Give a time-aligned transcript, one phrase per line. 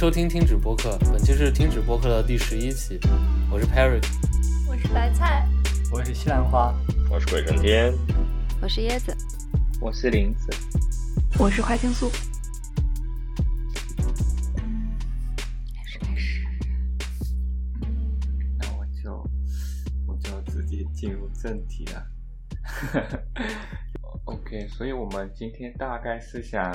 [0.00, 2.98] 收听听止播客，本期是听止播客的第十一期，
[3.52, 4.00] 我是 Perry，
[4.66, 5.46] 我是白菜，
[5.92, 6.74] 我是西兰花，
[7.10, 7.92] 我是鬼神天，
[8.62, 9.14] 我是椰子，
[9.78, 10.48] 我是林子，
[11.38, 12.10] 我是花青素。
[15.74, 16.46] 开始开始，
[18.58, 19.22] 那我就
[20.06, 22.06] 我就直接进入正题了。
[24.24, 26.72] OK，所以我们今天大概是想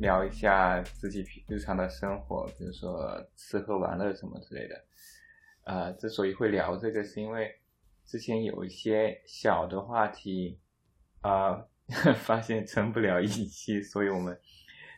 [0.00, 4.84] 聊一下自己平日常的生活，比如说吃喝玩乐什么之类的。
[5.64, 7.54] 呃，之所以会聊这个，是因为
[8.06, 10.58] 之前有一些小的话题，
[11.20, 11.66] 啊、
[12.24, 14.40] 发现成不了一期，所以我们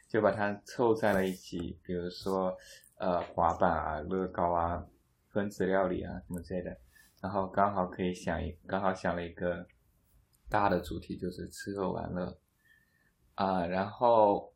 [0.09, 1.77] 就把它凑在了一起。
[1.83, 2.57] 比如说，
[2.99, 4.87] 呃，滑板啊、乐高啊、
[5.31, 6.79] 分子料理啊什么之类的。
[7.21, 9.67] 然后刚好可以想一，刚好想了一个
[10.49, 12.39] 大的主题，就是吃喝玩乐
[13.35, 14.52] 啊、然后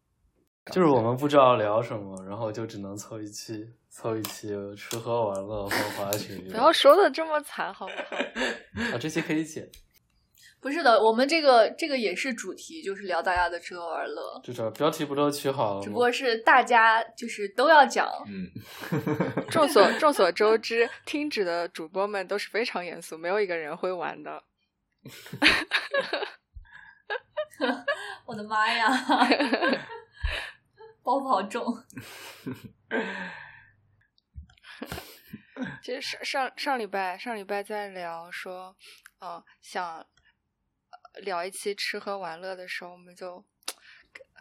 [0.73, 6.37] 就是我们不知道聊什么，然后就只能凑一期，凑一期吃喝玩乐和滑雪。
[6.51, 8.17] 不要说的这么惨好不好？
[8.95, 9.69] 啊，这期可以剪，
[10.61, 15.83] 不是的，我们这个这个也是主题，就是聊大家的吃喝玩乐，就这标题不都取好了吗？
[15.85, 18.09] 只不过是大家就是都要讲。
[18.27, 18.51] 嗯，
[19.49, 24.43] 众所众所周知，听指的主播们都是非常严肃，没有一个人会玩的。
[28.27, 28.91] 我的妈呀，
[31.07, 31.65] 包袱好重。
[35.81, 38.77] 其实上上上礼拜上礼拜在聊说，
[39.21, 40.07] 嗯、想呃
[41.23, 43.45] 聊一期吃喝玩乐的时候，我们就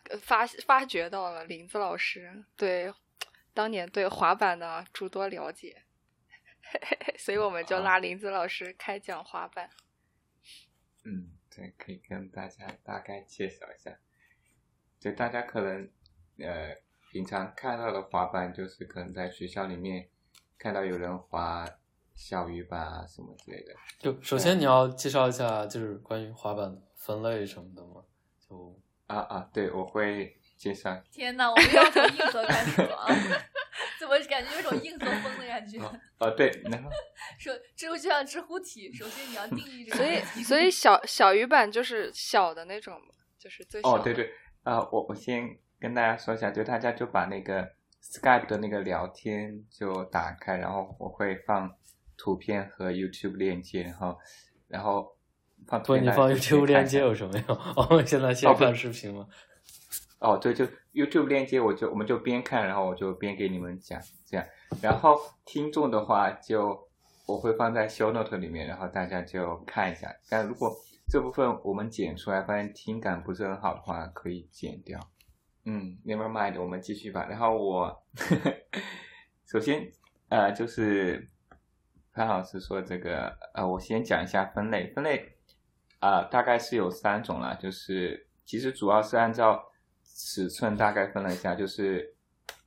[0.09, 2.91] 呃发发掘到了林子老师对
[3.53, 5.83] 当年对滑板的诸多了解，
[7.19, 9.69] 所以我们就拉林子老师开讲滑板。
[11.03, 13.99] 嗯，对，可以跟大家大概介绍一下。
[14.99, 15.91] 就大家可能
[16.39, 16.75] 呃
[17.11, 20.07] 平常看到的滑板，就是可能在学校里面
[20.57, 21.65] 看到有人滑
[22.13, 23.73] 小鱼板啊什么之类的。
[23.99, 28.03] 就首先你要介绍一下，就是关于滑板分类什么的吗。
[28.47, 31.01] 就啊啊，对，我会介绍。
[31.11, 33.07] 天呐，我们要从硬核开始了啊！
[33.99, 35.79] 怎么感觉有种硬核风的感觉？
[35.79, 36.89] 啊啊，对，然后
[37.39, 40.43] 说知乎就像知乎体，首先你要定义这个所以。
[40.43, 42.99] 所以小小鱼板就是小的那种，
[43.37, 43.99] 就是最小的。
[43.99, 44.31] 哦，对对，
[44.63, 47.69] 啊、我我先跟大家说一下，就大家就把那个
[48.03, 51.71] Skype 的那个聊天就打开，然后我会放
[52.17, 54.17] 图片和 YouTube 链接，然后
[54.67, 55.15] 然后
[55.67, 57.57] 放图不，你放 YouTube 链接有什么用？
[57.75, 59.27] 我 们现在先哦不看视频吗？
[60.19, 64.45] 哦，对，就 YouTube 链接，我就我们就边看，然后我就边给你们讲，这样。
[64.81, 66.87] 然后听众的话就
[67.27, 70.15] 我会放在 Show Note 里面，然后大家就看一下。
[70.29, 70.73] 但如果
[71.07, 74.99] 这部分我们剪出来，发现听感不是很好的话，可以剪掉。
[75.65, 77.25] 嗯，Never mind，我们继续吧。
[77.27, 78.55] 然后我呵呵
[79.45, 79.91] 首先
[80.29, 81.27] 呃就是
[82.13, 85.37] 潘老师说这个呃，我先讲一下分类，分类
[85.99, 89.71] 啊、大概是有三种啦，就是其实主要是按照
[90.03, 92.15] 尺寸大概分了一下，就是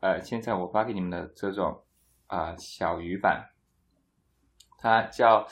[0.00, 1.84] 呃，现在我发给你们的这种
[2.26, 3.48] 啊、小鱼板，
[4.76, 5.46] 它叫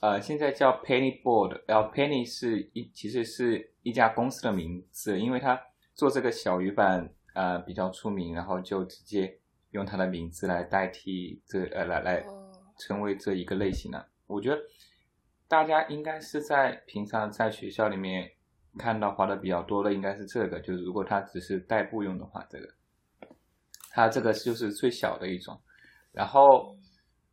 [0.00, 5.60] 呃现在叫 Penny Board，然后 Penny 是一其实是一家公司的名字，因为它
[6.00, 9.38] 做这个小鱼板呃比较出名，然后就直接
[9.72, 14.08] 用它的名字来代替这呃来来哦成为这一个类型的。
[14.26, 14.58] 我觉得
[15.46, 18.30] 大家应该是在平常在学校里面
[18.78, 20.58] 看到滑的比较多的，应该是这个。
[20.60, 22.66] 就是如果它只是代步用的话，这个
[23.90, 25.60] 它这个就是最小的一种。
[26.12, 26.74] 然后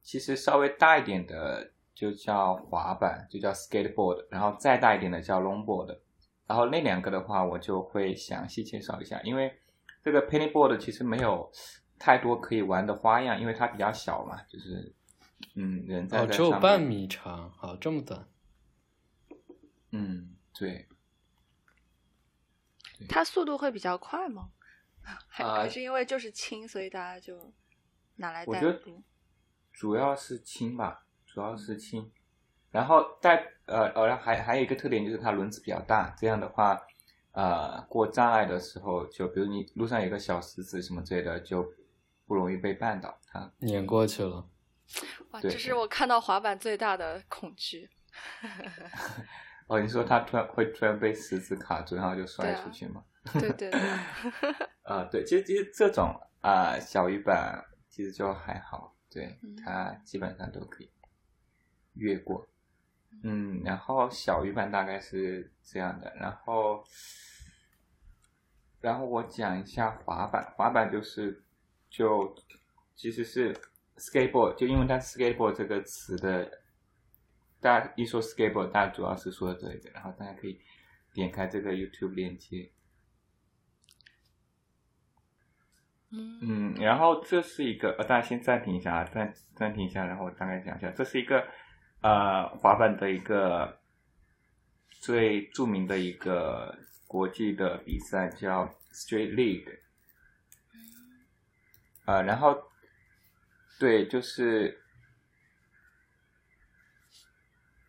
[0.01, 5.97] 其实稍微大一点的就叫滑板，就叫 skateboard，然后再大一点的叫 longboard。
[6.47, 9.59] 然后那两个的话，我就会详细介绍一下，因为
[10.01, 11.51] 这个 pennyboard 其实没有
[11.99, 14.95] 太多可以玩的花样，因为它比较小嘛，就是
[15.55, 18.25] 嗯，人在哦，只有半米长，好，这么短。
[19.91, 20.87] 嗯，对，
[23.09, 24.51] 它速度会比较快吗？
[25.27, 27.53] 还、啊还是因为就是轻，所以大家就
[28.15, 29.03] 拿来代我觉得步？
[29.71, 32.11] 主要是轻吧，主要是轻。
[32.77, 36.79] 然后带呃呃，然还还有一个特点就是它轮子比较大，这样的话，
[37.31, 41.67] 呃，过障碍的时候，就比如你路上有个小石子什么之类的，就
[42.27, 43.17] 不容易被绊倒。
[43.25, 44.47] 它碾过去了，
[45.31, 47.89] 哇，这是我看到滑板最大的恐惧。
[49.65, 53.03] 哦，你说它突然会突然被石子卡住，然后就摔出去吗？
[53.33, 53.79] 对对对，
[54.83, 57.59] 啊、 对，其实其实这种啊、小鱼板
[57.89, 60.91] 其实就还好，对嗯它基本上都可以
[61.95, 62.47] 越过。
[63.23, 66.83] 嗯，然后小鱼板大概是这样的，然后
[68.79, 71.43] 然后我讲一下滑板，滑板就是
[71.89, 72.35] 就
[72.95, 73.53] 其实是
[73.97, 76.61] skateboard，就因为它 skateboard 这个词的，
[77.59, 80.59] 大家一说 skateboard，大家主要是说这个，然后大家可以
[81.13, 82.71] 点开这个 YouTube 链接。
[86.09, 91.45] 嗯嗯，然后这是一个，呃，大家先暂停一下啊，暂暂停一下，然后我大概讲一下，这是一个
[92.01, 93.79] 呃滑板的一个
[94.89, 96.77] 最著名的一个
[97.07, 99.79] 国际的比赛，叫 Street League。
[102.05, 102.57] 呃，然后
[103.79, 104.81] 对，就是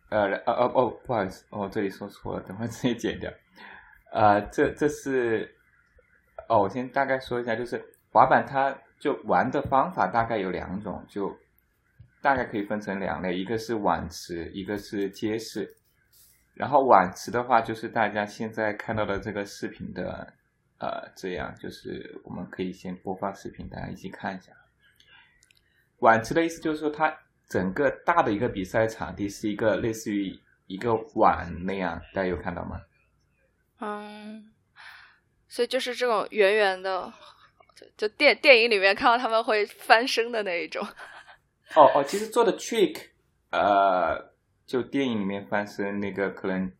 [0.09, 3.31] 呃呃哦哦，不好意思，哦，这里说错了，等会直接剪掉。
[4.11, 5.55] 呃，这这是
[6.49, 11.37] 哦，我先大概说一下，就是滑板它就玩的方法大概有两种，就
[12.21, 15.73] 大概可以分成两类，一个是碗池，一个是街式。
[16.53, 20.33] 然后碗池的话，就是大家现在看到的这个视频的，
[20.79, 24.51] 呃，这样就是我们可以先播放视频，大家一起看一下。
[25.99, 27.17] 碗池的意思就是说，它
[27.47, 30.37] 整个大的一个比赛场地是一个类似于
[30.67, 32.81] 一个碗那样，大家有看到吗？
[33.79, 34.51] 嗯，
[35.47, 37.13] 所以就是这种圆圆的，
[37.73, 40.85] 就就电电影里面看到他们会翻身的那一种。
[41.75, 43.09] 哦哦，其实做的 trick，
[43.51, 44.33] 呃，
[44.65, 46.71] 就电影里面翻身那个可能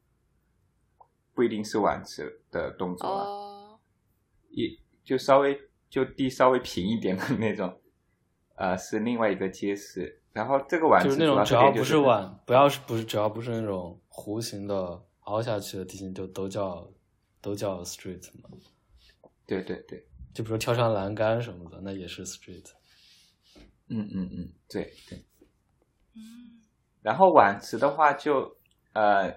[1.33, 3.79] 不一定是碗池的动作啊，哦，
[4.49, 4.67] 也
[5.03, 5.59] 就稍微
[5.89, 7.79] 就地稍微平一点的那种，
[8.55, 10.15] 呃，是另外一个街式。
[10.31, 16.87] 然后这个碗就是那池主要种只要不是碗，不要是不是只要不是那种弧形的凹下去的地形，就都叫
[17.41, 18.49] 都叫 street 嘛。
[19.47, 22.71] 对对对，就比如跳上栏杆什么的，那也是 street。
[23.89, 25.17] 嗯嗯嗯，对对。
[26.15, 26.61] 嗯
[27.01, 28.55] 然后碗池的话就，
[28.93, 29.33] 呃，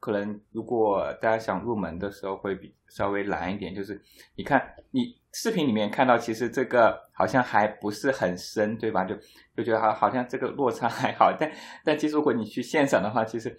[0.00, 4.02] 可能如果大家想入门的时候会比稍微难一点，就是
[4.34, 9.04] 你看你视频里面看到，其实这个好像还不是很深，对吧？
[9.04, 9.14] 就
[9.56, 11.50] 就觉得好好像这个落差还好，但
[11.84, 13.56] 但其实如果你去现场的话，其实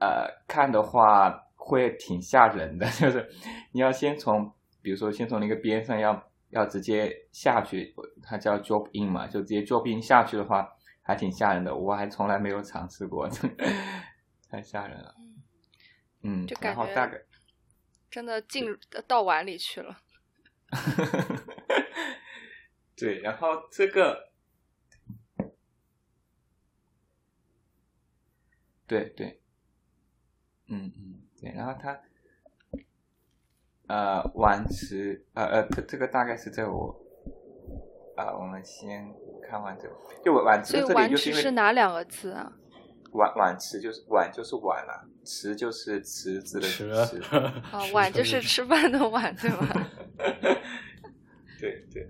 [0.00, 3.24] 呃看的话会挺吓人的， 就是
[3.70, 4.52] 你要先从，
[4.82, 6.12] 比如说先从那个边上要
[6.50, 10.74] 要直接下去，它叫 drop in 嘛，就直接 drop in 下去的话。
[11.00, 13.26] 还挺吓人的，我还从来没有尝试过，
[14.50, 15.14] 太吓人了。
[16.20, 17.18] 嗯，就感觉大概
[18.10, 18.66] 真的进
[19.06, 20.02] 到碗里去了。
[22.94, 24.28] 对，然后这个，
[28.86, 29.40] 对对，
[30.66, 31.98] 嗯嗯对，然后它，
[33.88, 36.94] 呃，碗池，呃呃，这这个大概是在我，
[38.16, 39.12] 啊、我们先
[39.48, 42.52] 看完这个，就碗池所碗池就是因为是哪两个字啊？
[43.12, 47.22] 碗碗池就是碗就是碗啦、池就是池子的吃池。
[47.32, 49.90] 啊，碗就是 吃饭的碗，对吧？
[51.58, 52.06] 对对，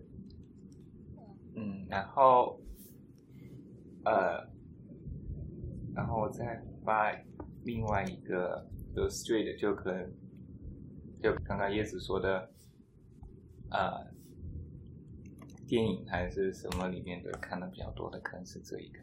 [1.54, 2.60] 嗯，然后，
[4.04, 4.44] 呃，
[5.94, 7.12] 然后我再发
[7.64, 10.12] 另外一个就 street，就可能
[11.22, 12.50] 就刚刚叶子说的，
[13.70, 14.06] 呃，
[15.66, 19.00] 电影还是什么里面的看的比较多的，可能是这一个。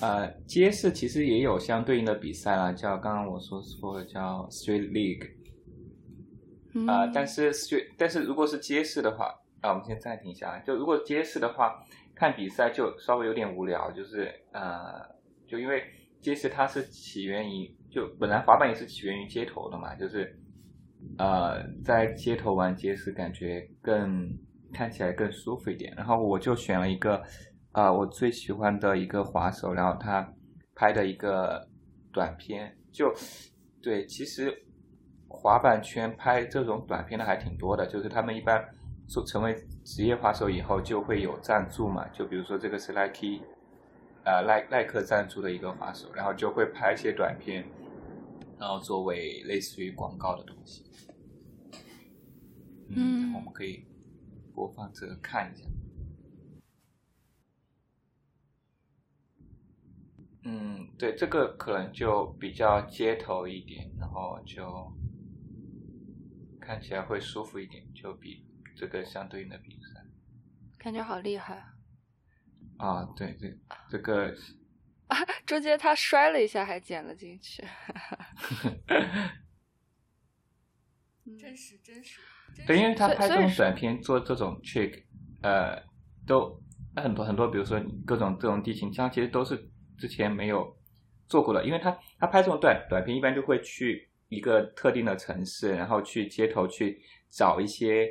[0.00, 5.30] 呃，街市其实也有相对应的比赛啦，叫刚刚我说说的叫 Street League，
[6.74, 9.26] 嗯啊、但是 street，但是如果是街市的话，
[9.60, 10.58] 啊，我们先暂停一下。
[10.60, 11.84] 就如果街市的话，
[12.14, 15.02] 看比赛就稍微有点无聊，就是呃，
[15.46, 15.84] 就因为
[16.22, 20.36] 街市它是起源于，就本来滑板也是起源于街头的嘛，就是
[21.18, 24.28] 呃，在街头玩街是感觉更
[24.72, 25.92] 看起来更舒服一点。
[25.96, 27.22] 然后我就选了一个
[27.72, 30.30] 啊、我最喜欢的一个滑手，然后他
[30.74, 31.66] 拍的一个
[32.12, 33.12] 短片，就
[33.80, 34.54] 对，其实
[35.26, 38.62] 滑板圈拍这种短片的还挺多的，就是他们一般
[39.08, 43.40] 做成为职业滑手以后就会有赞助嘛，就比如说这个是 Nike，
[44.24, 47.64] 呃耐耐克赞助的一个滑手，然后就会拍一些短片，
[48.62, 50.84] 然后作为类似于广告的东西。
[52.90, 53.84] 嗯我们可以
[54.54, 55.66] 播放这个看一下。
[60.44, 64.92] 嗯，对，这个可能就比较街头一点，然后就
[66.60, 70.06] 看起来会舒服一点，就比这个相对应的比赛
[70.78, 71.56] 感觉好厉害
[72.76, 72.86] 啊！
[72.86, 74.32] 啊，对对，这个
[75.46, 77.62] 中间他摔了一下，还捡了进去。
[81.38, 82.20] 真实真实。
[82.66, 85.04] 对，因为他拍这种短片做这种 trick，
[85.42, 85.80] 呃，
[86.26, 86.60] 都
[86.96, 90.76] 很多很多，比如说各种这种地形，像其实都是之前没有
[91.28, 91.64] 做过的。
[91.64, 97.00] 因为他他拍这种短短片，一般就会去一个特定的城市，然后去街头去
[97.30, 98.06] 找一些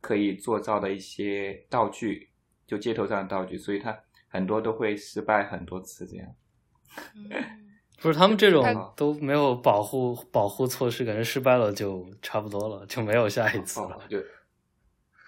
[0.00, 2.30] 可以做造的一些道具，
[2.66, 6.34] 就街头上的道具，所以他很多都会失败很多次这样。
[7.14, 7.58] 嗯
[8.00, 14.02] 不是他们这种都没有保护保护措施，感觉失败了就差不多了，就没有下一次了哦，。
[14.08, 14.18] 就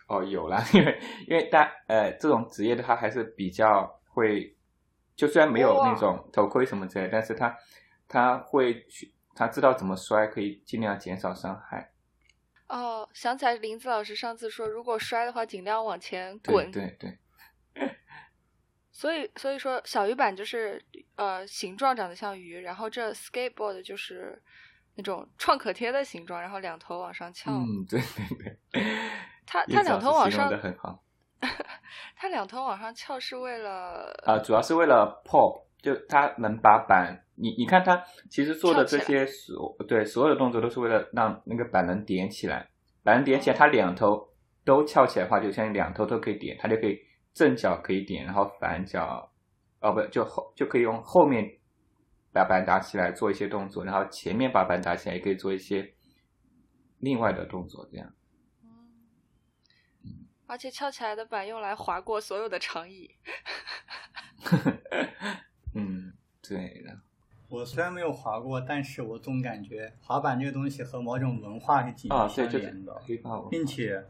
[0.08, 4.56] 哦有啦，因为因为大呃这种职业的他还是比较会，
[5.14, 7.56] 就虽然没有那种头盔什么之类，但是他
[8.08, 11.92] 他会去他知道怎么摔，可以尽量减少伤害。
[12.66, 16.70] 哦，想起来林子老师上次说，如果摔的话，尽量往前对滚。
[16.72, 17.18] 对对，
[18.94, 20.80] 所以所以说小鱼板就是
[21.16, 24.40] 呃形状长得像鱼，然后这 skateboard 就是
[24.94, 27.50] 那种创可贴的形状，然后两头往上翘。
[27.50, 28.82] 嗯对对对，
[29.44, 31.02] 它它两头往上的很好。
[32.16, 39.26] 它两头往上翘是为了啊、主要是为了 pop，就它能把板，你你看它其实做的这些。
[39.26, 42.70] 所对所有的动作都是为了让那个板能点起来，
[43.02, 44.26] 板能点起来，它两头
[44.64, 46.98] 都翘起来的话，就相当于两头都可以点，它就可以
[47.34, 49.30] 正脚可以点，然后反脚，
[49.80, 51.58] 哦不就后就可以用后面
[52.32, 55.92] 把板打起来做一些动作，然后前面把板打起来也可以做一些
[56.98, 58.14] 另外的动作，这样。
[60.46, 63.10] 而且翘起来的板用来划过所有的长椅。
[65.74, 66.12] 嗯，
[66.42, 67.00] 对的。
[67.48, 73.02] 我虽然没有滑过，但是我总感觉滑板这个东西和某种文化是紧啊，密相连的，
[73.50, 74.04] 并且，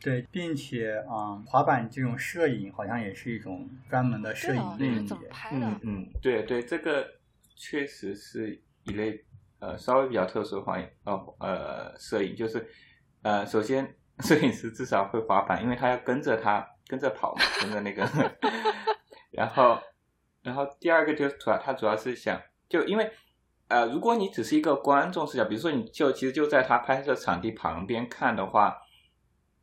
[0.00, 5.30] 对，并且啊、滑板这种摄影好像也是一种专门的摄影类嗯怎么别。
[5.30, 5.66] 拍的？
[5.66, 7.06] 嗯嗯，对对，这个
[7.54, 9.24] 确实是一类
[9.58, 12.66] 呃稍微比较特殊的话呃呃摄影，就是
[13.22, 18.08] 呃首先摄影师至少会滑板，因为他要跟着他跟着跑嘛，跟着那个，
[19.32, 19.78] 然后
[20.42, 23.10] 然后第二个就是主要他主要是想就因为。
[23.68, 28.78] 呃，如果你只是一个观众视角，比如说你就其实就在他拍摄场地旁边看的话，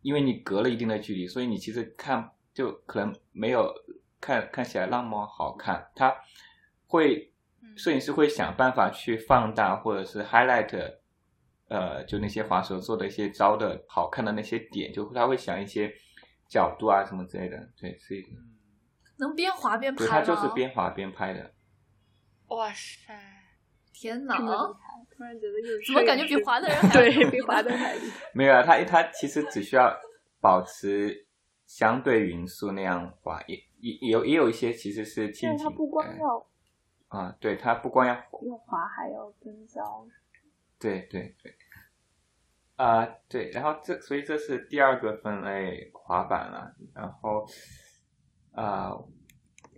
[0.03, 3.73] 因为你隔了一定的距离，所以你其实看就可能没有
[4.21, 5.89] 看看起来那么好看。
[5.95, 6.15] 他
[6.85, 10.97] 会嗯摄影师会想办法去放大或者是 highlight，
[11.69, 15.91] 呃，就那些滑手做的一些招的好看的那些点，就他会想一些
[16.47, 17.57] 角度啊什么之类的。
[17.75, 18.29] 对，是一个，
[19.17, 20.11] 能边滑边，拍吗？
[20.11, 21.53] 他就是边滑边拍的。
[22.47, 23.13] 哇塞！
[23.93, 24.35] 天哪
[25.15, 28.01] 突然觉得又怎么感觉比滑的人 还对比滑的还厉？
[28.33, 29.95] 没有啊，他他其实只需要
[30.41, 31.27] 保持
[31.67, 35.57] 相对匀速那样滑，也也有也有一些其实是近景。
[35.57, 36.47] 但它不光呃要
[37.09, 39.81] 啊，对，它不光要要滑，还要跟焦。
[40.79, 41.55] 对对对，
[42.75, 47.45] 啊、对，然后这所以这是第二个分类滑板了，然后
[48.51, 48.91] 啊、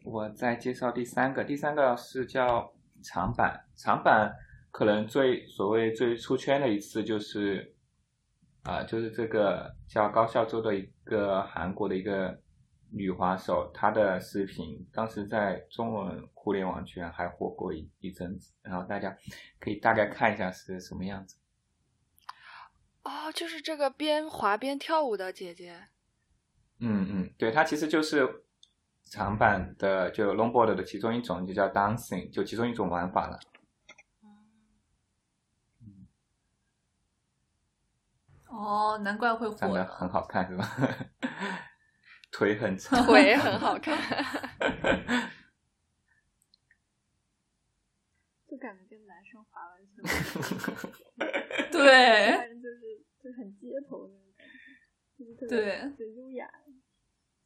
[0.03, 2.73] 我再介绍第三个，第三个是叫
[3.05, 4.33] 长板，长板
[4.71, 7.73] 可能最所谓最出圈的一次就是
[8.63, 12.41] 啊、就是这个叫高孝周的一个韩国的一个
[12.89, 19.15] 女滑手，她的视频当时在中文互联网圈还火过一一阵子，然后大家
[19.59, 21.37] 可以大概看一下是什么样子。
[23.03, 25.77] 哦，就是这个边滑边跳舞的姐姐。
[26.79, 28.44] 嗯嗯，对，她其实就是
[29.05, 33.39] 长板的就 longboard 的其中一种，就叫 dancing，就其中一种玩法了。
[38.47, 40.65] 哦，难怪会火长得很好看是吧？
[42.31, 43.97] 腿很长， 腿很好看。
[48.47, 50.11] 就感觉跟男生滑完全不一
[51.19, 54.53] 样，对反正就是就是很街头那种感觉，
[55.17, 56.49] 就是特别对特别优雅、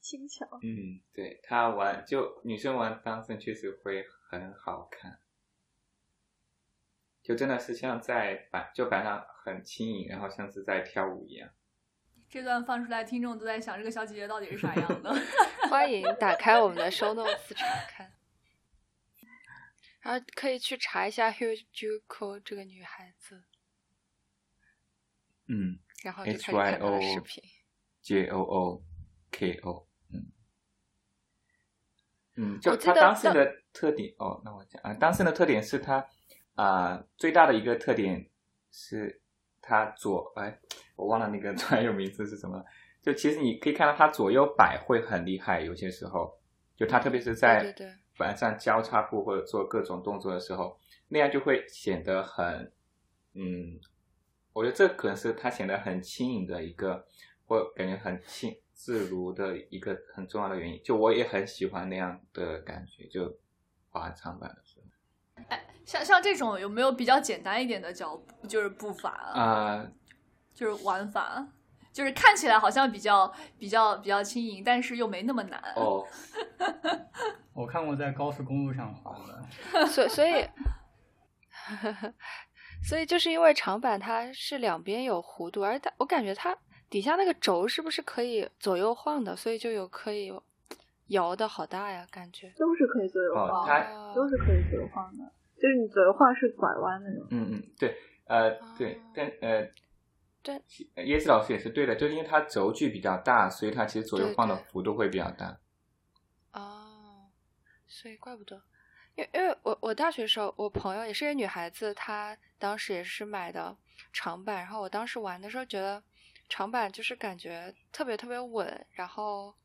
[0.10, 0.44] 轻巧。
[0.64, 5.20] 嗯，对，他玩就女生玩 dancing 确实会很好看，
[7.22, 11.48] 就真的是像在板就板上很轻盈，然后像是在跳舞一样。
[12.28, 15.14] 这段放出来，听众都在想这个小姐姐到底是啥样的。
[15.70, 18.12] 欢迎打开我们的 show notes 查看，
[20.02, 23.44] 然后可以去查一下 Hyojuko 这个女孩子，
[25.46, 27.44] 嗯然后就，H 可以 Y 看她 O 的视频。
[28.02, 28.84] J O O
[29.32, 29.89] K O，
[32.40, 36.06] 嗯，嗯，就我记得它当时的特点哦，那我讲啊，当时的特点是它
[36.56, 38.26] 啊、最大的一个特点
[38.72, 39.22] 是
[39.62, 40.60] 它左哎，
[40.96, 42.64] 我忘了那个 专有名字是什么，
[43.02, 46.38] 就其实你可以看到它左右摆会很厉害，有些时候
[46.76, 47.94] 就它特别是在对对对。
[48.18, 50.78] 板上交叉步或者做各种动作的时候，
[51.08, 52.70] 那样就会显得很
[53.34, 53.80] 嗯，
[54.52, 57.06] 我觉得这可能是它显得很轻盈的一个，
[57.48, 60.82] 或感觉很轻自如的一个很重要的原因。
[60.82, 63.38] 就我也很喜欢那样的感觉，就
[63.90, 69.86] 滑长板的时候哎像像这种有没有比较简单一点的脚步，就是步伐，啊、
[70.54, 71.46] 就是玩法？
[71.92, 75.60] 就是看起来好像比较比较比较轻盈，但是又没那么难。
[75.76, 76.06] 哦，
[77.52, 79.14] 我看过在高速公路上滑
[79.74, 80.48] 的，所所以，
[82.88, 86.56] 所以就是因为长板它是两边有弧度，而它我感觉它
[86.90, 90.34] 底下那个轴是不是可以左右晃的，所以就有可以
[91.08, 92.52] 摇的好大呀，感觉。
[92.58, 95.24] 都是可以左右哦晃，它哦都是可以左右晃的，
[95.62, 97.28] 就是你左右晃是拐弯那种。
[97.30, 99.70] 嗯嗯，对，呃，对哦，但呃，
[100.42, 100.56] 对
[100.96, 105.60] 呃椰子老师也是对的，就是因为它轴距比较大，所以它其实左右晃的幅度会比较大。
[106.54, 107.28] 哦，
[107.88, 108.62] 所以怪不得，
[109.16, 113.76] 因为因为我我大学时候，我朋友也是一个女孩子，她当时也是买的
[114.12, 116.02] 长板，然后我当时玩的时候觉得
[116.50, 119.56] 长板就是感觉特别特别稳，然后，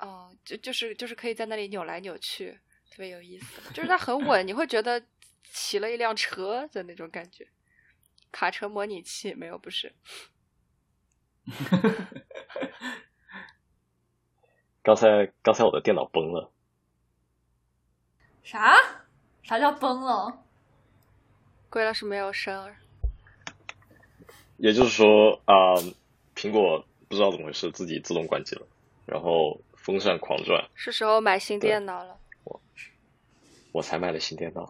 [0.00, 2.52] 哦、就就是就是可以在那里扭来扭去，
[2.90, 5.02] 特别有意思，就是它很稳，你会觉得
[5.44, 7.48] 骑了一辆车的那种感觉，
[8.32, 9.94] 卡车模拟器没有不是，
[14.82, 16.52] 刚才刚才我的电脑崩了，
[18.42, 18.74] 啥？
[19.42, 20.44] 啥叫崩了？
[21.68, 22.76] 贵了是没有声儿，
[24.60, 25.76] 也就是说啊、
[26.36, 28.62] 苹果不知道怎么回事，自己自动关机了，
[29.06, 32.16] 然后风扇狂转，是时候买新电脑了。
[32.44, 32.60] 我
[33.72, 34.68] 我才买了新电脑，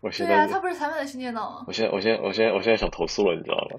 [0.00, 1.64] 我现对啊，在他不是才买的新电脑吗？
[1.68, 3.78] 我现在我现在我现在我现在想投诉了，你知道吗？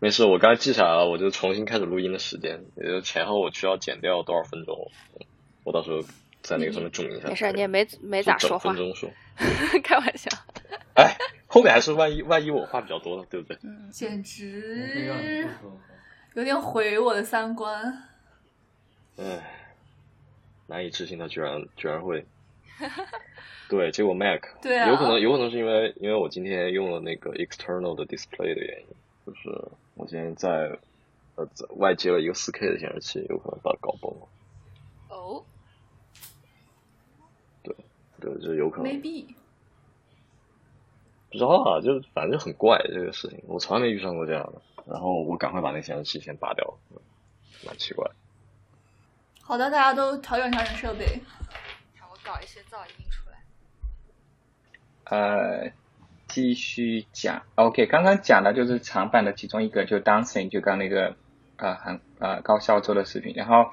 [0.00, 4.90] 没事，我刚才记下来了，我就重新开始录音的时间，也就前后我需要减掉多少分钟，
[5.20, 5.26] 嗯
[5.64, 6.00] 我到时候
[6.42, 7.28] 在那个上面注明一下。
[7.28, 9.10] 没事，你也没没咋说话分，钟说。
[9.82, 10.30] 开玩笑。
[10.94, 11.16] 哎，
[11.46, 13.58] 后面还是万一万一我话比较多呢，对不对？
[13.90, 14.22] 简我
[14.92, 15.48] 可以让你直。
[16.34, 18.02] 有点毁我的三观。
[19.16, 19.40] 哎，
[20.66, 22.24] 难以置信，他居然居然会。
[23.68, 28.86] 对，结果 Mac 对啊有可能有可能是因为因为我今天用了那个 external 的 display 的原因，
[29.24, 29.48] 就是
[29.94, 30.78] 我今天在
[31.36, 34.28] 呃在外接了一个 4K 的显示器，有可能把它搞崩了。
[35.08, 35.44] 哦，
[38.22, 38.90] 对，就有可能。
[38.90, 39.26] maybe
[41.30, 44.62] 不知道啊，就是反正就很怪这个事情，我从来没遇上过这样的。
[44.86, 46.98] 然后我赶快把那显示器先拔掉，嗯
[47.66, 48.10] 蛮奇怪。
[49.40, 51.04] 好的，大家都调整调整设备。
[51.98, 53.42] 让我搞一些噪音出来。
[55.04, 55.72] 呃，
[56.28, 61.16] 继续讲，OK，刚刚讲的就是长板的其中一个，就 dancing，就刚那个
[61.56, 63.70] 呃韩呃高校做的视频，然后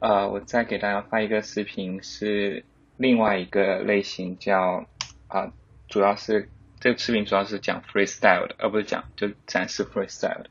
[0.00, 2.64] 呃我再给大家发一个视频，是
[2.96, 4.86] 另外一个类型叫
[5.28, 5.52] 啊、
[5.88, 10.50] 主要是这个视频主要是讲 freestyle 的，而不是讲就展示 freestyle 的。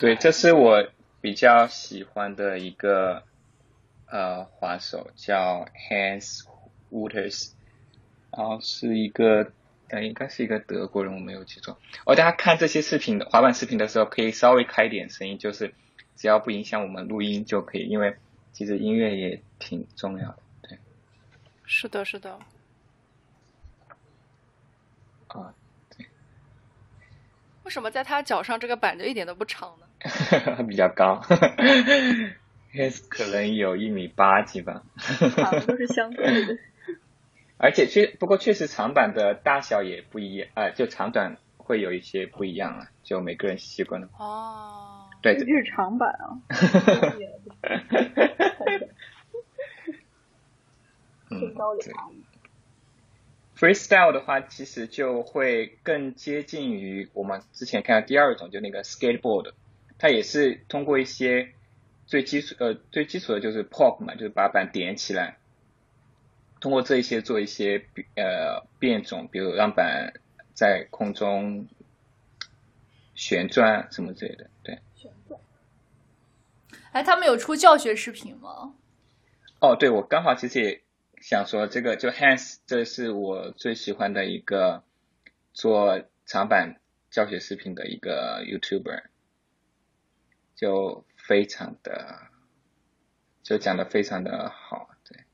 [0.00, 0.88] 对，这是我
[1.20, 3.22] 比较喜欢的一个
[4.06, 6.42] 呃滑手，叫 Hans
[6.90, 7.52] Wouters，
[8.36, 9.52] 然后是一个
[9.88, 11.78] 呃应该是一个德国人，我没有记错。
[12.04, 15.72] 哦，大家看这些视频的滑板视频的时候，可以稍微开一点声音，就是
[16.20, 18.14] 只要不影响我们录音就可以，因为
[18.52, 20.38] 其实音乐也挺重要的。
[20.60, 20.78] 对
[21.64, 22.38] 是的，是的。
[25.28, 25.54] 啊，
[25.96, 26.04] 对
[27.62, 29.86] 为什么在他脚上这个板就一点都不长呢？
[30.68, 31.22] 比较高
[33.08, 34.82] 可能有一米八几吧。
[34.98, 36.58] 好像都是相对的。
[37.56, 44.10] 而且确不过确实长板的大小也不一样，呃，就长短会有一些不一样啊，就每个人习惯了。
[44.18, 44.89] 哦，
[45.22, 46.40] 对，日常版啊，
[51.30, 52.22] 嗯最高的差异。
[53.56, 59.52] freestyle 的话，其实就会更接近于我们之前看到第二种，就那个 skateboard，
[59.98, 61.52] 它也是通过一些
[62.06, 65.36] 最基础呃最基础的就是 pop 嘛，就是把板点起来，
[66.60, 67.84] 通过这一些做一些
[68.16, 70.14] 呃变种，比如让板
[70.54, 71.68] 在空中
[73.14, 74.59] 旋转什么之类的，对。
[76.92, 78.74] 哎，他们有出教学视频吗？
[79.60, 80.82] 哦，对，我刚好其实也
[81.20, 84.82] 想说这个，就 Hans，这是我最喜欢的一个
[85.52, 89.04] 做长板教学视频的一个 YouTuber，
[90.56, 92.28] 就非常的，
[93.42, 95.24] 就讲的非常的好，对，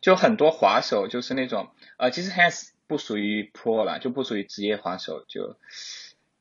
[0.00, 5.56] 就很多滑手就是那种，呃，其实 Hans 不属于 Pro 啦，就不属于职业滑手，就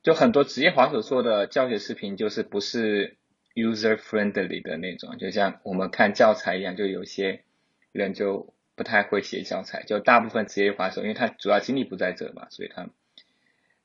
[0.07, 3.17] 就很多职业滑手做的教学视频就是不是
[3.53, 7.43] user friendly 的那种，就像我们看教材一样，就有些
[7.91, 12.87] 人就不太会写教材，就大部分职业滑手，因为他主要精力不在这嘛，所以他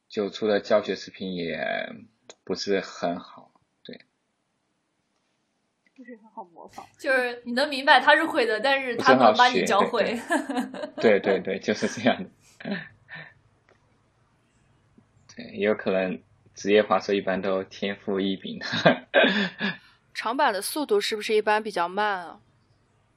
[0.08, 1.92] 就出的教学视频也
[2.44, 3.50] 不是很好。
[3.84, 3.98] 对
[5.96, 6.86] 不是很好模仿。
[7.00, 10.16] 就是你能明白他是会的，但是他不能把你教会。
[11.02, 12.30] 对对对，就是这样的。
[15.36, 16.20] 对，也有可能
[16.54, 18.66] 职业滑手一般都天赋异禀的。
[20.14, 22.40] 长板的速度是不是一般比较慢啊？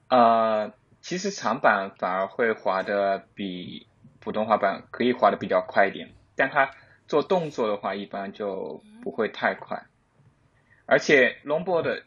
[0.07, 3.87] 呃，其实长板反而会滑的比
[4.19, 6.71] 普通滑板可以滑的比较快一点，但它
[7.07, 9.83] 做动作的话一般就不会太快。
[10.85, 12.03] 而且 longboard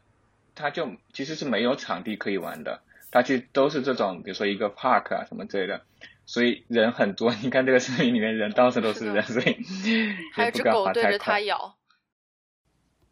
[0.55, 5.83] 它就其实是没有场地可以玩的，它就都是这种，比如说一个 park 啊什么之类的，
[6.29, 7.35] 所以人很多。
[7.43, 9.57] 你看这个视频里面人到处都是人，所以
[10.35, 11.41] 还有只狗对着它。
[11.41, 11.75] 咬。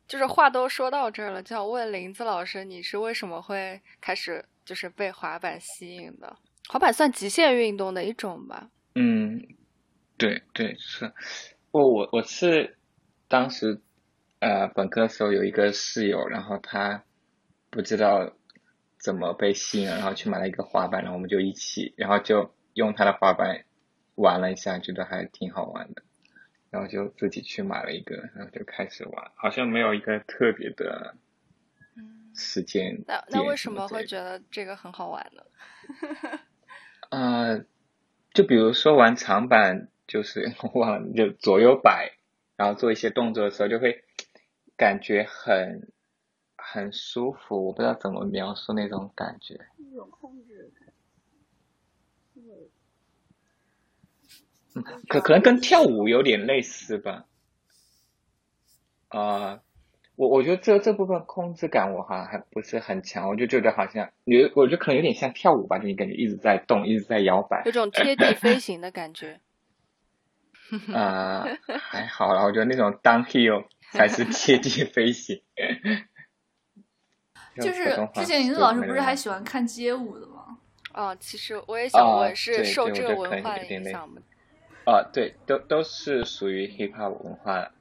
[0.06, 6.36] 就是话都说到这儿了，就要问林子老师，你是为什么会开始就是被滑板吸引的？
[6.68, 8.68] 滑板算极限运动的一种吧？
[8.94, 9.42] 嗯，
[10.18, 11.10] 对对是，
[11.72, 12.76] 我我我是
[13.28, 13.80] 当时
[14.40, 17.02] 呃本科的时候有一个室友，然后他
[17.70, 18.30] 不知道
[19.00, 23.64] 怎么被吸引了，然后去买了一个滑板，然后我们就一起，然后就用他的滑板
[24.16, 26.02] 玩了一下，觉得还挺好玩的，
[26.70, 31.16] 然后就自己去买了一个，然后就开始玩，好像没有一个特别的
[32.34, 35.42] 时间那那为什么会觉得这个很好玩呢？
[37.08, 37.64] 呃，
[38.34, 42.12] 就比如说玩长板，就是我忘了，就左右摆，
[42.56, 44.04] 然后做一些动作的时候，就会
[44.76, 45.90] 感觉很
[46.56, 47.64] 很舒服。
[47.64, 49.66] 我不知道怎么描述那种感觉。
[49.78, 50.92] 一种控制感。
[52.34, 52.42] 对，
[54.76, 57.24] 嗯，可可能跟跳舞有点类似吧。
[59.08, 59.60] 啊、
[60.16, 67.72] 我我觉得这这部分控制感我好像还不是很强，我就觉得好像有，我觉得可能有点像跳舞吧，就你感觉一直在动，一直在摇摆有。
[67.72, 69.40] 种贴地飞行的感觉。
[70.92, 71.44] 呃，
[71.80, 75.40] 还好啦，我觉得那种 downhill 才是贴地飞行。
[77.56, 80.58] 就是之前林子老师不是还喜欢看街舞的吗？
[80.92, 84.20] 哦，其实我也想哦问，是受这个文化影响吗？
[84.86, 87.72] 啊，对，都都是属于 hip hop 文化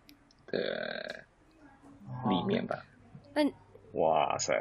[0.48, 1.24] 的
[2.28, 2.84] 里面吧。
[3.36, 3.44] 那
[3.94, 4.54] 哇塞！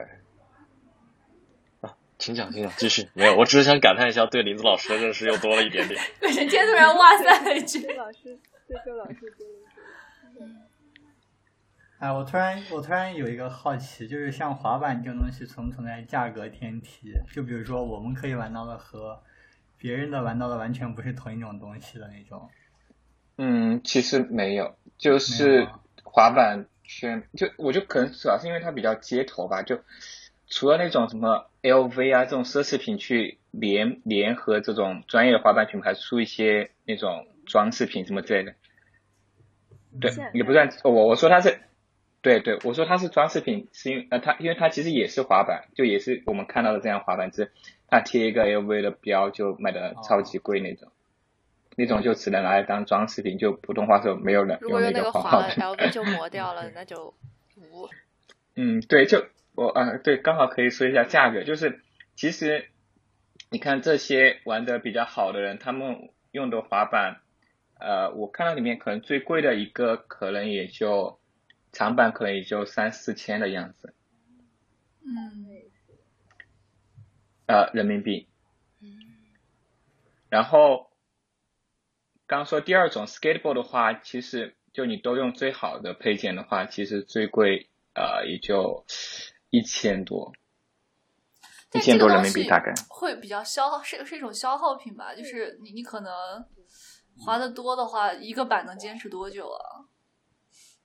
[1.81, 3.09] 啊，请讲，请讲，继续。
[3.15, 5.99] 没有，我只是想感叹一下，对林子老师的认识又多了一点点。
[6.21, 7.87] 为什么今天突然哇塞了一句？
[7.95, 10.51] 老师对周老师多了。
[11.99, 17.15] 哎，我突然我突然有一个好奇，就是像滑板这种东西存不存在价格天梯？
[17.33, 19.23] 就比如说我们可以玩到的和
[19.85, 22.49] 别人的玩到的完全不是同一种东西的那种。
[23.37, 25.68] 嗯，其实没有，就是
[26.03, 29.83] 滑板圈，就我就可能主要是因为它比较街头吧，就
[30.49, 38.55] 除了那种什么 LV 啊这种奢侈品去联联合这种专业的滑板品牌出一些那种装饰品什么之类的，
[40.01, 41.61] 对，也不算我我说它是，
[42.23, 47.53] 对对，我说它是装饰品，是因为呃它因为它其实也是滑板，就也是我们看到的这样滑板，只
[47.85, 50.90] 是它贴一个 LV 的标就卖的超级贵那种。
[51.77, 55.51] 那种就只能拿来当装饰品，就普通话说没有人用那个那滑板。
[55.57, 57.12] ，LV 就磨掉了，那就
[57.57, 57.88] 无。
[58.55, 61.81] 嗯，对，就我啊、对，刚好可以说一下价格，就是
[62.14, 62.68] 其实
[63.51, 67.20] 你看这些玩的比较好的人，他们用的滑板，
[67.81, 71.18] 呃，我看到里面可能最贵的一个可能也就
[71.73, 73.92] 长板可能也就三四千的样子，
[75.05, 75.49] 嗯，
[77.55, 78.27] 呃，人民币。
[80.29, 80.90] 然后
[82.27, 88.85] 刚说第二种 skateboard 的话，其实就你都用最好的配件的话，其实最贵呃也就
[89.51, 90.33] 一千多，
[91.38, 92.75] 一但千多人民币大概。
[92.88, 95.14] 会比较消耗，是是一种消耗品吧？
[95.14, 96.12] 就是你你可能
[97.17, 99.87] 滑的多的话，一个板能坚持多久啊？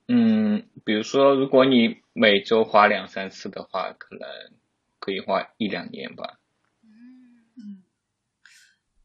[0.07, 4.29] 嗯，比如说如果你每周滑两三次的话，可能
[4.99, 6.38] 可以滑一两年吧。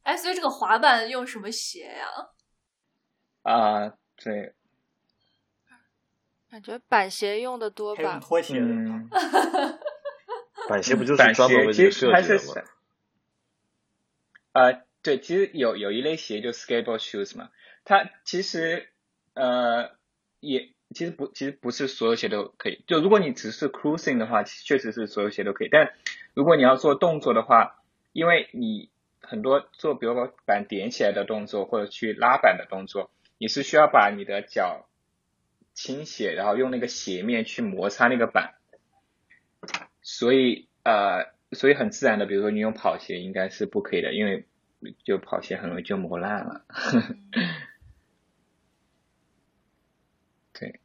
[0.05, 2.07] 嗯，哎，所以这个滑板用什么鞋呀？
[3.43, 4.55] 啊、对，
[6.51, 8.21] 感觉板鞋用的多吧？
[8.21, 9.11] 拖鞋的嗯，
[10.69, 12.69] 板鞋不就是板专门为这个鞋其实还是设计的吗？
[14.53, 17.51] 呃，对，其实有有一类鞋就 skateboard shoes 嘛，
[17.85, 18.88] 它其实
[19.35, 19.90] 呃
[20.40, 25.93] 也其实不其实不是所有鞋都可以，就如果你只是 cruising 的话，确实是所有鞋都可以，但
[26.35, 28.90] 如果你要做动作的话，因为你
[29.26, 34.88] 很多做比如说板点起来的动作或者去拉板的动作，你是需要把你的脚
[35.72, 38.54] 倾斜，然后用那个斜面去摩擦那个板，
[40.02, 44.46] 所以呃，所以很自然的，比如说你用跑鞋应该是不可以的，因为
[45.02, 46.64] 就跑鞋很容易就磨烂了。
[50.52, 50.78] 对，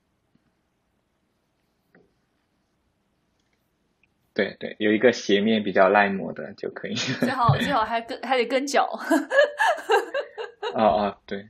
[4.40, 6.96] 对对，有一个鞋面比较耐磨的就可以。
[7.20, 8.88] 最好 最好还跟还得跟脚。
[10.74, 11.50] 哦哦，对，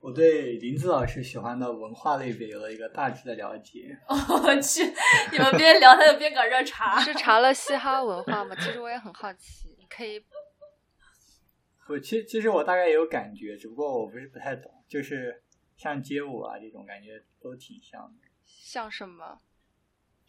[0.00, 3.96] 我对林子老师喜欢的文化类别有了一个大致的了解。
[4.08, 4.82] 我去，
[5.30, 6.98] 你们边聊他就边搁这儿查。
[7.00, 8.56] 是查了嘻哈文化吗？
[8.58, 10.24] 其实我也很好奇，你可以
[11.88, 15.42] 我，其其实我大概也有感觉，只不过我不是不太懂，就是
[15.76, 18.24] 像街舞啊这种感觉都挺像的。
[18.46, 19.40] 像什么？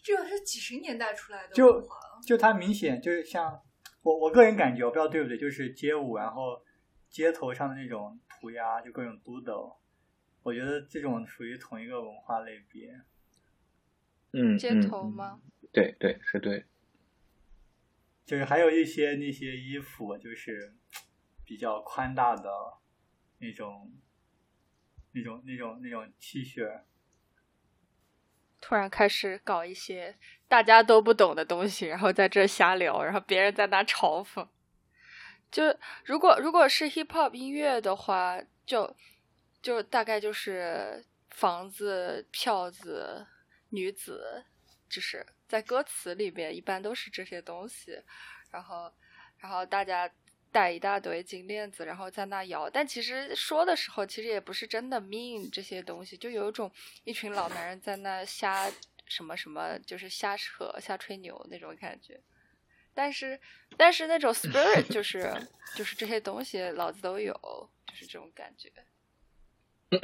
[0.05, 3.59] 这个是几十年代出来的就文化就它明显就是像
[4.03, 6.63] 我我个人感觉，我不知道对不对，就是街舞，然后
[7.09, 9.77] 街头上的那种涂鸦，就各种 doodle，
[10.43, 13.01] 我觉得这种属于同一个文化类别。
[14.33, 15.41] 嗯，街嗯头吗？
[15.43, 16.65] 嗯对对是对，
[18.27, 20.75] 就是还有一些那些衣服，就是
[21.43, 22.47] 比较宽大的
[23.39, 23.91] 那种、
[25.13, 26.83] 那种、那种、那种 T 恤。
[28.67, 34.47] 突然开始搞一些大家都不懂的东西，然后在这瞎聊，然后别人在那嘲讽。
[35.51, 35.63] 就
[36.03, 38.97] 如果如果是 hip hop 音乐的话，就
[39.61, 43.27] 就大概就是房子、票子、
[43.69, 44.43] 女子，
[44.89, 47.91] 就是在歌词里边一般都是这些东西，
[48.49, 48.91] 然后
[49.37, 50.09] 然后大家
[50.55, 52.69] 戴一大堆金链子，然后在那摇。
[52.69, 56.71] 但其实说的时候，其实也不是真的 mean 这些东西，就有一种
[57.03, 58.71] 一群老男人在那瞎
[59.05, 62.17] 什么什么，就是瞎扯、瞎吹牛那种感觉。
[62.93, 63.37] 但是，
[63.75, 65.29] 但是那种 spirit 就是
[65.75, 67.33] 就是这些东西老子都有，
[67.85, 68.71] 就是这种感觉。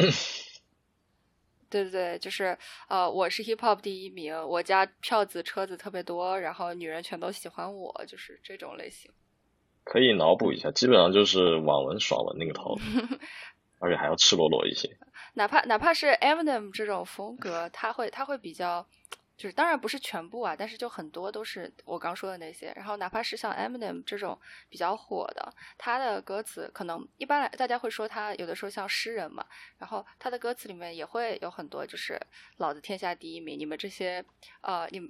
[1.70, 2.58] 对对对，就是
[2.90, 9.10] 呃，我是 hip hop 第一名，我家票子车子特别多，然后女人全都喜欢我，就是这种类型。
[9.84, 12.80] 可以脑补一下，基本上就是网文爽文那个套路，
[13.80, 14.98] 而且还要赤裸裸一些。
[15.34, 18.86] 哪怕哪怕是 Eminem 这种风格，他会他会比较，
[19.38, 22.72] 就是当然不是全部啊，但是就很多都是我刚说的那些。
[22.76, 24.38] 然后哪怕是像 Eminem 这种
[24.70, 29.46] 比较火的，他的歌词可能一般来大家会说他有的时候像诗人嘛，
[29.78, 32.20] 然后他的歌词里面也会有很多就是
[32.58, 34.24] 老子天下第一名，你们这些
[34.62, 35.10] 呃你们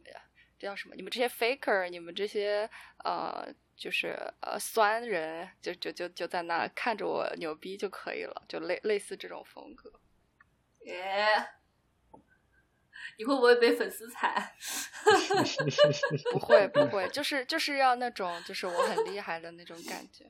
[0.59, 0.95] 这叫什么？
[0.95, 2.69] 你们这些 faker，你们这些
[3.03, 3.53] 呃。
[3.75, 9.91] 就是呃酸人，就就就就在那看着我牛逼就可以了，就类类似这种风格。
[10.85, 11.25] 耶，
[13.17, 14.53] 你会不会被粉丝踩？
[16.31, 20.25] 不会不会，就是就是要那种就是我很厉害的那种感觉。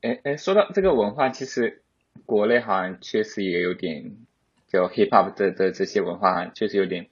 [0.00, 1.84] 哎哎，说到这个文化，其实
[2.26, 4.16] 国内好像确实也有点，
[4.66, 7.08] 就 hip hop 的的这些文化，确实有点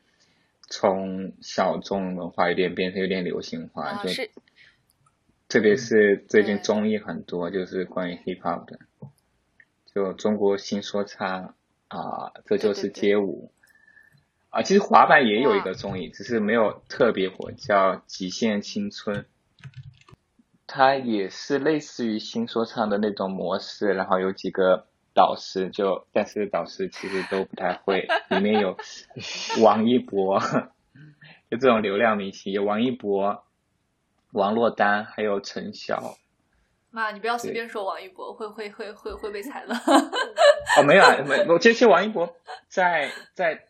[0.69, 4.29] 从小众文化有点变成有点流行化，啊，，就是
[5.51, 8.79] 特别是最近综艺很多就是关于 hip hop 的，
[9.93, 11.57] 就中国新说唱
[11.89, 13.51] 啊，这就是街舞。
[14.51, 19.23] 啊，其实滑板也有一个综艺，只是没有特别火，叫《极限青春》。
[20.69, 28.77] 它也是类似于新说唱的那种模式，然后有几个导师就，但是导师其实都不太会，里面有
[29.63, 30.39] 王一博，
[31.51, 33.45] 就这种流量明星，有王一博、
[34.33, 36.17] 王珞丹，还有陈晓。
[36.91, 39.75] 妈，你不要随便说王一博，会会会会会被踩的。
[39.75, 42.37] 哦，没有啊，没，我其实王一博
[42.69, 43.65] 在在，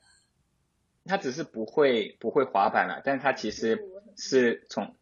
[1.05, 3.79] 他只是不会不会滑板了，但是他其实
[4.17, 4.95] 是从，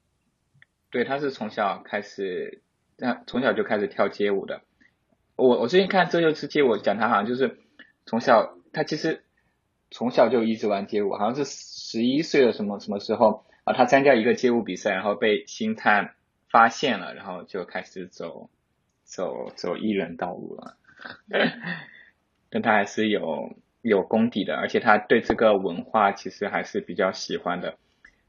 [0.90, 2.62] 对，他是从小开始，
[2.97, 4.62] 那从小就开始跳街舞的。
[5.37, 7.61] 我我最近看这就是街舞，讲他好像就是
[8.05, 9.25] 从小，他其实
[9.92, 16.15] 从小就一直玩街舞，好像是十一岁的什么什么时候啊，他参加一个街舞比赛，然后被星探
[16.49, 18.49] 发现了，然后就开始走
[19.05, 20.79] 走走艺人道路了。
[22.49, 27.77] 但他还是有有功底的，而且他对这个文化其实还是比较喜欢的。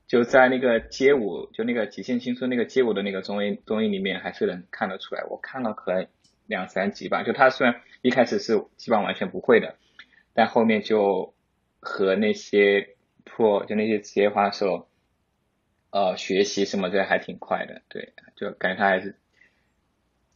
[0.08, 5.24] 就在那个街舞，就那个《极限青春》那个街舞的那个综艺综艺里面，还是能看得出来。
[5.30, 6.08] 我看了可能
[6.48, 9.78] 两三集吧，就他虽然一开始是基本上完全不会的，
[10.34, 11.34] 但后面就
[11.80, 14.89] 和那些 pro 就那些职业滑手，
[15.92, 17.82] 呃，学习什么的还挺快的。
[17.88, 19.16] 对，就感觉他还是。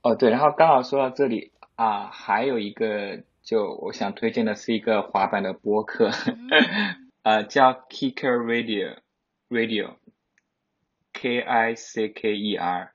[0.02, 6.12] 哦，对，然后刚好说到这里啊，还有一个就我想推荐的是一个滑板的播客，
[7.24, 8.98] 呃，叫 Kicker Radio
[9.50, 12.92] Radio，K I C K E R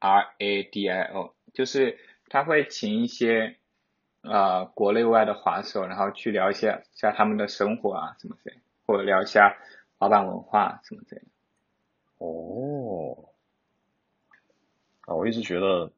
[0.00, 3.56] R A D I O，就是他会请一些
[4.22, 9.56] 呃国内外的滑手，然后去聊一下下他们的生活啊什么之类，或者聊一下
[9.98, 11.28] 滑板文化什么之类的。
[12.22, 13.30] 哦，
[15.00, 15.90] 啊，我一直觉得，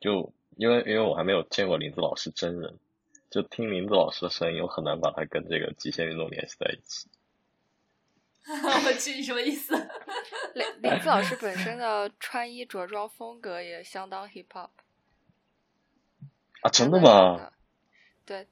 [0.00, 2.78] 就因为因为我还没有见过林子老师真人，
[3.30, 7.08] 就听林子老师的声音，我很难把他跟这个极限运动联系在一起。
[8.46, 9.74] 我去，你什么意思？
[10.54, 14.68] 林林子老师本身的穿衣着装风格也相当 hip hop。
[16.60, 17.50] 啊，真的吗？
[18.24, 18.46] 对，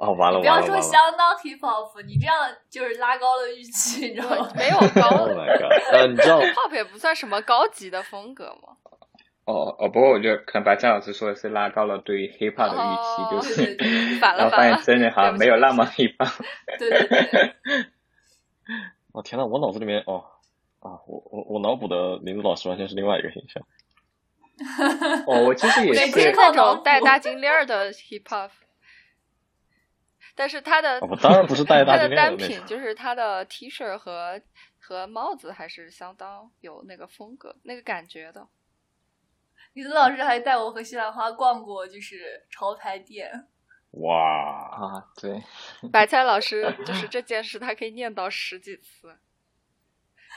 [0.00, 2.34] 啊，完了不要说相当 hip hop，你这样
[2.70, 4.50] 就是拉高了预期，你知道吗？
[4.56, 5.08] 没有高！
[5.28, 5.92] Oh my god！
[5.92, 8.76] 呃，你知道 pop 也不算什么高级的风格嘛。
[9.44, 13.76] 哦哦，不过我觉得可能把张老师说的是拉高了对于 hip hop 的预期，哦就是
[14.20, 16.42] 然后发现反了，真人好像没有那么 hip hop。
[16.78, 17.54] 对对对，
[19.12, 20.24] 哦天呐，我脑子里面哦
[20.80, 23.62] 啊，我我我脑补的林子老师完全是另外一个形象。
[25.26, 28.50] 哦，我其实也是是，那种戴大金链儿的 hip hop，
[30.40, 32.16] 但是他的哦，我当然不是戴 大他的。
[32.16, 34.40] 单品就是他的 T 恤和
[34.78, 38.48] 和帽子还是相当有那个风格、那个感觉的。
[39.74, 43.48] 李子老师还带我和西兰花逛过，就是潮牌店。
[43.90, 45.42] 哇，啊，对，
[45.92, 49.14] 白菜老师就是这件事，他可以念叨十几次，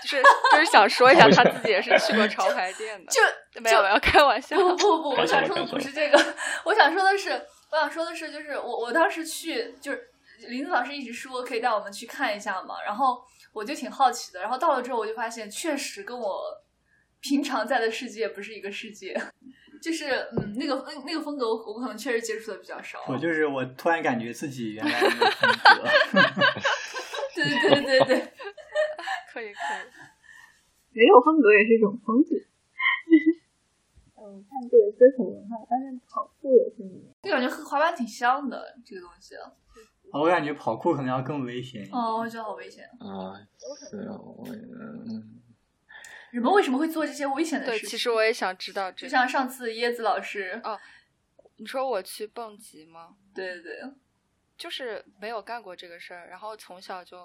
[0.02, 3.08] 就是就是想说一下他自己也是去过潮牌店的。
[3.10, 6.36] 就没有没有开玩笑，不不不，我想说的不是这个，
[6.66, 7.30] 我想说的是，
[7.74, 10.12] 我想说的是，就是我我当时去，就是
[10.48, 13.20] 林子老师一直说可以带我们去看一下嘛，然后
[13.52, 16.44] 我就挺好奇的，然后到了之后我就发现，确实跟我
[17.20, 19.20] 平常在的世界不是一个世界，
[19.82, 23.00] 就是嗯，那个那那个风格我我可能确实接触的比较少。
[23.08, 25.50] 我就是我突然感觉自己原来那个风
[25.82, 25.90] 格，
[27.34, 28.34] 对对对 对对，
[29.34, 29.90] 可以可以。
[30.92, 32.38] 没有风格也是一种风景。
[34.16, 37.13] 嗯，看这个街头文化，发现跑酷也是。
[37.24, 39.36] 就感觉和滑板挺像的这个东西。
[40.12, 41.90] 我感觉跑酷可能要更危险。
[41.92, 42.86] 哦，我觉得好危险。
[43.00, 43.34] 啊，
[43.90, 45.42] 是哦，我嗯，
[46.32, 47.90] 人们为什么会做这些危险的对，事情？
[47.90, 49.02] 其实我也想知道这个。
[49.02, 50.80] 就像上次椰子老师，哦
[51.56, 53.16] 你说我去蹦极吗？
[53.34, 53.94] 对对对，
[54.58, 57.18] 就是没有干过这个事儿，然后从小就，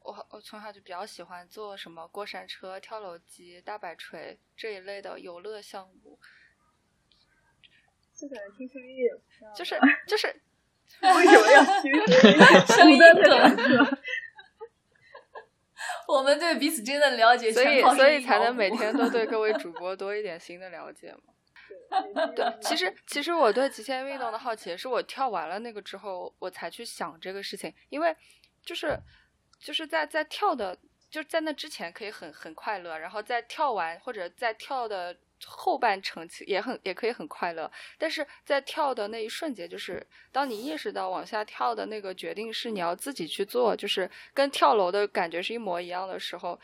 [0.00, 6.18] 我我从小就比较喜欢做什么过山车、跳楼机、大摆锤这一类的游乐项目，
[8.18, 9.54] 这个听声音也不像。
[9.54, 9.78] 就是
[10.08, 10.26] 就是
[11.02, 12.66] 为什么要区分？
[12.66, 12.98] 声音
[16.08, 21.34] 我们对彼此真的了解，所以所以才能每天都对各位 主播多一点新的了解嘛。
[22.34, 28.16] 对，其实其实我对极限运动的好奇，是我跳完了那个之后，我才去想这个事情，因为
[28.62, 28.98] 就是
[29.58, 30.76] 就是在在跳的，
[31.10, 35.14] 就是在那之前可以很很快乐，然后在跳完或者在跳的
[35.46, 46.58] 后半程也很也可以很快乐，但是在跳的那一瞬间，就是当你意识到往下跳的那个决定是你要自己去做，就是跟跳楼的感觉是一模一样的时候，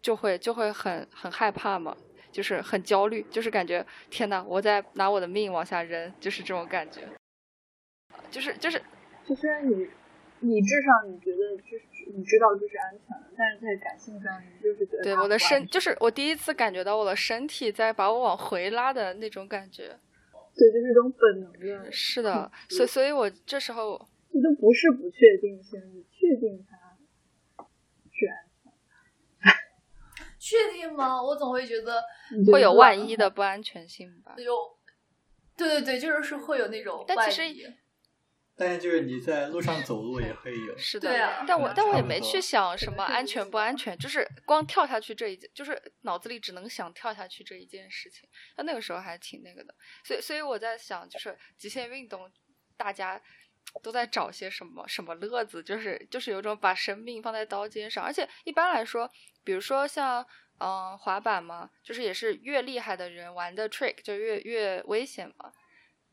[0.00, 1.96] 就会就会很很害怕嘛。
[2.32, 7.02] 就是很焦虑，就是感觉天呐，我在拿我的命往下扔，就是这种感觉，
[8.28, 8.82] 就是就是
[9.24, 9.88] 就是你
[10.44, 19.98] 你理智上你觉得就是你知道这是安全的，但是在感性上你就是觉得对我的身，就是我第一次感觉到我的身体在把我往回拉的那种感觉。
[20.56, 26.76] 对，就是一种本能的，是的，所以所以我这时候这都不是不确定性，你确定它
[28.12, 28.38] 是安
[29.42, 29.50] 全
[30.38, 31.20] 确定吗？
[31.20, 32.00] 我总会觉得
[32.52, 34.34] 会有万一的不安全性吧。
[34.36, 34.54] 有，
[35.56, 37.66] 对对对，就是是会有那种但其实万一。
[38.56, 48.28] 但是就是你在路上走路也会有， 是的，对啊但我但我也没去想什么安全不安全，就是光跳下去这一件，就是脑子里只能想跳下去这一件事情。
[48.56, 52.30] 那那个时候还挺那个的，所以所以我在想，就是极限运动，
[52.76, 53.20] 大家
[53.82, 59.10] 都在找些什么什么乐子，就是就是有种把生命放在刀尖上，而且一般来说，
[59.42, 60.22] 比如说像
[60.58, 65.50] 嗯、呃滑板嘛，就是也是越厉害的人玩的 trick 就越越危险嘛。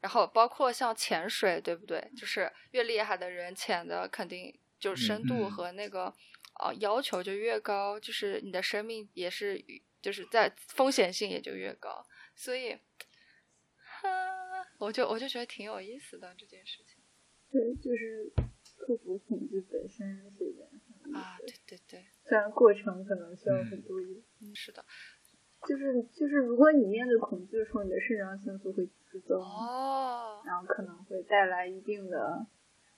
[0.02, 2.12] 然后包括像潜水，对不对？
[2.18, 6.14] 就是越厉害的人潜的肯定就深度和那个
[6.60, 9.64] 呃要求就越高，就是你的生命也是
[10.02, 12.04] 就是在风险性也就越高，
[12.36, 12.74] 所以，
[13.78, 14.10] 哈，
[14.80, 17.04] 我就我就觉得挺有意思的这件事情。
[17.52, 18.32] 对，就是
[18.78, 20.66] 克服恐惧本身是一件
[21.14, 23.99] 啊，对对对，虽然过程可能需要很多
[24.39, 24.84] 嗯，是的，
[25.68, 32.45] 就是就是，如果你面对恐惧的时候，你的肾上腺素会激增，哦，然后可能会带来一定的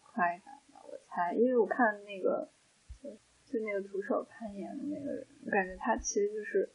[0.02, 0.82] 快感吧。
[0.84, 2.50] 我猜，因为我看那个
[3.02, 3.10] 就
[3.46, 6.70] 就那个徒手攀岩的那个人，我感觉他其实就是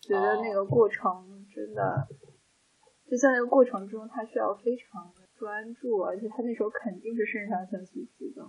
[0.00, 2.06] 觉得那个过程真的，
[3.10, 8.46] 就在那个过程中，他需要非常的专注，而且他那时候肯定是肾上腺素激增，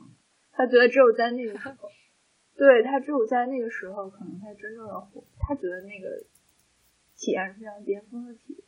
[0.52, 1.90] 他觉得只有在那个时候。
[2.58, 5.22] 对他只有在那个时候，可能才真正的活。
[5.42, 6.08] 他觉得那个
[7.16, 8.64] 体验是非常巅峰的体验，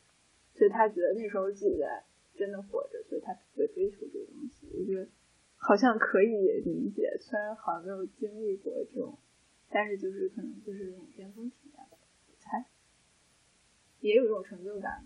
[0.54, 2.04] 所以他觉得那时候自己在
[2.36, 4.68] 真的活着，所以他特别追求这个东西。
[4.72, 5.08] 我觉得
[5.56, 9.18] 好像可以理解，虽然好像没有经历过这种，
[9.70, 11.74] 但是就是可能就是那种巅峰体验。
[14.28, 15.04] 有成就感。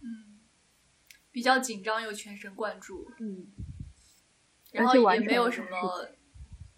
[0.00, 0.38] 嗯，
[1.32, 3.48] 比较紧张又全神贯注，嗯，
[4.72, 5.68] 然后也没有什么，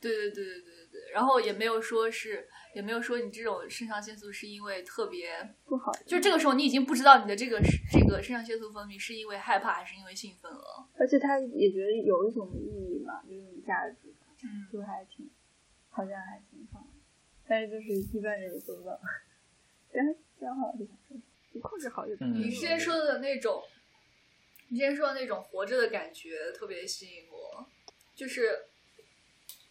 [0.01, 7.61] 对对对对对对对，然后也没有说是，也没有说你这种肾上腺素是因为特别，不好，就这个时候你已经不知道你的这个
[7.91, 10.89] 这个肾上腺素分泌是因为害怕还是因为兴奋了。
[10.99, 15.29] 而且他也觉得有一种意义嘛，就是有价值感，嗯，就还挺，
[15.89, 16.87] 好像还挺好的。
[17.49, 18.99] 但是就是一般人也做不到。
[19.93, 21.17] 但是这样好就想说，
[21.53, 23.61] 你控制好就可以嗯你之前说的那种，
[24.69, 27.67] 你之前说的那种活着的感觉特别吸引我，
[28.15, 28.67] 就是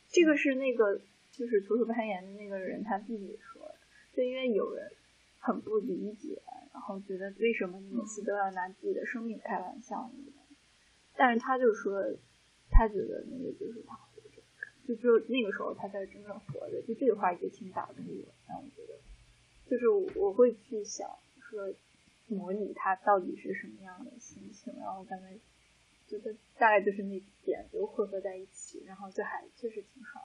[0.09, 0.99] 这个是那个
[1.39, 3.75] 就是徒手攀岩的那个人他自己说的，
[4.13, 4.91] 就因为有人
[5.39, 6.41] 很不理解，
[6.73, 10.11] 然后觉得为什么你每次都要拿自己的生命开玩笑，
[11.15, 12.03] 但是他就说，
[12.69, 14.41] 他觉得那个就是他活着，
[14.85, 18.99] 就只有那个时候他才真正活着，就这句话也挺打动我，让我觉得，
[19.65, 19.87] 就是
[20.19, 21.09] 我会去想
[21.39, 21.73] 说，
[22.27, 25.39] 模拟他到底是什么样的心情，然后感觉
[26.05, 30.21] 觉得大概就是那点就混合在一起，然后就还确实挺爽。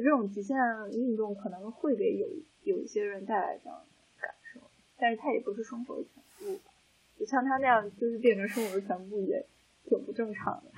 [0.00, 0.56] 就这种极限
[0.92, 2.26] 运动可能会给有
[2.62, 3.86] 有一些人带来这样的
[4.18, 4.60] 感受，
[4.96, 6.70] 但是它也不是生活的全部吧。
[7.18, 9.44] 就像他那样，就是变成生活的全部也
[9.84, 10.70] 挺不正常的。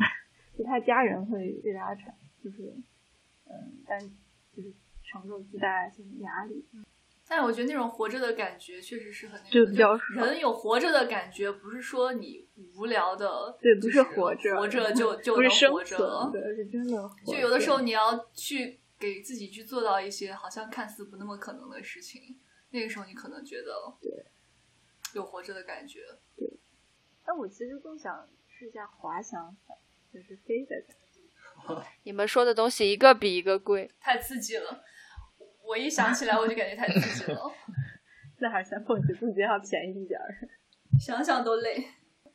[0.58, 2.12] 就他家人会为他产，
[2.42, 2.74] 就是
[3.48, 4.00] 嗯，但
[4.54, 4.72] 就是
[5.04, 6.64] 承受巨大的心理压力。
[7.28, 12.44] 但是我觉得那种活着的感觉确实是很那个，就比较爽人有活着的感觉，不是说你
[12.76, 17.08] 无聊的，对不是活着活着就就不是生能活着，是真的。
[17.24, 22.38] 就有的时候你要去给自己去做到一些好像看似不那么可能的事情，
[22.70, 24.24] 那个时候你可能觉得对
[25.14, 25.98] 有活着的感觉。
[26.36, 26.48] 对
[27.26, 29.76] 但我其实更想试一下滑翔伞，
[30.12, 31.84] 就是飞的感觉。
[32.04, 33.90] 你们说的东西一个比一个贵。
[33.98, 34.84] 太刺激了！
[35.64, 37.40] 我一想起来我就感觉太刺激了，
[38.38, 40.48] 那还是先蹦极，蹦极要便宜一点儿。
[41.00, 41.84] 想想都累。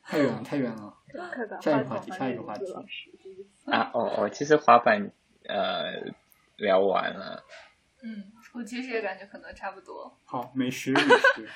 [0.02, 0.94] 太远了，太远了。
[1.34, 2.64] 快把下一个话题下一个话题
[3.66, 5.10] 啊，哦哦，其实滑板
[5.44, 6.04] 呃
[6.58, 7.44] 聊完了，
[8.02, 10.18] 嗯，我其实也感觉可能差不多。
[10.24, 11.48] 好，美食美食。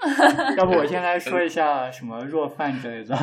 [0.56, 3.16] 要不我先来说一下什么弱饭之类的。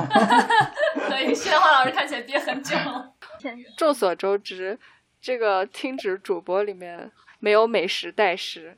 [1.08, 3.14] 可以，谢华老师看起来憋很久了。
[3.78, 4.78] 众所周知，
[5.22, 8.78] 这个听指主播里面没有美食代师。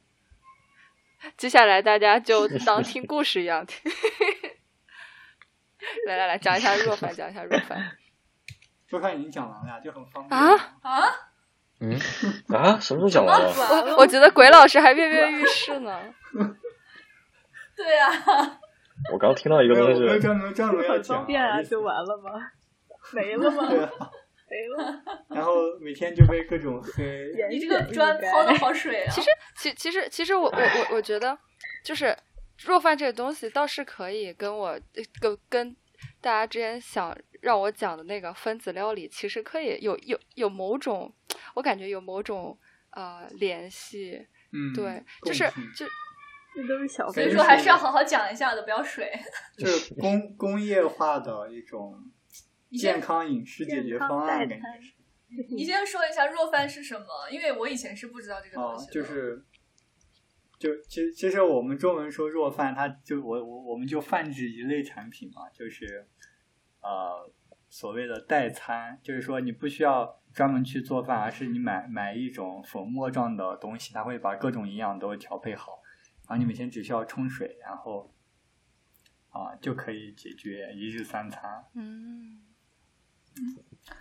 [1.36, 3.92] 接下来大家就当听故事一样听。
[6.06, 7.98] 来来来，讲一下弱饭，讲一下弱饭。
[8.90, 10.40] 弱饭已经讲完了呀，就很方便。
[10.40, 11.04] 啊啊？
[11.80, 11.92] 嗯
[12.56, 13.52] 啊，什么时候讲完了？
[13.96, 16.00] 我我觉得鬼老师还跃跃欲试呢。
[17.76, 18.60] 对呀、
[19.14, 22.32] 我刚听到一个东西，没有专门专门要很讲方便啊，就完了吗？
[23.14, 23.68] 没了吗？
[23.70, 23.90] 对啊
[24.50, 25.02] 没了。
[25.30, 27.32] 然后每天就被各种黑。
[27.50, 29.12] 你这个砖抛的好水啊！
[29.12, 31.38] 其实，其其实其实我我我我觉得，
[31.84, 32.18] 就是
[32.66, 34.80] 若饭这个东西倒是可以跟我
[35.22, 35.76] 跟跟
[36.22, 41.14] 大家之前想让我讲的那个分子料理，其实可以有有有某种，
[41.56, 42.58] 我感觉有某种
[42.92, 44.28] 呃联系。
[44.52, 45.44] 嗯，对，就是
[45.76, 45.86] 就
[46.56, 49.12] 这都是小所以说还是要好好讲一下的，不要水。
[49.58, 52.02] 就是工工业化的一种
[52.72, 54.94] 健康饮食解决方案，感觉是。
[55.50, 59.46] 你先说一下弱饭是什么，因为我以前是不知道这个哦东西的。，就是，
[60.58, 66.08] 就其其实我们中文说弱饭，它就我我我们就泛指一类产品嘛，就是
[66.82, 67.30] 呃
[67.68, 75.80] 所谓的代餐，就是说你不需要专门去做饭，而是你买买一种粉末状的东西，它会把各种营养都调配好，
[76.30, 78.14] 然后你每天只需要冲水，然后
[79.30, 81.66] 啊、就可以解决一日三餐。
[81.74, 82.44] 嗯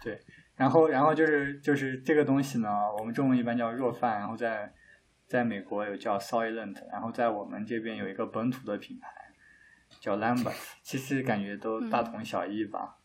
[0.03, 0.21] 对，
[0.57, 2.69] 然后然后就是就是这个东西呢，
[2.99, 4.75] 我们中文一般叫热饭，然后在
[5.27, 9.09] 在美国有叫 Soylent，然后在我们这边有一个本土的品牌
[10.01, 12.99] 叫 Lambert，其实感觉都大同小异吧。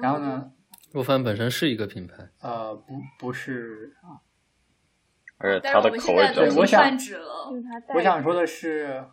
[0.00, 0.52] 然后呢，
[0.92, 3.96] 若帆本身是一个品牌，呃，不不是，
[5.38, 6.54] 而且它的口味比较了
[7.94, 9.04] 我想说的是，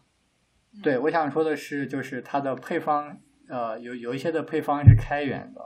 [0.73, 3.17] 嗯对，我想说的是，就是它的配方，
[3.47, 5.61] 呃，有有一些的配方是开源的。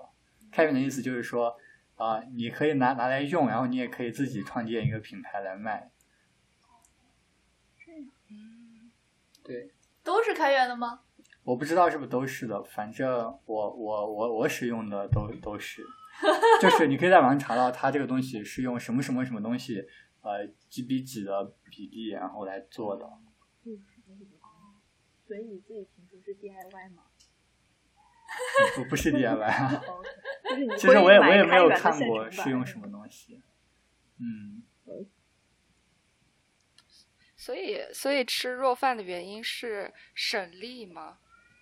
[0.52, 1.56] 开源的意思就是说，
[1.96, 5.90] 啊、你可以拿拿来用，然后你也可以自己创建一个品牌来卖。
[9.44, 11.02] 对，都是开源的吗？
[11.44, 13.10] 我不知道是不是都是的，反正
[13.46, 15.84] 我我我我使用的都都是，
[16.62, 19.86] 就是你可以在网上查到它这个东西是用什么什么什么东西，
[20.22, 23.06] 呃，几比几的比例，然后来做的。
[25.26, 27.04] 所以你自己平时是 DIY 吗？
[28.76, 29.84] 不不是 DIY 啊。
[29.88, 30.04] 哦，
[30.44, 33.42] 就是你其实我也我也没有看过是用什么东西。
[34.20, 34.64] 嗯，
[37.36, 41.18] 所以所以吃肉饭的原因是省力吗？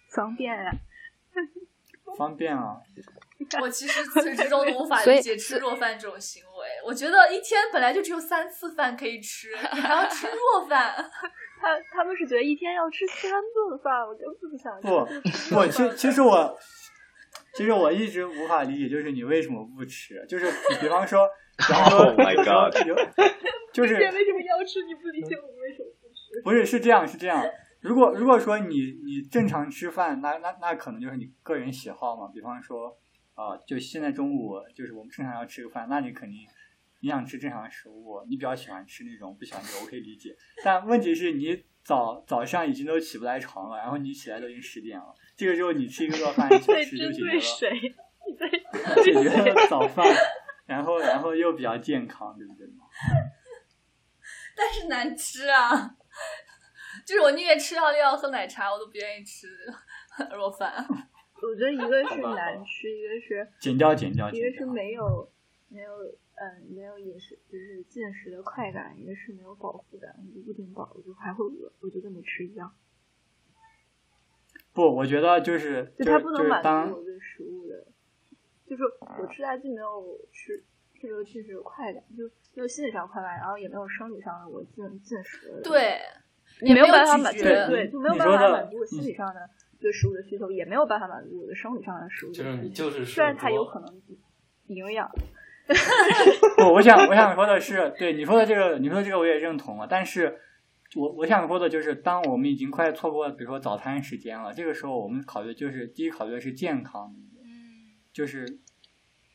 [0.09, 0.72] 方便呀、
[2.18, 2.82] 方便啊。
[3.62, 6.68] 我其实始至终都无法理解吃弱饭这种行为。
[6.86, 10.96] 我觉得一天本来就只有三次饭可以吃，你还要吃弱饭。
[11.62, 14.88] 他他们是觉得一天要吃三顿饭，我根本不想吃。
[15.50, 16.58] 不我，其其实我
[17.54, 20.26] 其实我一直无法理解，就是你为什么不吃？
[20.28, 21.30] 就是比比方说，
[21.70, 22.74] 然后说 Oh my God
[23.72, 24.84] 就是为什么要吃？
[24.84, 26.42] 你不理解我为什么不吃？
[26.44, 27.46] 不是是这样是这样。
[27.82, 32.30] 如果如果说你你正常吃饭，那那那可能就是你个人喜好嘛。
[32.34, 32.98] 比方说，
[33.36, 36.40] 啊、就现在中午就是我们正常要吃个饭，那你肯定
[37.00, 40.36] 你想吃正常食物，你比较喜欢吃那种，不喜欢这个我可以理解。
[40.64, 47.32] 但问题是你早早上已经都起不来床了，然后你起来都已经十点了，这个时候你吃一个热饭一起在吃就针 解决了。
[47.32, 47.96] 对谁？
[48.28, 48.48] 你在
[49.04, 50.06] 解决了早饭，
[50.68, 52.68] 然后然后又比较健康，对不对？
[54.56, 55.96] 但是难吃啊！
[57.08, 59.48] 就是我宁愿吃奥利奥喝奶茶，我都不愿意吃
[60.32, 60.86] 肉饭。
[61.42, 64.66] 我觉得一个是难吃，一个是减掉减掉一个是。
[64.66, 65.30] 没有
[65.70, 65.92] 没有
[66.36, 70.16] 嗯没有饮食就是进食的快感，一个是没有饱腹感，
[70.46, 72.74] 不顶饱，我就还会饿，我就跟没吃一样。
[74.74, 77.86] 不，我觉得就是就它不能满足我对食物的，
[78.66, 78.84] 就是
[79.20, 80.64] 我吃下去没有吃
[81.00, 82.24] 这个进食有快感，就
[82.54, 86.00] 没有心理上快感，然后也没有生理上的我进进食的。，对，
[86.62, 89.50] 你没有办法满足，对，就没有办法满足我心理上的
[89.82, 92.44] 对食物的需求，也没有办法满足我的生理上的食物的需求。
[92.44, 94.02] 就是你就是虽然它有可能
[94.68, 95.10] 营养，
[96.58, 99.88] 不， 我想我想说的是，对你说的这个，你说的这个我也认同了。
[99.90, 100.40] 但是
[100.96, 107.14] 我我想说的就是，当我们已经快错过，比如说早餐时间了，这个时候我们考虑就是第一考虑的是健康，
[107.44, 108.46] 嗯，就是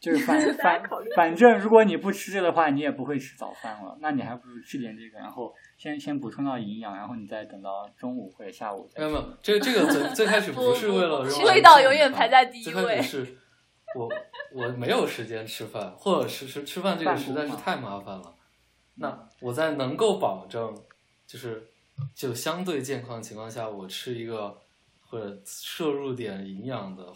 [0.01, 0.83] 就是反 反
[1.15, 9.01] 反正如果你不吃这个的话，你也不会吃早饭了，那你还不如吃点这个，然后先先补充到营养，然后你再等到中午或者下午再。
[9.03, 13.39] 没有没有，这这个最最开始不是为了让我味道健永远排在第一最开位始是
[13.95, 14.09] 我
[14.53, 18.35] 我没有时间吃饭，或者是吃吃饭这个实在是太麻烦了。
[18.97, 20.75] 那我在能够保证
[21.27, 21.63] 就是
[22.15, 24.57] 就相对健康的情况下，我吃一个
[25.07, 27.07] 或者摄入点营养的，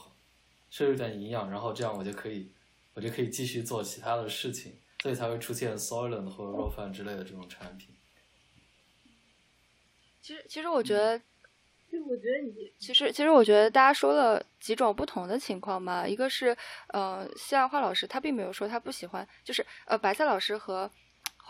[0.71, 2.51] 摄入点营养，然后这样我就可以
[2.95, 7.95] 我就可以继续做其他的事情，所以才会出现 Soylent 或者肉饭之类的这种产品。
[10.21, 16.57] 其实其实我觉得就我觉得你其实，其实我觉得大家说了几种不同的情况嘛，一个是，
[16.89, 20.91] 呃，西兰花老师他并没有说他不喜欢，就是呃，白菜老师和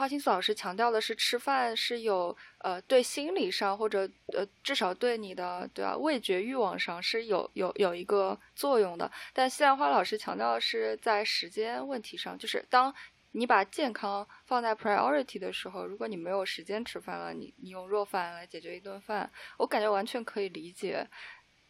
[0.00, 12.94] 花青素老师强调的是吃饭是有呃对心理上或者呃至少对你的对吧、味觉欲望上是有有有一个作用的，但西兰花老师强调的是在时间问题上，就是当
[13.32, 21.06] 你把健康放在 priority 的时候，如果你没有时间吃饭了，你你用肉饭来解决一顿饭，我感觉完全可以理解，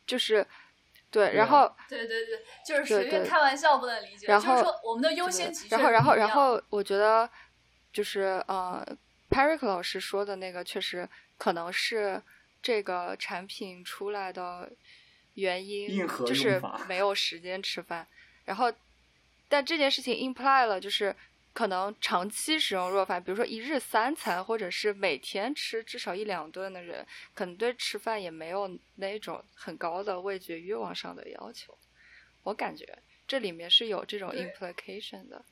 [0.07, 0.47] 就是
[1.11, 4.29] 对，然后对对对，就是随便开玩笑不能理解。
[4.29, 7.29] 然后就是说我们的优先级然后，然后，然后，我觉得
[7.93, 8.85] 就是呃
[9.29, 12.23] p a r i k 老师说的那个，确实可能是
[12.63, 14.71] 这个产品出来的
[15.35, 18.07] 原因就是没有时间吃饭。
[18.45, 18.73] 然后，
[19.49, 21.15] 但这件事情 imply 了，就是
[21.53, 31.77] 可能长期使用肉饭，比如说一日三餐，或者是每天吃至少一两顿的人，可能对吃饭也没有那种很高的味觉欲望上的要求。
[32.43, 35.45] 我感觉这里面是有这种 implication 的。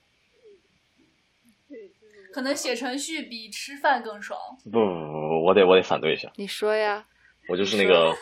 [2.33, 4.39] 可能写程序比吃饭更爽。
[4.65, 7.07] 不不不不，我得我得反对一下，你说呀？
[7.49, 8.15] 我就是那个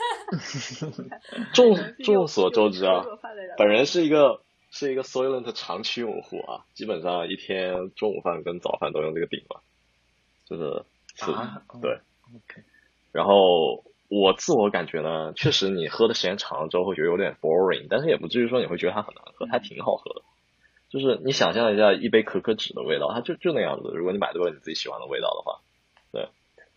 [1.52, 3.04] 众众所周知啊，
[3.59, 4.40] 本人是一个
[4.70, 9.61] 是一个 Soylent 长期用户啊，基本上一天中午饭跟早饭都用这个顶嘛，
[10.44, 10.84] 就是
[11.16, 11.92] 是、啊对。
[12.34, 12.62] OK，
[13.12, 20.22] 然后我自我感觉呢，确实你喝的时间长了之后会觉得有点 boring，但是也不至于说你会觉得它很难喝，它挺好喝的。
[20.89, 23.91] 就是你想象一下一杯可可脂的味道，它就就那样子。
[23.95, 25.61] 如果你买对了你自己喜欢的味道的话，
[26.12, 26.28] 对，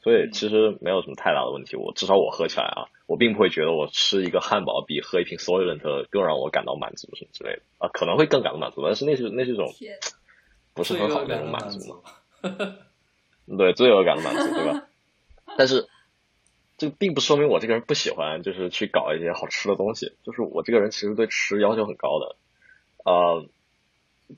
[0.01, 1.75] 所以其实没有什么太大的问题。
[1.75, 9.67] 我至少我喝起来啊，我并不会觉得我吃一个汉堡比喝一瓶 Soylent 更让我感到满足什么之类的啊，可能会更感到满足，但是那是那是一种，
[10.73, 12.01] 不是很好的那种满足。
[13.57, 14.87] 对罪恶感的满足，对吧？
[15.57, 15.87] 但是
[16.77, 20.13] 这并不说明我这个人不喜欢，就是去搞一些好吃的东西。
[20.23, 22.35] 就是我这个人其实对吃要求很高的，
[23.03, 23.45] 呃，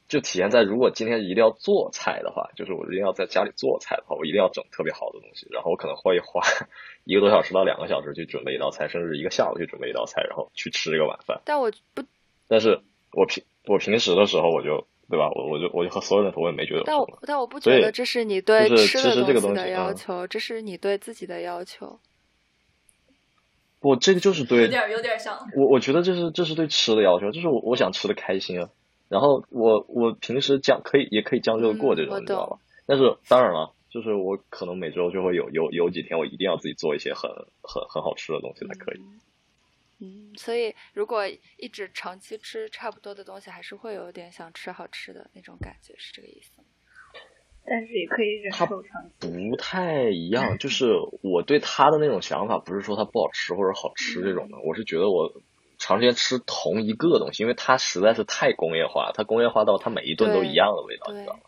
[0.07, 6.41] 就体现在如果今天一定要做菜的话，就是我一定要在家里做菜的话，我一定要整特别好的东西，然后我可能会花
[7.03, 11.41] 一个多小时到两个小时去准备一道菜，甚至一个下午去准备一道菜，然后去吃这个晚饭。
[11.43, 12.03] 但我不，
[12.47, 12.79] 但是
[13.11, 15.29] 我平我平时的时候我就对吧？
[15.35, 17.19] 我我就我就和所有人我也没觉得有但我什么。
[17.27, 21.99] 但我不觉得这是你对就是吃其实这个的西的东西嗯要求，这是你对自己的要求。
[23.81, 25.37] 不，这个就是对有点有点像。
[25.57, 28.69] 我我觉得这是这是对吃的要求，就是我我想吃的开心啊。
[29.11, 32.59] 然后我我平时将可以也可以将就过这种，嗯你知道吧？
[32.87, 37.29] 但是当然了，就是我可能每周就会有有有几天我一定要自己做一些很
[37.61, 39.01] 很很好吃的东西才可以。
[39.99, 46.63] 嗯，所以如果一直长期吃差不多的东西，还是会有点想吃好吃的那种感觉，是这个意思吗？
[47.63, 49.49] 但是也可以忍受长期。
[49.49, 55.31] 不太一样， 就是我对它的那种想法，不是说它不好吃或者好吃这种的，我是觉得我
[55.81, 61.39] 长时间吃同一个东西，因为它实在是太工业化，它工业化到它每一顿都一样的味道，你知道吗？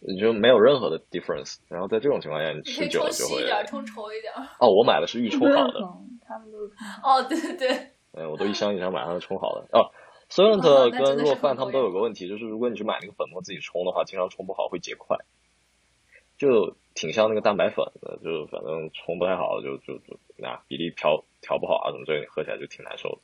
[0.00, 4.32] 你就没有任何的 difference，然后在这种情况下，你吃久了就会稀一点，冲稠一点。
[4.60, 9.90] 哦，我买的是预冲好的，嗯，他们都是哦，对对对， 嗯，我都一箱一箱买上的冲好的哦。
[10.28, 15.16] 真跟若饭他们都有个问题，就是如果你去买那个粉末自己冲的话，经常冲不好会结块，
[16.38, 23.18] 就挺像那个蛋白粉的，就是反正冲不太好，就就就那比例调调不好啊什么之类你，喝起来就挺难受的。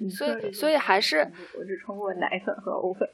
[0.00, 3.08] 你所以所以还是我只冲过奶粉和藕粉，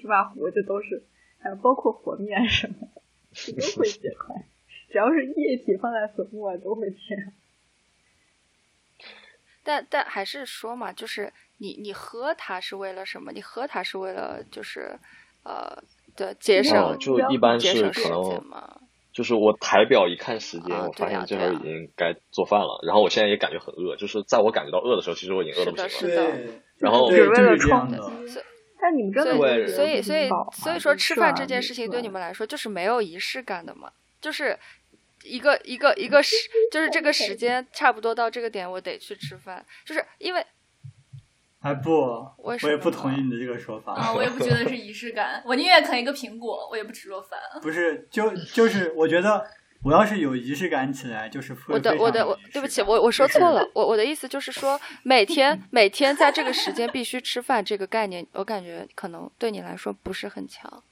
[0.00, 1.02] 芝麻糊这都是，
[1.38, 4.36] 还有包括和面什么的，都会结块。
[4.88, 7.32] 只要是液体放在粉末都会这样。
[9.64, 13.32] 但但还是说嘛，就是你你喝它是为了什么？
[13.32, 14.96] 你喝它是为了就是
[15.42, 15.76] 呃
[16.16, 18.42] 的节省、哦，就一般是可能。
[19.12, 25.88] 就是我抬表一看时间，啊我发现这会儿对啊已经该做饭了，然后我现在也感觉很饿，就是在我感觉到饿的时候，其实我已经饿的不行了。
[25.88, 28.12] 是的对，然后为了就是这样冲的。
[28.78, 33.90] 但你们真的所以所以所以说吃饭这件事情对你们来说就是没有仪式感的嘛，
[34.20, 34.54] 就是
[35.24, 36.36] 一个一个一个时，
[36.70, 40.44] 就是这个时间差不多到这个点，我得去吃饭，就是因为
[41.60, 41.90] 哎不，
[42.38, 43.94] 我也不同意你的这个说法。
[43.94, 47.38] 啊，我也不觉得是仪式感，我宁愿啃一个苹果，我也不吃若饭。
[47.60, 49.44] 不是，就就是我觉得
[49.82, 60.82] 我要是有仪式感起来，就是会我的我的我对不起，我我说错了，我我的意思就是说，每天每天在这个时间必须吃饭这个概念，我感觉可能对你来说不是很强。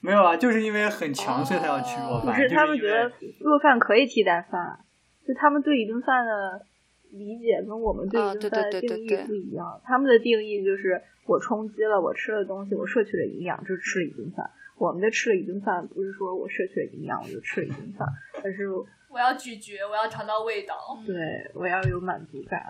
[0.00, 2.34] 没有啊，就是因为很强，所以才要吃弱哦饭。
[2.34, 4.80] 不是他们觉得为弱饭可以替代饭，
[5.24, 6.66] 就他们对一顿饭的
[7.12, 9.80] 理解跟我们对一顿饭的对对定义对对不一样。
[9.84, 14.50] 他们的定义就是我充饥了，我吃了东西，我摄取了营养，就是吃了一顿饭。
[14.78, 18.08] 我们的吃了一顿饭，不是说我摄取了营养我就吃了一顿饭，
[18.42, 20.74] 而是我要咀嚼，我要尝到味道。
[21.06, 21.14] 对
[21.54, 22.60] 我要有满足感。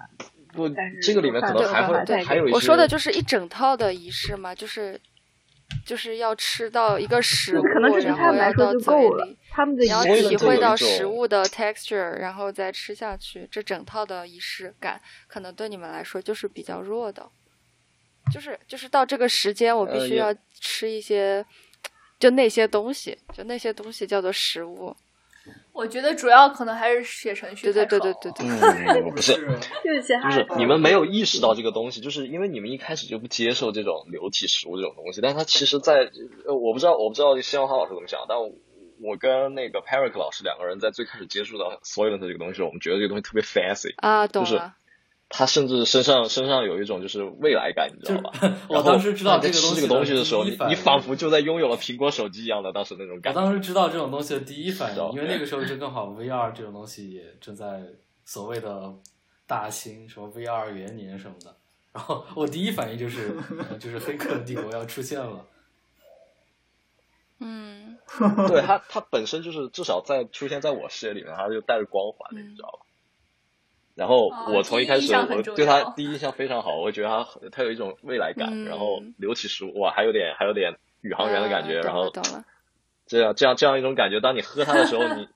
[0.53, 5.01] 不但是，这个里面可能还会对还有一些，我说的就是一整套的仪式嘛，就是
[5.85, 9.39] 就是要吃到一个食物，然他们来说后要到嘴就够了里，。
[9.51, 17.29] 他们的你要体会到食物的 texture，然后再吃下去，这整套的仪式感可能对你们来说就是比较弱的。
[18.33, 21.45] 就是就是到这个时间，我必须要吃一些，
[22.19, 24.97] 就那些东西，就那些东西叫做食物。
[25.73, 28.47] 我觉得主要可能还是写程序对对对对对对。
[28.47, 36.11] 嗯，不是，就是你们没有意识到这个东西，就是因为你们一开始就不接受这种流体食物这种东西，但是它其实在，
[36.47, 38.51] 呃，我不知道，我不知道希望浩老师怎么想，但我
[39.03, 44.75] 我跟那个 Peric 老师两个人在最开始接触到 Soylent 这个东西的时候，我们觉得这个东西特别 fancy，啊，懂就是了。
[45.35, 48.33] 他甚至身上身上有一种就是未来感，你知道吧？
[48.69, 53.41] 我当时知道你在吃这个东西的东西的时候，你你仿佛就在拥有了苹果手机一样的当时那种感觉。
[53.41, 57.83] 当时知道这种东西的第一反应，因为那个时候就正好 VR 这种东西也正在
[58.27, 58.95] 所谓的
[59.47, 61.57] 大兴，什么 VR 元年什么的。
[61.93, 63.35] 然后我第一反应就是，
[63.71, 65.47] 呃就是《黑客帝国》要出现了。
[67.41, 67.97] 嗯
[68.49, 72.79] 对他他本身就是至少在出现在我视野里面，他就带着光环的，嗯你知道吧？
[73.95, 82.45] 然后哦我从一开始我对他第一印象非常好，我会觉得它很它有一种未来感，嗯然后流体食物哇，还有点还有点宇航员的感觉，啊然后懂了。
[83.07, 85.29] 这样这样这样一种感觉，当你喝它的时候， 你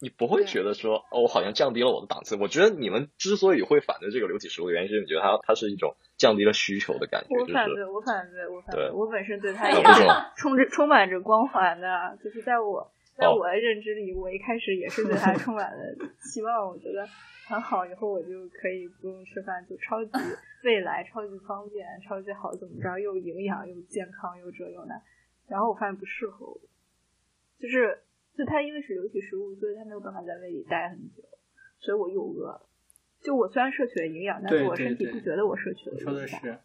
[0.00, 2.34] 你不会觉得说哦，我好像降低了我的档次。
[2.34, 8.90] 我觉得你们之所以会反对这个流体食物的原因，是你觉得它它是一种降低了需求的感觉，我反对，我反对，我反对。
[8.90, 10.02] 我本身对它哎也是
[10.36, 15.78] 充着充满着光环的，就是在我在哦我的认知里，我一开始也是对它充满了
[16.24, 16.66] 期望。
[16.66, 17.06] 我觉得
[17.52, 20.10] 很好，以后我就可以不用吃饭，就超级
[20.64, 24.94] 未来、超级方便、超级好，怎么着又营养又健康又这又那。
[25.48, 26.58] 然后我发现不适合我，
[27.60, 27.98] 就是
[28.34, 31.22] 就它因为是流体食物，所以它没有办法在胃里待很久，
[31.78, 32.68] 所以我又饿了。
[33.20, 36.40] 就我虽然摄取了营养，但是我身体不觉得我摄取了你说的营养。
[36.40, 36.58] 是，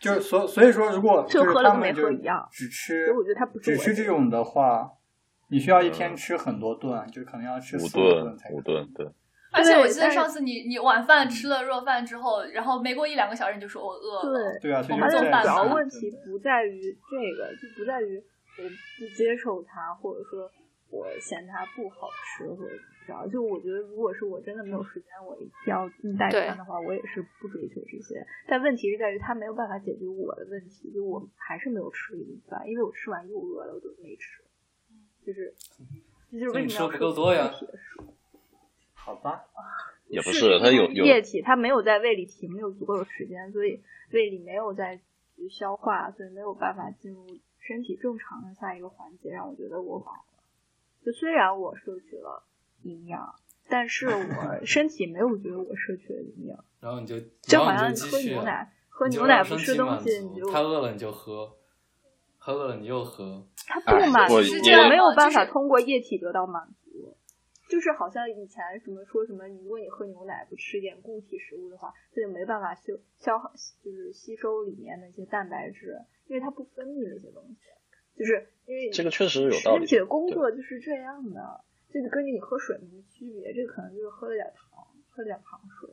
[0.00, 4.92] 就是所所以说，如果就是喝了跟没他们就喝一样只吃，所以我觉得它不是只吃这种的话，
[5.48, 9.10] 你需要一天嗯吃很多顿，就可能要吃五四五顿五顿对。
[9.54, 14.58] 而且我记得上次你你晚饭吃了热饭之后，然后没过一两个小时你就说我饿了。
[14.60, 18.18] 对，对啊，我们做就这样饭主要问题不在于这个，就不在于
[18.58, 18.62] 我
[18.98, 20.50] 不接受它，或者说
[20.90, 23.28] 我嫌它不好吃，或者怎么着。
[23.30, 28.26] 就我觉得，如果是我真的没有时间，我一定要进代对餐的话，我也是不追求这些。
[28.48, 34.42] 但问题是在于它没有办法解决我的问题，就我还是没有吃一顿饭，因为我吃完又饿了，我就没吃。
[35.24, 35.54] 就是，
[36.30, 37.50] 这就是为什么要不够多呀
[39.04, 39.44] 好吧，
[40.08, 43.82] 也不是是，它有有液体，它没有在胃里停留足够的时间，所以
[44.12, 44.98] 胃里没有在
[45.36, 47.26] 去消化，所以没有办法进入
[47.60, 50.42] 身体正常的下一个环节，让我觉得我饱了。
[51.04, 52.44] 就虽然我摄取了
[52.82, 53.34] 营养，
[53.68, 61.56] 但是我 身体没有觉得我摄取了营养，然后你就，就好像你喝牛奶，喝牛奶不吃东西，你就他饿了你就喝，
[62.40, 64.34] 他饿了你又喝，它哎不满足，
[64.88, 66.83] 没有办法通过液体得到满足。
[67.68, 73.52] 就是好像以前什么说什么，如果你喝牛奶不吃一点固体食物的话，它就没办法消消耗，
[73.82, 77.56] 就是吸收里面那些蛋白质，因为它不分泌那些东西。
[78.16, 85.90] 就是因为这个确实有道理身体的工作就是这样的，这就跟你喝水没区别，这个可能就是喝了点糖，喝了点糖水。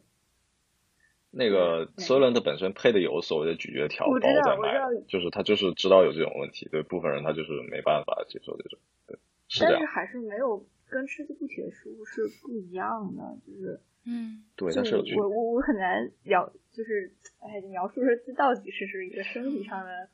[1.32, 9.17] 那个 Soylent 本身配的有所谓的咀嚼条包我知道在我知道卖，就是他就是知道有这种问题，对部分人他就是没办法接受这种，对，
[9.47, 15.30] 是，但是还是没有跟吃固体的食物是不一样的，就是嗯，对，就是我。
[15.30, 20.10] 我我很难描，就是哎，描述说这到底是是一个身体上的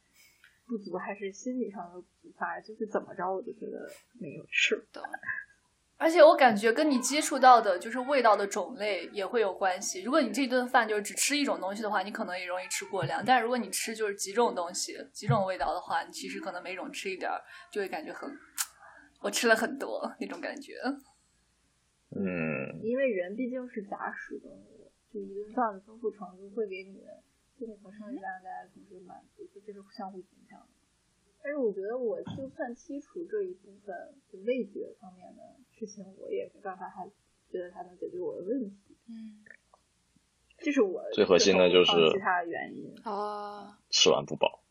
[0.67, 2.59] 不足，还是心理上的不足吧？
[2.61, 5.01] 就是怎么着，我就觉得没有吃的。
[5.99, 10.03] 而且我感觉跟你接触到的就是味道的种类也会有关系。
[10.03, 13.23] 如果你这顿饭就是只吃一种东西的话，你可能也容易吃过量。
[13.25, 18.29] 但如果你吃就是几种东西、几种味道的话，你其实可能每种吃一点儿，就会感觉很，
[19.19, 20.73] 我吃了很多那种感觉。
[22.09, 27.21] 嗯，因为人毕竟是杂食动物，就一顿饭的丰富程度会给你的
[27.57, 30.67] 心理和生理大概同时满足，就这是相互影响的。
[31.43, 35.41] 但是我觉得我就算剔除这一部分就味觉方面的
[35.77, 37.07] 事情，我也没办法还
[37.49, 38.97] 觉得它能解决我的问题。
[39.07, 39.43] 嗯，
[40.57, 42.93] 这是我最核心的就是其他原因。
[43.03, 44.61] 啊，吃完不饱，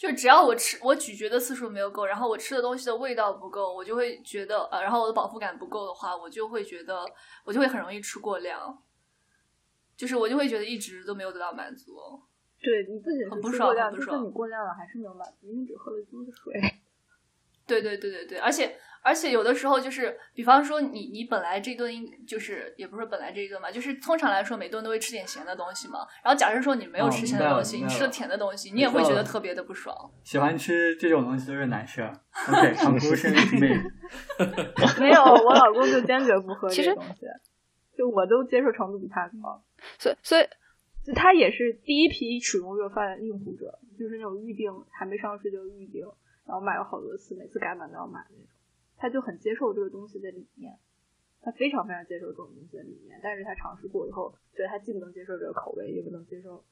[0.00, 7.04] 就只要我吃我咀嚼的次数没有够，然后我吃的东西的味道不够，我就会觉得呃，然后我的饱腹感不够的话，我就会觉得
[7.44, 8.82] 我就会很容易吃过量，
[9.98, 11.92] 就是我就会觉得一直都没有得到满足。
[12.62, 16.54] 对你不仅是很不爽就算你过量了，还是没有满足，因为你只喝了一肚子水。
[17.70, 26.00] 对对对对对，而且而且有的时候就是，比方说你你本来这顿应就是也不是本来这一顿嘛，就是通常来说每顿都会吃点咸的东西嘛。
[26.24, 29.96] 然后假设说你没有哦吃咸的东西，你吃了甜的东西，你也会觉得特别的不爽。
[30.24, 32.04] 喜欢吃这种东西都是男生。
[32.48, 33.80] OK，conclusion is made。
[35.00, 37.26] 没有，我老公就 坚决不喝其实这东西，
[37.96, 39.62] 就我都接受程度比他高。
[39.98, 40.44] 所以所以
[41.04, 46.04] 就他也是第一批使用热饭的用户者，就是那种预定还没上市就预定，
[46.50, 48.44] 然后买了好多次，每次改版都要买那种。
[48.96, 50.76] 他就很接受这个东西的理念，
[51.40, 56.64] 他非常非常接受这种东西的理念，但是他尝试过以后，觉得他既不能接受这个口味，也不能接受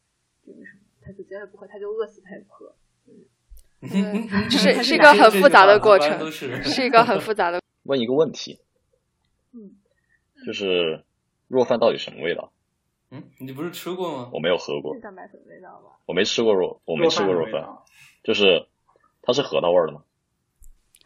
[0.45, 2.75] 这个什么，他就绝对不喝，他就饿死他也不喝。
[3.81, 7.63] 对是是一个很复杂的过程，是是一个很复杂的。
[7.85, 8.59] 问一个问题，
[9.53, 9.79] 嗯，
[10.45, 11.05] 就是
[11.47, 12.53] 若饭到底什么味道？
[13.13, 14.31] 嗯，你不是吃过吗？
[14.35, 16.01] 我没有喝过是，蛋白粉味道吧？
[16.07, 17.79] 我没吃过肉，我没吃过肉饭。
[18.25, 18.67] 就是
[19.29, 20.03] 它是核桃味儿的吗？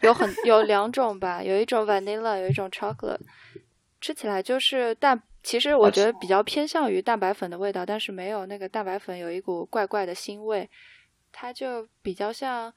[0.01, 3.19] 有很有两种吧，有一种 vanilla，有一种 chocolate，
[4.01, 5.21] 吃起来就是蛋。
[5.43, 10.71] 其实我觉得比较偏向于蛋白粉的味道，但是没有那个蛋白粉有一股怪怪的腥味，
[11.33, 12.73] 它就比较像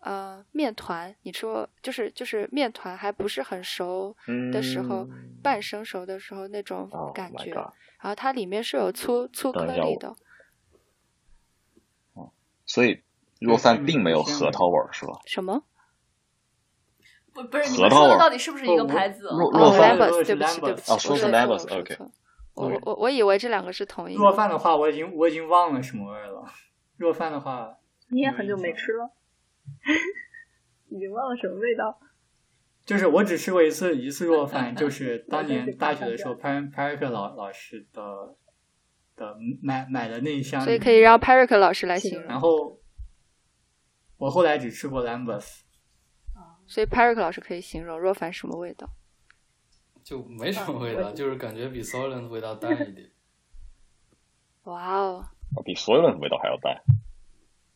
[0.00, 1.14] 呃面团。
[1.22, 4.16] 你吃过就是就是面团还不是很熟
[4.52, 10.16] 的时候，嗯半生熟的时候那种 Oh 感觉然后它里面是有粗粗颗粒的。
[12.66, 13.00] 所以
[13.40, 15.12] 若饭并没有核桃味儿是吧？
[15.26, 15.62] 什么？
[17.34, 19.26] 不不是你核桃味儿们说的到底是不是一个牌子？
[19.28, 22.10] 哦若若饭对不起，对不起，哦说是我说错 Lambus，
[22.54, 24.20] 我我我以为这两个是同一个。
[24.20, 26.44] 若饭的话，我已经我已经忘了什么味儿了。
[26.96, 27.76] 若饭的话，
[28.10, 29.10] 你也很久没吃了，
[30.90, 31.98] 已经忘了什么味道。
[32.84, 38.02] 就是我只吃过一次一次若饭，就是 当年大学的时候，潘潘瑞克老老师的
[39.14, 42.28] 的买买的那一箱，所以可以让 p a r i c 老师来形容。
[42.28, 42.80] 然后
[44.18, 45.60] 我后来只吃过 Lambus，
[46.66, 48.90] 所以 Peric 老师可以形容若凡什么味道？
[50.04, 53.10] 就没什么味道，就是感觉比 Soylent 味道淡一点。
[54.64, 55.24] 哇哦，
[55.56, 56.82] 哦比所有人的味道还要淡。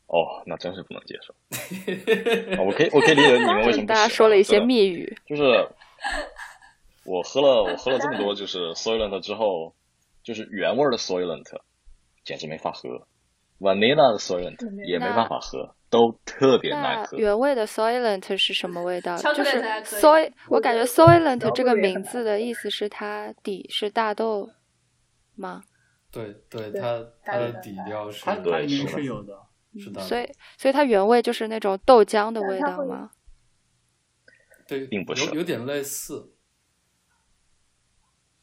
[0.06, 1.32] 哦，那真是不能接受。
[2.60, 5.16] 啊我可以，我可以理解你们为什么不大家说了一些对密语。
[5.26, 5.42] 就是
[7.04, 9.74] 我喝了我喝了这么多就是 Soylent 之后，
[10.22, 11.60] 就是原味的 Soylent，
[12.24, 13.06] 简直没法喝
[13.58, 17.18] ，Vanilla 的 Soylent 也没办法喝，都特别难喝。
[17.18, 19.14] 原味的 Soylent 是什么味道？
[19.18, 24.48] 就是 Soy，我感觉 Soylent 这个名字的意思是它底是大豆
[25.34, 25.62] 吗？
[26.10, 29.38] 对对，它它的底调是，它里面是有的，
[29.78, 30.00] 是的。
[30.00, 30.26] 所以
[30.56, 33.10] 所以它原味就是那种豆浆的味道吗？
[34.66, 36.32] 对，并不是，有有点类似，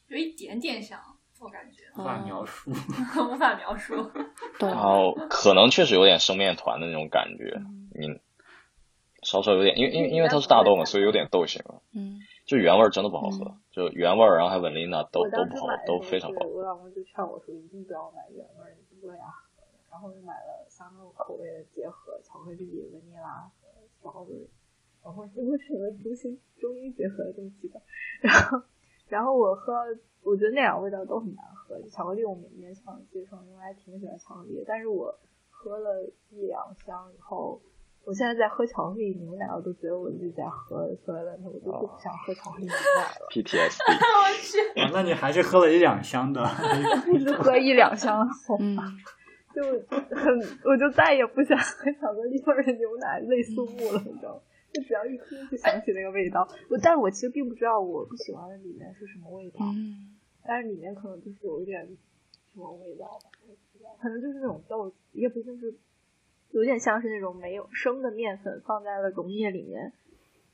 [0.07, 0.99] 有一点点像，
[1.39, 3.95] 我感觉 无法描述，无法描述。
[4.59, 7.61] 然后可能确实有点生面团的那种感觉，
[7.93, 8.19] 你
[9.23, 11.81] 稍稍有点，因为因为因为它是大豆嘛，所以有点豆腥了。
[11.93, 16.45] 嗯，就原味真的不好喝，就原味，然后还有 vanilla 都都不好，都非常不好。
[16.47, 19.49] 我老公就劝我说，一定不要买原味，一定不要喝。
[19.91, 23.67] 然后就买了三个口味的结合，巧克力、vanilla 和
[23.99, 24.47] strawberry。
[25.03, 27.79] 然后结果成了中西中医结合的东西吧。
[28.21, 28.61] 然后，
[29.07, 29.73] 然后我喝，
[30.23, 31.58] 我觉得那两个味道都很难喝。
[31.91, 34.63] 巧克力我勉强接受，因为还挺喜欢巧克力。
[34.65, 35.13] 但是我
[35.49, 37.61] 喝了一两箱以后，
[38.05, 43.27] 我现在在喝巧克力牛奶，我都觉得我自己在喝所有的，我就不想喝巧克力牛奶了。
[43.29, 43.79] PTSD。
[43.91, 44.79] 我去。
[44.81, 46.41] 啊，那你还是喝了一两箱的。
[47.13, 48.27] 一直喝一两箱，
[48.59, 48.77] 嗯，
[49.53, 49.61] 就
[50.15, 54.41] 很，我就再也不想喝巧克力味的牛奶，泪肃穆了，你知道吗？
[54.71, 60.08] 就只要一听就想起那个味道，我但是我其实并不知道我不喜欢的里面是什么味道，嗯，
[60.49, 61.85] 但是里面可能就是有一点
[62.51, 63.29] 什么味道吧，
[64.01, 65.77] 可能就是那种豆，也不就是
[66.49, 69.93] 有点像是那种没有生的面粉放在了溶液里面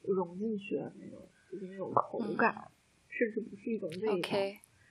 [0.01, 2.69] 融进去的那种，就是那种口感，
[3.07, 4.37] 甚至不是一种味道。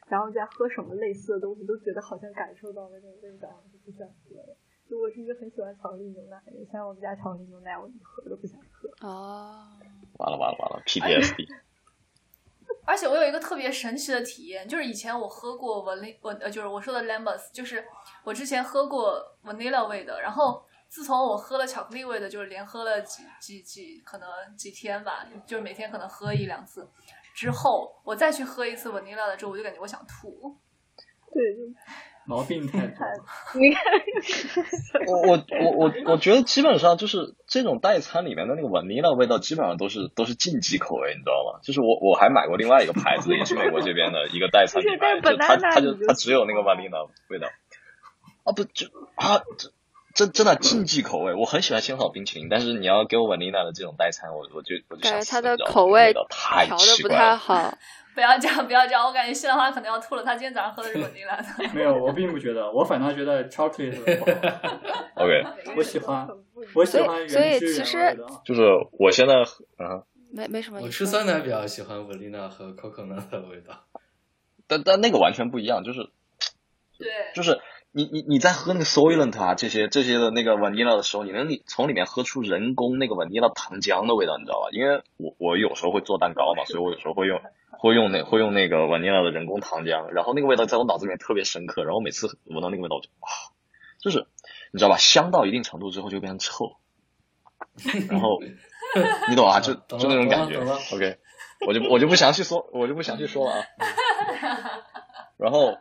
[0.09, 4.57] 然后再喝什么类似的东西，都觉得好像感受到了那种味道，就不想喝了。
[4.89, 8.89] 就我是一个很喜欢巧克力牛奶的人，像我们家巧克力牛奶，我一喝都不想喝。
[9.07, 9.69] 哦，
[10.17, 11.47] 完了完了完了，PTSD。
[12.87, 17.85] 而且我有一个特别神奇的体验，就是以前我喝过 vanil，我呃就是我说的 lambus，就是
[18.25, 26.89] 我之前喝过 vanilla 味的，然后自从我喝了巧克力味的，就是连喝了几几几可能几天吧，就是每天可能喝一两次，
[27.35, 30.57] 之后我再去喝一次 vanilla 的之后，我就感觉我想吐。
[31.33, 31.63] 对，就
[32.27, 32.97] 毛病太多。
[33.61, 33.83] 你看，
[35.07, 41.61] 我我我我我觉得基本上就是这种代餐里面的那个 vanilla 味道，基本上都是都是禁忌口味，你知道吗？
[41.63, 47.49] 就是我我还买过另外一个牌子，也是美国这边的一个代餐品牌，就它它就它只有那个 vanilla 味道。
[48.45, 49.41] 啊不就啊
[50.15, 57.19] 这真真的禁忌口味，我很喜欢仙草冰淇淋，但是你要给我 vanilla 的这种代餐，我我就我就感觉它的口味太调的不奇怪了。
[57.19, 57.79] 太好。
[58.15, 60.23] 不要这样，不要这样，我感觉西兰花可能要吐了。
[60.23, 61.75] 他今天早上喝的是 vanilla 的。
[61.75, 64.39] 没有，我并不觉得，我反倒觉得 chocolate 不好。
[65.25, 65.45] OK，
[65.77, 66.29] 我喜欢，
[66.75, 68.27] 我喜欢原所以汁其实原味的。
[68.45, 68.63] 就是
[68.93, 69.35] 我现在
[69.85, 70.03] 啊。
[70.33, 70.81] 没没什么。
[70.81, 73.85] 我吃酸奶比较喜欢 vanilla 和 coconut 的味道。
[74.67, 76.01] 但但那个完全不一样，就是
[76.99, 77.61] 对，就是
[77.97, 84.69] 你你你在喝那个 Soylent 啊这些这些的那个 vanilla 的时候，你能从里面喝出人工那个 vanilla 糖浆的味道，你知道吧？
[84.73, 87.41] 因为我我有时候会做蛋糕嘛，所以我有时候会用
[87.71, 93.31] 会用那会用那个 vanilla 的人工糖浆，然后那个味道在我脑子里面特别深刻，然后每次闻到那个味道我就啊，
[94.03, 94.27] 就是
[94.73, 94.97] 你知道吧？
[94.99, 96.77] 香到一定程度之后就变成臭，
[98.11, 98.41] 然后
[99.31, 99.61] 你懂啊？
[99.61, 100.59] 就就那种感觉。
[100.93, 101.19] OK，
[101.65, 103.63] 我就我就不详细说，我就不详细说了啊。
[105.39, 105.77] 然后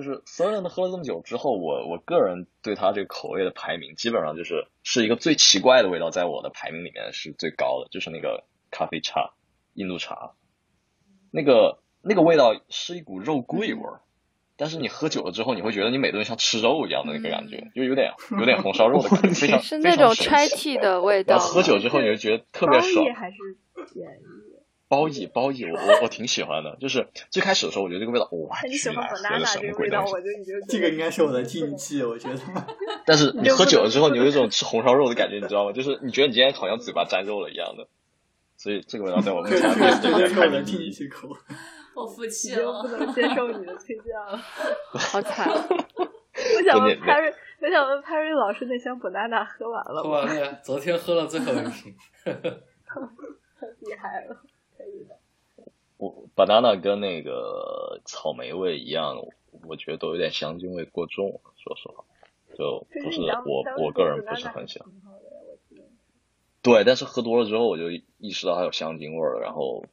[0.00, 9.34] 就是 Soylent 喝了这么久之后，我我个人对它这个口味的排名，基本上就是是一个最奇怪的味道，在我的排名里面是最高的，就是那个咖啡茶，
[9.74, 10.32] 印度茶，
[11.30, 14.00] 那个那个味道是一股肉桂味儿。
[14.56, 21.38] 但是你喝久了之后，你会觉得你每顿像吃肉一样的那个感觉，就有点有点红烧肉的 感觉，非常是那种 chai 奇 tea 的味道吗。
[21.38, 23.06] 然后喝酒之后，你就觉得特别爽。
[23.14, 23.36] 还是
[23.92, 24.49] 便宜？
[24.90, 26.76] 包意 包意，我我我挺喜欢的。
[26.80, 30.14] 就是最开始的时候，我觉得这个味道，哇，那你喜欢去喝的 banana 什么这个味道，鬼东西？
[30.14, 32.38] 我就已经这个应该是我的禁忌，我觉得。
[33.06, 35.72] 但是你喝酒了之后，你有一种吃 红烧肉的感觉，你知道吗？
[35.72, 37.86] 就是你觉得你今天好像嘴巴沾肉了一样的。
[38.56, 40.90] 所以这个味道在我目这前个这个对对是我的禁排名第一。
[40.90, 41.28] 忌口。
[41.94, 42.88] 我服气了不。
[42.88, 44.36] 能接受你的推荐了。
[44.92, 45.48] 好惨。
[45.48, 47.32] 我想问 Perry，
[47.62, 50.02] 我想问 Perry 老师，那箱 banana 喝完了吗？
[50.02, 51.94] 喝完了呀，昨天喝了最后一瓶。
[52.24, 54.36] 太厉害了。
[56.00, 59.16] 我 banana 跟那个草莓味一样，
[59.68, 62.04] 我觉得都有点香精味过重，说实话，
[62.56, 64.88] 就不是我我个人不是很喜欢。
[66.62, 69.40] 对，但是喝多了之后，我就意识到它有香精味儿了。
[69.40, 69.84] 然后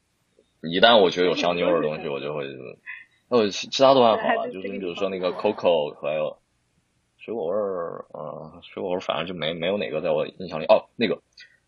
[0.61, 2.45] 一旦我觉得有香精味儿的东西，我就会，
[3.27, 6.37] 呃，其其他都还好吧，就是你比如说那个 coco 还有
[7.17, 10.65] 水果味儿，呃，水果味儿反正就没没有哪个在我印象里。
[10.65, 11.21] 哦，那个，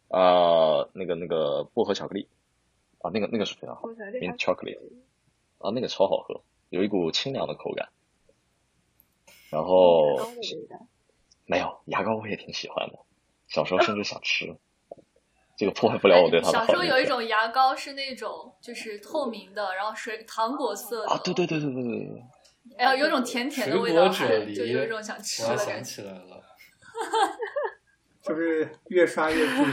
[0.08, 2.28] 啊、那个那个薄荷巧克力，
[3.00, 4.80] 啊，那个那个是非常好，mint chocolate
[5.60, 7.90] 啊，那个超好喝，有一股清凉的口感。
[9.50, 10.18] 然后。
[11.52, 13.00] 没有牙膏，我也挺喜欢的，
[13.48, 14.56] 小时候甚至想吃，
[15.58, 22.24] 这个破坏不了我对它的小时候有一种牙膏是那种就是透明的，然后水糖果色的啊，对对对对对对对，
[22.78, 25.84] 哎呀，有种甜甜的味道，就有一种想吃的感觉。
[25.84, 26.44] 起来了，
[28.22, 29.64] 就是越刷越 不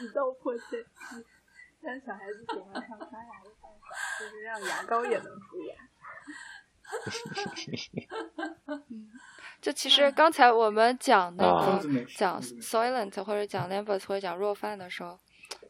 [0.00, 0.04] 一样。
[0.04, 0.84] 我去，一道破碎。
[1.82, 3.86] 但小孩子喜欢上刷牙的办法，
[4.18, 5.76] 就是让牙膏也能蛀牙。
[9.60, 12.24] 就其实刚才我们讲那啊个讲粽子美食
[12.60, 15.18] Soylent 或者讲 Lambert 或者讲若饭的时候，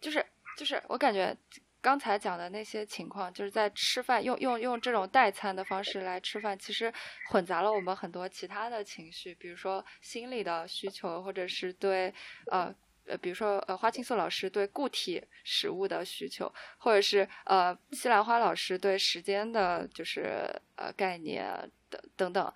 [0.01, 0.25] 就是
[0.57, 1.37] 就是我感觉
[1.81, 6.93] 刚才讲的那些情况，就是在吃饭用用用这种代餐的方式来吃饭，其实
[7.31, 12.15] 混杂了我们很多其他的情绪，比如说心理的需求，或者是对
[12.51, 12.75] 呃。
[13.07, 21.47] 呃，比如说，呃，花青素老师对固体食物的需求，或者是呃，西兰花老师对时间的，就是呃概念
[21.89, 22.53] 等等等，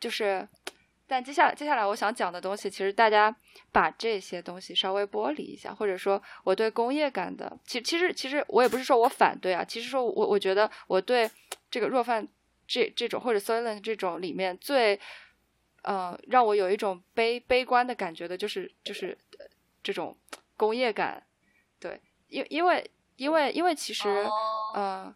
[0.00, 0.48] 就是，
[1.06, 3.34] 但接下来接下来我想讲的东西，其实大家
[3.72, 11.30] 把这些东西稍微剥离一下，或者说我对工业感的，其其实其实我也不是说我反对啊，其实说我我觉得我对
[11.70, 12.26] 这个若饭
[12.66, 14.98] 这这种或者 Soylent 这种里面最，
[15.82, 19.16] 呃，让我有一种悲悲观的感觉的，就是就是
[19.88, 20.14] 这种
[20.54, 21.26] 工业感，
[21.80, 24.06] 对，因因为因为因为其实。
[24.10, 24.30] 哦
[24.76, 25.14] 嗯，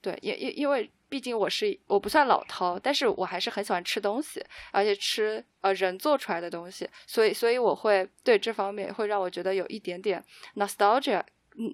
[0.00, 4.42] 对，因因因为毕竟我是我不算老饕，但是我还是很喜欢吃东西，
[4.72, 11.22] 而且吃呃人做出来的东西，所以所以我会对这方面会让我觉得有一点点 nostalgia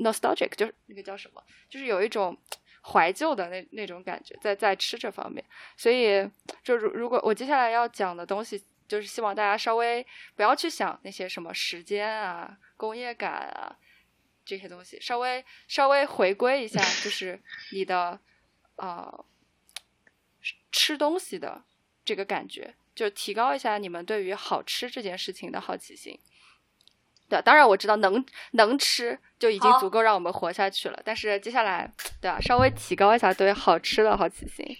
[0.02, 1.40] nostalgic，就是那个叫什么，
[1.70, 2.36] 就是有一种
[2.82, 5.44] 怀旧的那那种感觉，在在吃这方面，
[5.76, 6.28] 所以
[6.64, 8.64] 就如如果我接下来要讲的东西。
[8.92, 13.74] 就是希望大家稍微不要去想那些什么时间啊、工业感啊，
[14.44, 17.40] 这些东西稍微稍微回归一下，就是
[17.72, 18.20] 你的
[18.76, 19.24] 呃
[20.70, 21.64] 吃东西的
[22.04, 26.20] 这个感觉，就提高一下你们对于好吃这件事情的好奇心。
[27.30, 31.90] 对，当然我知道能能吃就已经足够让我们活下去了，但是接下来
[32.20, 34.76] 对吧，稍微提高一下对好吃的好奇心，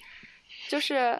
[0.68, 1.18] 就是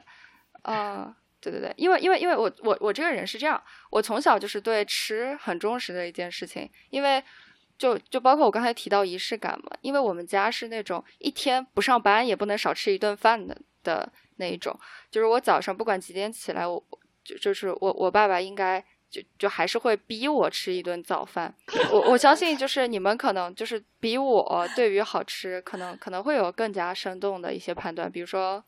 [0.64, 1.16] 呃。
[1.43, 7.20] 对对对，因为因为因为我我我这个人是这样，我从小就是对吃很重视的一件事情，因为
[7.76, 14.78] 就就包括我刚才提到仪式感嘛，因为我们家是那种一天不上班也不能少吃一顿饭的的那一种，
[15.11, 16.80] 就是我早上不管几点起来，我
[17.24, 18.80] 就就是我我爸爸应该
[19.11, 21.53] 就就还是会逼我吃一顿早饭。
[21.90, 28.62] 我我相信就是你们可能就是比我对于好吃可能可能会有更加生动的一些判断，比如说。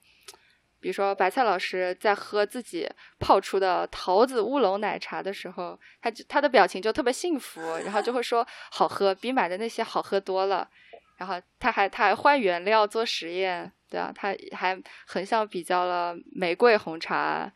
[0.85, 2.87] 比如说，白菜老师在喝自己
[3.18, 10.68] 泡出的桃子乌龙奶茶的时候，他就他的表情就特别幸福，然后就会说 好喝，比买的那些好喝多了。
[11.16, 17.51] 然后他还他还换原料做实验，对啊，他还横向比较了玫瑰红茶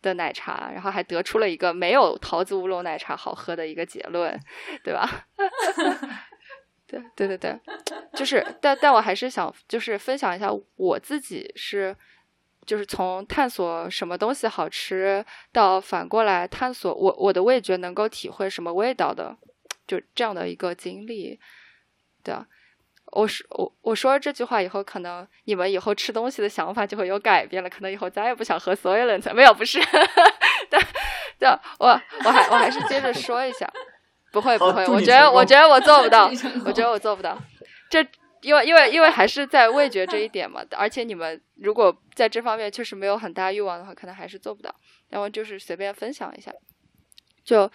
[0.00, 4.36] 的奶茶，然后还得出了一个没有桃子乌龙奶茶好喝的一个结论，
[4.82, 5.08] 对吧？
[6.92, 7.58] 对对对对，
[8.14, 11.96] 就是，但但我还是想就是分享一下我自己是，
[12.66, 19.36] 就是从探索什么东西好吃，到反过来探索我我的味觉能够体会什么味道的，
[19.86, 21.38] 就这样的一个经历。
[22.22, 22.46] 对啊，
[23.12, 29.80] 我说我我说这句话以后，可能你们以后吃东西的想法就会有改变了，可能以后再也不想喝 Soylent，没有不是，
[30.70, 30.80] 对
[31.38, 31.48] 对，
[31.78, 31.88] 我
[32.24, 33.68] 我还我还是接着说一下。
[34.30, 36.30] 不会不会，我觉得我觉得我做不到
[36.64, 37.36] 我觉得我做不到。
[37.90, 38.02] 这
[38.40, 44.74] 因为因为因为还是在味觉这一点嘛，而且你们如果在这方面确实没有很大欲望的话，可能还是做不到。
[45.08, 46.52] 然后就是随便分享一下，
[47.44, 47.70] 就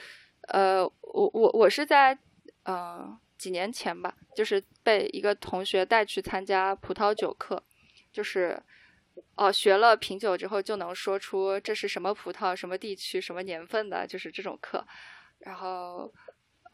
[0.50, 2.18] 呃，我我我是在
[2.64, 7.64] 呃几年前吧，就是被一个同学带去参加葡萄酒课，
[8.12, 8.62] 就是。
[9.34, 14.86] 哦，学了品酒之后就能说出这是什么葡萄、什么地区、什么年份的，就是这种课。
[15.40, 16.14] 然后，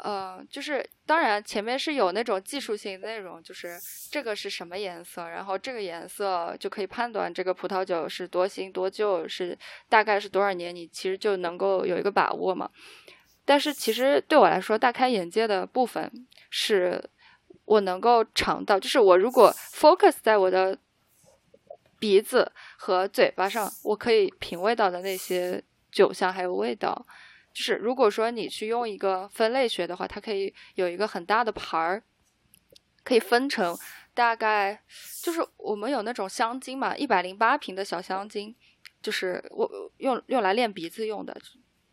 [0.03, 3.79] 呃，就是当然前面是有那种技术性内容，就是
[4.11, 12.69] 这个是什么颜色，然后这个颜色就可以判断这个葡萄酒是多新多旧，是大概是多少年，你其实就能够有一个把握嘛。
[13.45, 16.11] 但是其实对我来说，大开眼界的部分
[16.49, 17.01] 是
[17.63, 20.77] 我能够尝到，就是我如果 focus 在我的
[21.97, 27.05] 鼻子和嘴巴上，我可以品味到的那些酒香还有味道。
[27.53, 32.03] 就是如果说你去用一个分类学的话，它可以有一个很大的盘儿，
[33.03, 33.77] 可以分成
[34.13, 34.83] 大概
[35.21, 38.55] 就是我们有那种香精嘛，一百零八瓶的小香精，
[39.01, 41.35] 就是我用用来练鼻子用的，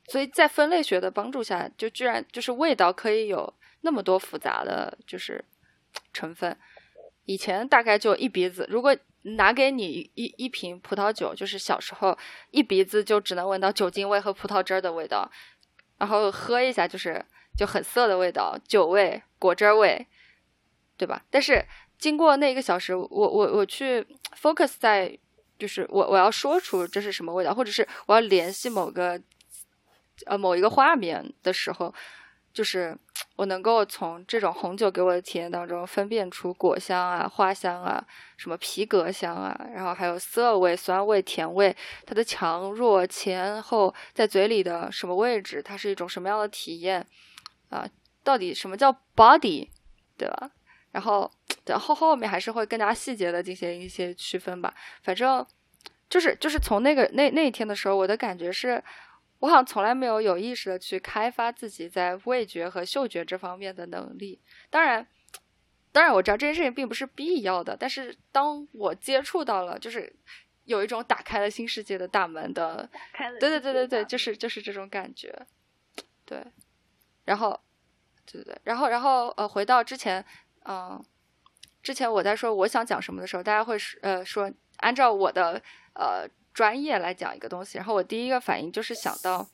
[0.09, 3.53] 所以在分类学的帮助下，就居然就是味道可以有
[3.83, 5.45] 那么多复杂的就是
[6.13, 6.57] 成分。
[7.31, 12.19] 以前大概就一鼻子，如果拿给你一一瓶葡萄酒，就是小时候
[12.51, 15.31] 一鼻子就只能闻到酒精味和葡萄汁儿的味道，
[15.99, 17.25] 然后喝一下就是
[17.57, 20.05] 就很涩的味道，酒味、果汁味，
[20.97, 21.23] 对吧？
[21.31, 21.65] 但是
[21.99, 24.05] 经过那一个小时，我我我去
[24.35, 25.17] focus 在
[25.57, 29.23] 就是我我要说出这是什么味道，或者是我要联系某个
[30.27, 31.95] 呃某一个画面的时候。
[32.53, 32.97] 就是
[33.37, 38.05] 我能够从这种红酒给我的体验当中分辨出果香啊、花香啊、
[38.37, 41.75] 什么皮革香啊，然后还有涩味、酸味、甜味，
[42.05, 47.07] 它的强弱、前后在嘴里的什么位置，它是一种什么样的体验
[47.69, 47.89] 啊？
[48.25, 49.69] 到底什么叫 body，
[50.19, 50.51] 对吧？
[50.91, 51.31] 然后
[51.67, 54.75] 然后后面还是会更加细节的进行一些区分吧。
[55.03, 55.47] 反正
[56.09, 58.83] 就是就是从那个那那一天的时候，我的感觉是。
[59.41, 64.41] 我好像从来没有有意识的去开发自己在味觉和嗅觉这方面的能力。
[64.69, 65.07] 当然，
[65.93, 67.75] 当然我知道这件事情并不是必要的。
[67.75, 70.15] 但是当我接触到了，就是
[70.65, 72.89] 有一种打开了新世界的大门的，
[73.41, 75.35] 对对对对对，就是就是这种感觉。
[76.27, 76.45] 对，
[77.25, 77.59] 然后，
[78.31, 80.23] 对对对，然后然后呃，回到之前，
[80.67, 81.03] 嗯，
[81.83, 85.63] 之前我在说我想讲什么的时候，大家会呃说按照我的
[85.95, 86.29] 呃。
[86.61, 89.49] 专业来讲一个东西，然后我第一个反应就是想到，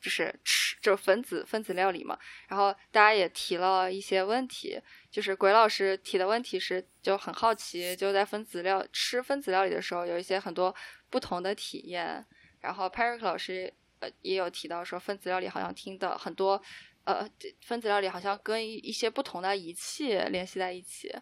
[0.00, 2.16] 就是吃，就是分子分子料理嘛。
[2.46, 4.80] 然后大家也提了一些问题，
[5.10, 10.72] 就是鬼老师提的问题是就很好奇，就在分子料吃分子料理的时候有一些很多
[11.10, 12.24] 不同的体验。
[12.60, 16.62] 然后 Parik 老师呃也有提到说，分子料理好像听的很多，
[17.02, 17.28] 呃，
[17.62, 21.12] 分子料理好像跟一些不同的仪器联系在一起。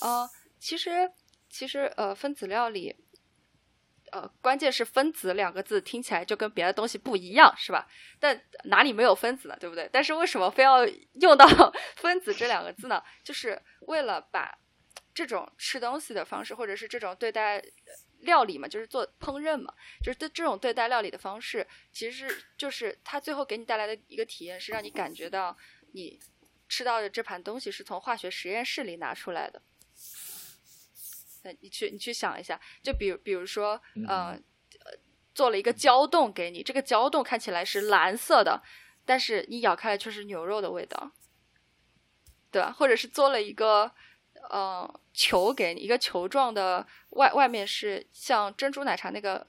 [0.00, 0.26] 呃，
[0.58, 1.12] 其实
[1.50, 2.96] 其实呃分子料理。
[4.12, 7.86] 呃，关键是分子两个字听起来就跟别的东西不一样，是吧？
[8.20, 9.56] 但哪里没有分子呢？
[9.58, 9.88] 对不对？
[9.92, 10.86] 但是为什么非要
[11.20, 11.46] 用到
[11.96, 13.02] 分子这两个字呢？
[13.24, 14.56] 就是为了把
[15.12, 17.62] 这种吃东西的方式，或者是这种对待
[18.20, 25.56] 料理嘛，就是做烹饪嘛，就是对这种对待料理的方式，其实就是它最后给你带来的一个体验，是让你感觉到
[25.92, 26.18] 你
[26.68, 29.60] 吃到的这盘东西是从化学实验室里拿出来的。
[31.60, 34.42] 你去，你去想一下，就比如，比如说，嗯，
[35.34, 38.62] 做了一个胶冻给你，这个胶冻看起来是蓝色的，
[39.04, 41.12] 但是你咬开来却是牛肉的味道，
[42.50, 42.72] 对吧？
[42.72, 43.92] 或者是做了一个，
[44.50, 49.46] 呃，球给你，一个球状的，外外面是像珍珠奶茶那个，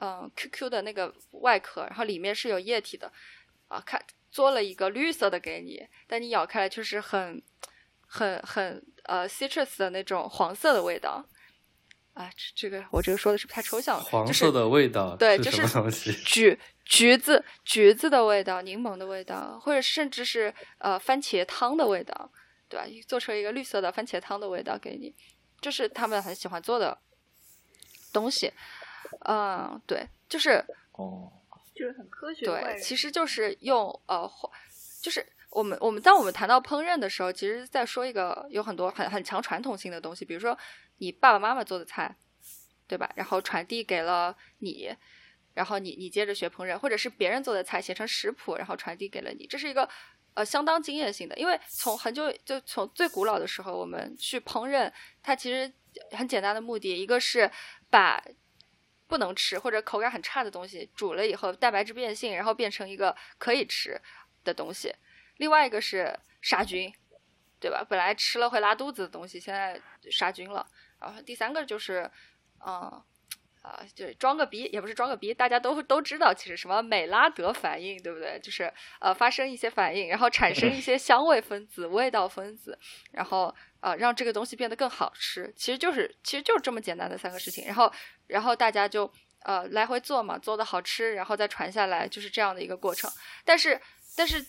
[0.00, 3.12] 嗯，QQ 的那个外壳，然后里面是有液体的，
[3.68, 7.42] 啊，看做了一个绿色的给你，但你咬开来却是很。
[8.12, 11.24] 很很呃，citrus 的那种黄色的味道，
[12.14, 14.04] 啊，这这个我这个说的是不太抽象了。
[14.04, 15.66] 黄色的味道，对，就是
[16.24, 22.30] 橘橘子橘子的味道，柠檬的味道，或者甚至是呃番茄汤的味道，
[22.68, 22.86] 对吧？
[23.06, 25.14] 做出一个绿色的番茄汤的味道给你，
[25.60, 26.98] 这是他们很喜欢做的
[28.12, 28.52] 东西。
[29.26, 31.32] 嗯，对，就是哦，
[31.74, 32.44] 就是很科学。
[32.44, 34.30] 对，其实就是用呃，
[35.02, 35.26] 就是。
[35.50, 40.56] 我们我们当我们谈到烹饪的时候，其实在说一个有很多很很强传统性的东西，比如说
[40.98, 42.16] 你爸爸妈妈做的菜，
[42.86, 43.10] 对吧？
[43.16, 44.94] 然后传递给了你，
[45.54, 49.88] 然后你你接着学烹饪，或者是别人做的菜写成食谱，然后传递给了你，这是一个
[50.34, 51.36] 呃相当经验性的。
[51.36, 55.72] 因为从很久就从最古老的时候，我们去烹饪，它其实
[56.12, 57.50] 很简单的目的，一个是
[57.90, 58.22] 把
[59.08, 64.00] 不能吃或者口感很差的东西煮了以后蛋白质变性，然后变成一个可以吃
[64.44, 64.94] 的东西。
[65.40, 66.92] 另外一个是杀菌，
[67.58, 67.82] 对吧？
[67.88, 69.80] 本来吃了会拉肚子的东西，现在
[70.10, 70.66] 杀菌了。
[71.00, 72.08] 然后第三个就是，
[72.66, 73.02] 嗯，
[73.62, 78.38] 啊，就装个逼，也不是装个逼，大家都都知道，其实什么美拉德反应，对不对？
[78.40, 82.78] 就是呃，发生一些反应，然后产生一些香味分子、味道分子，
[83.12, 85.50] 然后呃，让这个东西变得更好吃。
[85.56, 87.64] 其实就是，其实就是这么简单的三个事情。
[87.64, 87.90] 然后，
[88.26, 89.10] 然后大家就
[89.44, 93.10] 呃来回做嘛，做的好吃，然后再传下来，就是这样的一个过程。
[93.42, 93.80] 但是，
[94.14, 94.44] 但是。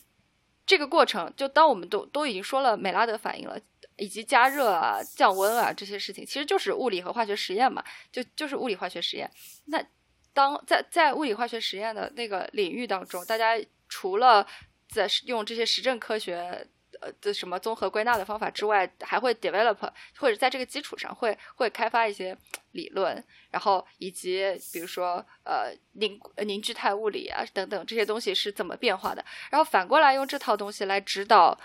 [0.72, 3.60] 这个过程，就当我们都都已经说了美拉德反应了，
[3.98, 9.30] 以及加热啊、降温啊这些事情，其实就是物理和化学实验嘛，就就是物理化学实验。
[9.66, 9.84] 那
[10.32, 14.48] 当在在物理化学实验的那个领域当中，大家除了
[14.88, 16.66] 在用这些实证科学。
[17.02, 22.38] 呃的什么综合归纳的方法之外，还会 develop 或者在这个基础上会会开发一些
[22.72, 31.60] 理论，然后以及比如说呃凝凝聚态物理啊等等这些东西是怎么变化的，然后反过来用这套东西来指导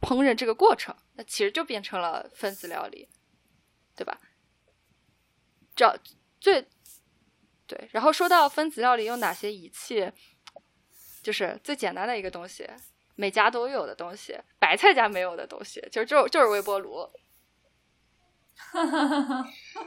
[0.00, 3.08] 烹饪这个过程，那其实就变成了分子料理，
[3.96, 4.20] 对吧？
[5.74, 5.98] 这
[6.40, 6.66] 最
[7.66, 10.10] 对，然后说到分子料理有哪些仪器？
[11.20, 12.66] 就是最简单的一个东西，
[13.18, 17.04] 每家都有的东西，白菜家没有的东西，就就就是微波炉。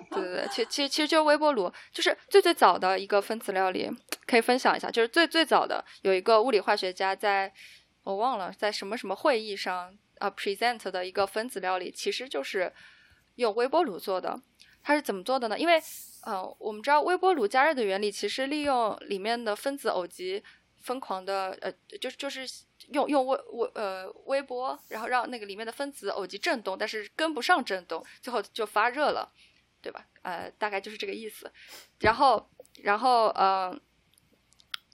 [0.10, 3.90] 对对对，其其实其实就是微波炉，就是最最早的一个分子料理，
[4.28, 4.92] 可以分享一下。
[4.92, 7.54] 就是最最早的有一个物理化学家在，
[8.04, 12.74] 我忘了在什么什么会议上啊 present 的一个分子料理，其实就是
[13.36, 14.42] 用微波炉做的。
[14.84, 15.58] 它是怎么做的呢？
[15.58, 15.82] 因为
[16.24, 20.44] 呃，我们知道微波炉加热的原理，其实利用里面的分子偶极
[20.82, 22.48] 疯狂的呃，就是就是。
[22.90, 29.32] 用用微微呃微波，然后让那个里面的分子偶极振动，但是跟不上振动，最后就发热了，
[29.84, 30.08] 对吧？
[30.24, 31.50] 呃，大概就是这个意思。
[32.00, 32.50] 然后，
[32.82, 33.80] 然后呃，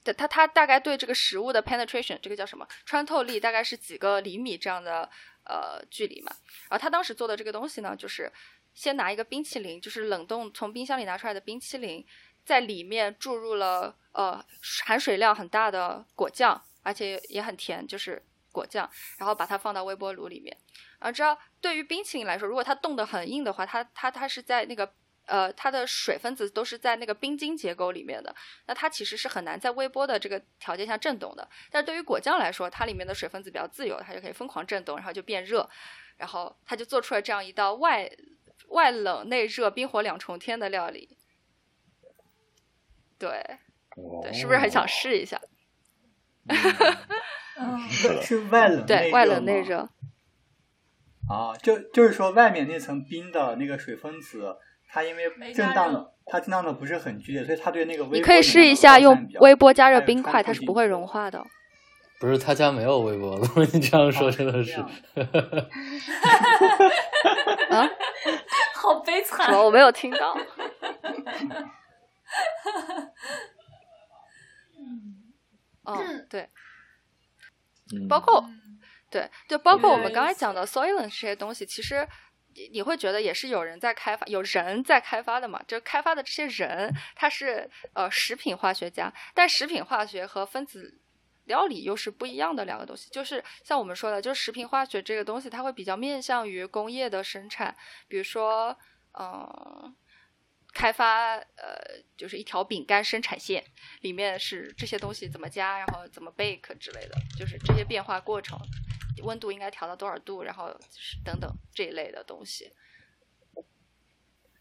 [0.04, 5.10] 对它它大概对这个食物的 penetration，这个叫什么穿透力，大概是几个厘米这样的
[5.44, 6.30] 呃距离嘛。
[6.68, 8.30] 然后他当时做的这个东西呢，就是
[8.74, 12.06] 先拿一个冰淇淋，就是冷冻从冰箱里拿出来的冰淇淋，
[12.48, 14.42] 在里面注入了呃
[14.86, 16.64] 含水量很大的果酱。
[16.84, 18.88] 而且也很甜，就是果酱，
[19.18, 20.56] 然后把它放到微波炉里面。
[20.98, 24.90] 啊，知道对于冰淇淋来说，如果它冻得很硬的话，它它它是在那个
[25.26, 28.34] 呃，它的水分子都是在那个冰晶结构里面的，
[28.66, 31.46] 那它其实是很难在微波的这个条件下震动的。
[31.70, 35.68] 但是对于果酱来说，它里面的水分子比较自由，它就可以疯狂震动，然后就变热，
[36.16, 38.10] 然后它就做出了这样一道外
[38.68, 41.17] 外冷内热、冰火两重天的料理。
[43.18, 43.28] 对，
[44.22, 45.40] 对，是不是很想试一下？
[48.22, 49.88] 是外冷对外冷内热。
[51.28, 54.56] 啊，就就是说，外面那层冰的那个水分子，
[54.88, 61.44] 它因为震荡，它震荡的不是很剧烈，所以它对那个微你可以试一下用微波加热冰块，它是不会融化的。
[62.20, 64.80] 不是他家没有微波炉， 你这样说真的是。
[67.70, 67.88] 啊，
[68.74, 69.54] 好悲惨！
[69.62, 70.36] 我没有听到。
[75.90, 76.46] 嗯，对，
[78.08, 78.44] 包括
[79.10, 82.06] 对，就包括我们刚才讲的 soylent 这些东西，其实
[82.72, 85.62] 你会觉得也是有人在开发，有人在开发的嘛？
[85.66, 91.00] 就开发的这些人，他是呃食品化学家，但食品化学和分子
[91.44, 93.08] 料理又是不一样的两个东西。
[93.10, 97.74] 就是像我们说的，就是食品化学这个东西，它会比较面向于工业的生产，
[98.06, 98.76] 比如说，
[99.18, 99.96] 嗯。
[100.78, 101.76] 开发呃，
[102.16, 103.64] 就是一条饼干生产线，
[104.02, 108.56] 里面是这些东西怎么加，然后怎么 bake 之类的，就是这些变化过程，
[109.24, 112.72] 温度应该调到多少度，然后是等等这一类的东西。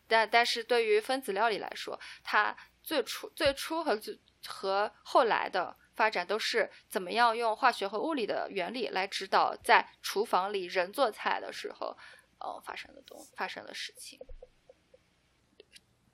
[0.07, 11.95] 但但是对于分子料理来说，它最初最初和最和后来的发展都是怎么样用化学和物理的原理来指导在厨房里人做菜的时候，
[12.39, 14.19] 呃发生的东发生的事情。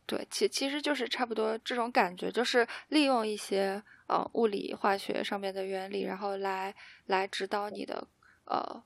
[0.05, 6.73] 对，其其实就是差不多这种感觉，就是利用一些呃物理化学上面的原理，然后来
[7.05, 8.07] 来指导你的
[8.45, 8.83] 呃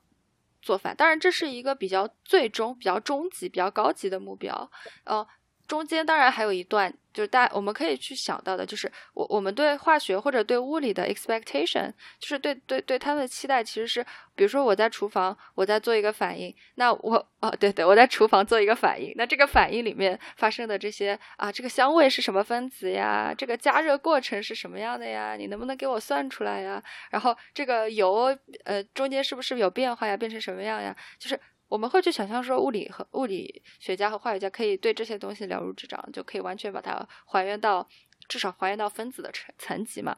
[0.62, 0.94] 做饭。
[0.96, 4.70] 当然，这是一个比较最终、比较终极、比较高级的目标，
[5.04, 5.26] 呃。
[5.68, 14.02] 中间当然还有一段，就是大我们可以去想到的，就是我我们对化学或者对物理的 expectation，就是对对对他们的期待，其实是，
[14.34, 23.34] 比如说我在厨房，我在做一个反应，那我哦对对，我在厨房做一个反应，那这个反应里面发生的这些啊，这个香味是什么分子呀？
[23.36, 25.36] 这个加热过程是什么样的呀？
[25.36, 26.82] 你能不能给我算出来呀？
[27.10, 28.34] 然后这个油
[28.64, 30.16] 呃中间是不是有变化呀？
[30.16, 30.96] 变成什么样呀？
[31.18, 31.38] 就是。
[31.68, 37.86] 我们会去想象说，物理和物理学家和化学家可以对这些东西了如指掌，就可以完全把它还原到
[38.28, 40.16] 至少还原到分子的层层级嘛，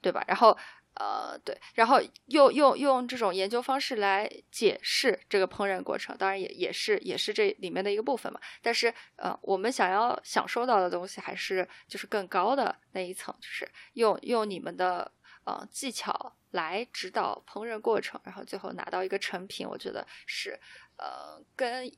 [0.00, 0.24] 对吧？
[0.28, 0.56] 然后
[0.94, 8.40] 呃，对，然后用用用这种研究方式来解释这个烹饪过程，当然也也是也是这里面的一个部分嘛。
[8.60, 15.08] 但是呃，我们想要享受到的东西还是就是更高的那一层，就是用用你们的
[15.48, 16.34] 呃技巧。
[16.52, 20.58] 来指导烹饪过程，然后最后拿到一个成品，我觉得是
[20.96, 21.92] 呃跟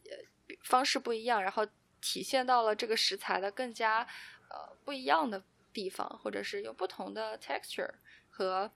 [0.64, 1.64] 方式不一样，然后
[2.01, 4.02] 体现到了这个食材的更加
[4.48, 5.40] 呃不一样的
[5.72, 7.94] 地方，或者是有不同的 texture
[8.28, 8.68] 和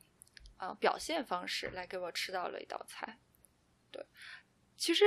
[0.58, 3.18] 呃表现方式来给我吃到了一道菜。
[3.90, 4.06] 对，
[4.76, 5.04] 其实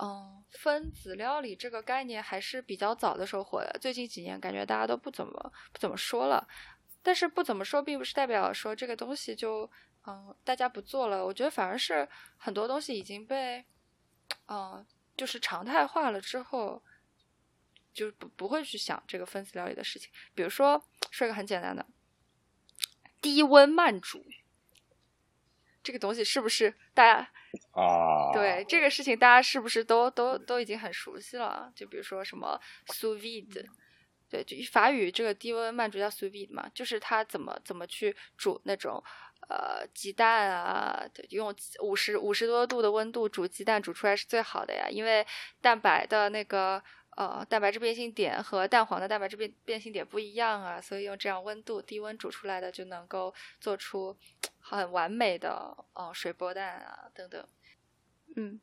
[0.00, 6.48] 嗯分子料理这个概念还是比较早的时候火的，最近几年感觉大家都不怎么不怎么说了，
[7.02, 9.70] 但是不怎么说并不是代表说这个东西就。
[10.06, 12.08] 嗯，大家不做了，我觉得反而是
[12.38, 13.62] 很多东西已经被，
[14.48, 16.82] 嗯，就是常态化了之后，
[17.92, 20.10] 就不不会去想这个分子料理的事情。
[20.34, 21.84] 比如说，说一个很简单的，
[23.20, 24.24] 低温慢煮，
[25.82, 27.30] 这个东西是不是大家
[27.72, 28.32] 啊？
[28.32, 31.70] 对这个事情，大家是不是都都都已经很熟悉了？
[31.76, 33.68] 就比如说什么 sous vide，
[34.30, 39.02] 对，就法语这个低温慢煮叫 sous vide 嘛，就是它怎么怎么去煮那种
[39.48, 41.52] 呃鸡蛋啊，对，用
[41.82, 45.26] 五十五十多度的温度煮鸡蛋煮出来是最好的呀，因为
[45.60, 46.80] 蛋白的那个
[47.16, 54.16] 呃蛋白质变性点和蛋黄的蛋白质变变性点不一样啊，所以用这样温度低温煮出来的就能够做出
[54.62, 57.44] 很完美的呃水波蛋啊等等。
[58.36, 58.60] 嗯，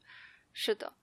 [0.53, 0.93] 是的，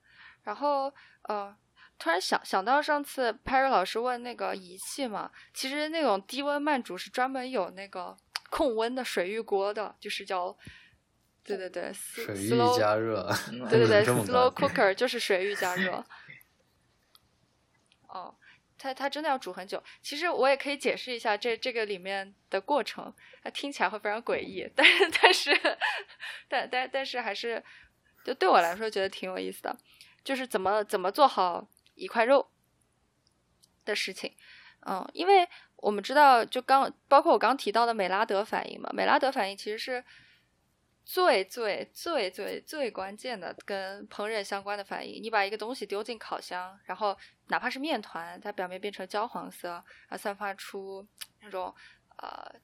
[0.43, 0.91] 然后
[1.25, 1.55] 呃。
[1.99, 8.17] 突然想想到上次 Perry 老师问那个仪器嘛，其实那种低温慢煮是专门有那个
[8.51, 10.57] 控温的水浴锅的，就是叫，
[11.45, 13.29] 对对对，水浴加热，
[13.71, 16.05] 对对对， slow cooker 就是水浴加热。
[18.09, 18.37] 哦，
[18.79, 19.83] 它它真的要煮很久。
[20.03, 23.13] 其实我也可以解释一下这这个里面的过程，
[23.43, 25.51] 它听起来会非常诡异，但是但是
[26.49, 27.63] 但但但是还是
[28.25, 29.77] 就对我来说觉得挺有意思的，
[30.23, 31.67] 就是怎么怎么做好。
[31.95, 32.51] 一块肉
[33.85, 34.35] 的事情，
[34.87, 40.05] 嗯，因为我们知道，就刚包括我刚提到的美拉德反应嘛，美拉德反应其实是
[41.05, 45.23] 最最最最最关键的跟烹饪相关的反应。
[45.23, 47.17] 你把一个东西丢进烤箱，然后
[47.49, 51.07] 哪怕是面团，它表面变成焦黄色，啊，散发出
[51.41, 51.75] 那种
[52.17, 52.55] 呃。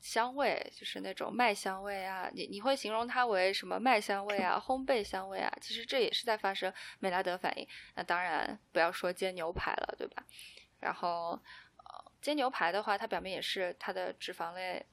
[0.00, 5.52] 香味就是那种麦香味啊，你你会形容它为什么麦香味啊、烘焙香味啊？
[5.60, 7.66] 其实这也是在发生美拉德反应。
[7.94, 10.24] 那当然不要说煎牛排了，对吧？
[10.78, 11.40] 然后
[11.78, 14.84] 呃，煎牛排的话，它表面也是它的脂肪类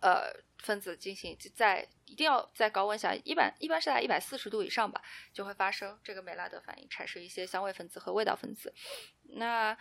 [0.00, 5.02] 呃分子进行在一定要在高温下，一般一般是在一百四十度以上吧，
[5.32, 8.74] 就会发生这个美拉德反应，产生一些香味分子和味道分子。
[9.22, 9.76] 那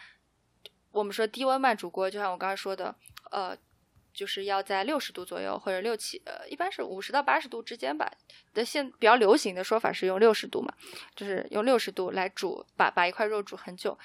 [0.91, 2.95] 我们说低温慢煮锅，就像我刚才说的，
[3.31, 3.57] 呃。
[4.19, 8.11] 就是要在六十度左右或者六七呃，一般是五十到八十度之间吧。
[8.53, 10.73] 的现比较流行的说法是用六十度嘛，
[11.15, 13.97] 就是用六十度来煮，把把一块肉煮很久。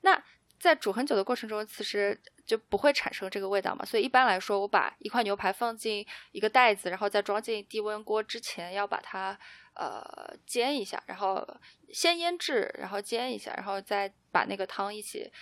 [0.00, 0.18] 那
[0.58, 3.84] 在煮很久的过程中，其实就不会产生这个味道嘛。
[3.84, 9.38] 所以一般来说，我把一块牛排放进一个袋子，然后再装进低温锅之前，要把它
[9.78, 11.46] 呃煎一下，然后
[11.90, 15.32] 先腌制，然后煎一下，然后再把那个汤一起。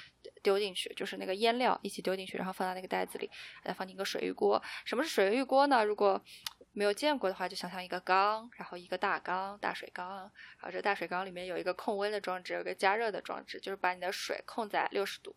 [0.42, 3.28] 丢进去就是那个腌料一起丢进去，然后放到那个袋子里，
[3.64, 4.60] 再放进一个水浴锅。
[4.84, 5.84] 什么是水浴锅呢？
[5.84, 6.20] 如果
[6.72, 15.34] 没有见过的话，就想象一个缸，然后一个大缸，大水缸，然后这大水缸里面有一个控温的装置，有个加热的装置，就是把你的水控在六十度。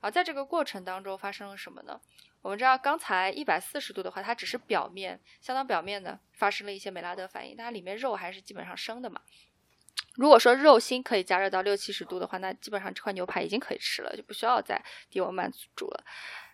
[0.00, 2.00] 然后在这个过程当中发生了什么呢？
[2.44, 9.22] 我们知道刚才一百四十度的话，它只是表面，相当表面的发生了一些美拉德反应，它里面肉还是基本上生的嘛。
[10.16, 16.04] 如果说肉心可以加热到六七十度的话，那基本上这块牛排已经可以吃了，就不需要再低温慢煮了。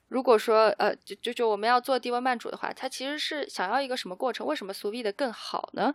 [0.07, 4.47] 如果说呃，就就就我们要做低温慢煮的话，它其实是想要一个什么过程？
[4.47, 5.93] 为什么苏 v 的更好呢？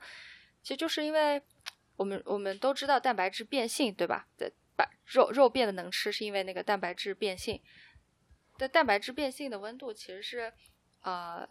[0.61, 1.41] 其实就是因为
[1.95, 4.27] 我们我们都知道蛋白质变性，对吧？
[4.37, 7.61] 对，把肉肉变得能吃，是因为那个蛋白质变性。
[8.57, 10.53] 的蛋白质变性的温度其实是
[11.01, 11.47] 呃。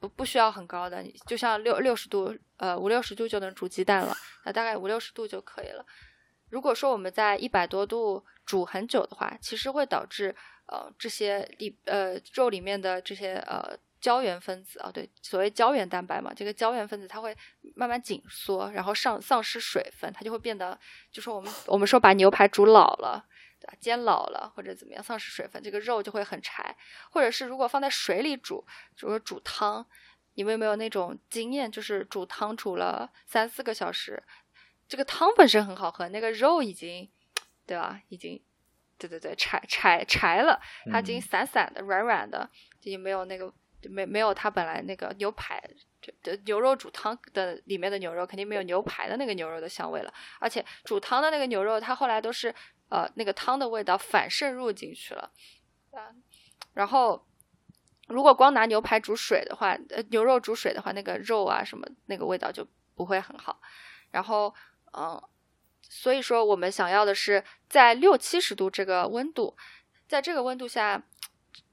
[0.00, 5.84] 不不需要很高的，就像六六十度，呃五六十度就能煮鸡蛋了，那大概五六十度就可以了。
[6.50, 10.32] 如果说我们在一百多度煮很久的话，其实会导致
[10.66, 17.36] 呃这些里呃肉里面的这些呃胶原分子啊，对，所谓胶原蛋白嘛，这个胶原分子它会
[17.74, 20.78] 慢慢紧缩，然后上丧失水分，它就会变得，
[21.10, 23.26] 就说我们我们说把牛排煮老了。
[23.60, 23.74] 对吧？
[23.80, 26.76] 煎老了或者怎么样，丧失水分，这个肉就会很柴。
[27.10, 28.60] 或者是如果放在水里煮，
[28.94, 29.84] 比如说煮汤，
[30.34, 31.70] 你们有没有那种经验？
[31.70, 34.22] 就是煮汤煮了三四个小时，
[34.88, 37.10] 这个汤本身很好喝，那个肉已经，
[37.66, 38.00] 对吧？
[38.08, 38.40] 已经，
[38.96, 40.60] 对对对，柴柴柴了，
[40.92, 42.48] 它已经散散的、软软的，
[42.82, 43.52] 已经没有那个
[43.90, 45.60] 没没有它本来那个牛排，
[46.00, 50.14] 就牛肉煮汤的里面的牛肉肯定没有牛排的那个牛肉的香味了。
[50.38, 52.54] 而且煮汤的那个牛肉，它后来都是。
[52.90, 55.30] 呃，那个汤的味道反渗入进去了，
[55.90, 56.08] 啊，
[56.72, 57.26] 然后
[58.06, 63.60] 如果光拿牛排煮水的话，呃，牛肉煮水的话，那个肉啊什么那个味道就不会很好。
[64.10, 64.54] 然后，
[64.96, 65.22] 嗯，
[65.82, 69.54] 所以说我们想要的是在六七十度这个温度，
[70.06, 71.02] 在这个温度下，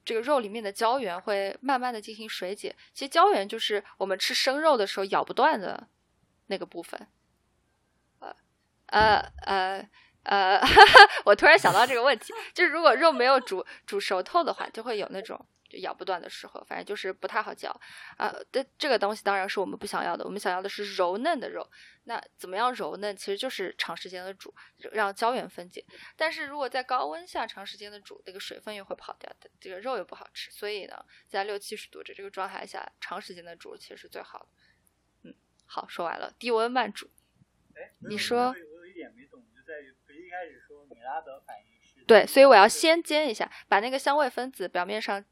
[0.04, 2.76] 这个肉里面的胶原会慢慢的进行水解。
[2.94, 5.88] 其实胶原就是我们吃生肉的时候咬不断的
[6.48, 7.08] 那个部分，
[8.20, 8.36] 呃，
[8.88, 9.90] 呃，呃。
[10.26, 10.60] 呃，
[11.26, 17.70] 我突然想到这个问题，就是如果肉没有煮煮熟透的话，就会有那种就咬不断的时候，反正就是不太好嚼
[18.18, 18.34] 啊。
[18.52, 21.70] 这这个东西当然是我们不想要的，我们想要的是柔嫩的肉。
[22.08, 23.16] 那怎么样柔嫩？
[23.16, 24.54] 其实就是长时间的煮，
[24.92, 25.84] 让胶原分解。
[26.16, 30.52] 但是如果在高温下长时间的煮，那个水分又会跑掉，这个肉又不好吃。
[30.52, 34.48] 所以呢，在六七十度的这个状态下，长时间的煮其实是最好的。
[35.24, 35.34] 嗯，
[35.66, 37.10] 好，说完了，低温慢煮。
[37.76, 38.50] 哎，你说。
[38.50, 38.94] 我有一
[40.36, 45.24] 开始说米拉德反应是对，所以我要先煎一下，把那个香味分子表面上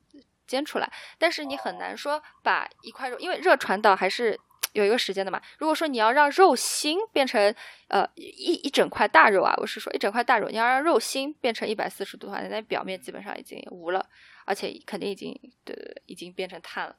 [0.47, 0.91] 煎出来。
[1.17, 4.39] 但是你很难说把一块肉，因为热传导还是
[4.71, 5.41] 有一个时间的嘛。
[5.59, 7.53] 如果说你要让肉心变成
[7.89, 14.09] 呃一一整块大肉啊，我是说一整块大肉，你要让肉心变成一百四十度的话，那表面基本上已经无了，
[14.45, 15.31] 而且肯定已经
[15.63, 16.95] 对对对，已经变成碳了。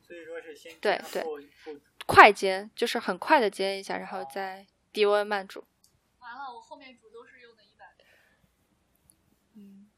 [0.00, 1.24] 所以说是先对对
[2.06, 5.64] 快煎就是很快的煎一下，然后再低温慢煮。
[6.18, 8.04] 完了，我后面煮都是用的一百度。
[9.54, 9.88] 嗯，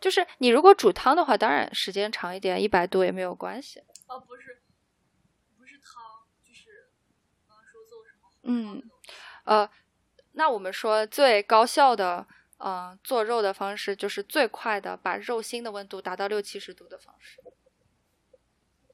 [0.00, 3.80] 就是你如果煮汤的话，当然时间长一点，一百度也没有关系。
[4.06, 4.62] 哦，不是，
[5.56, 6.90] 不是汤，就是
[7.48, 8.90] 刚刚说做什么嗯
[9.44, 9.70] 呃，
[10.32, 12.26] 那我们说最高效的，
[12.58, 17.40] 呃，做肉的方式就是最快的把肉心的温度达到六七十度的方式。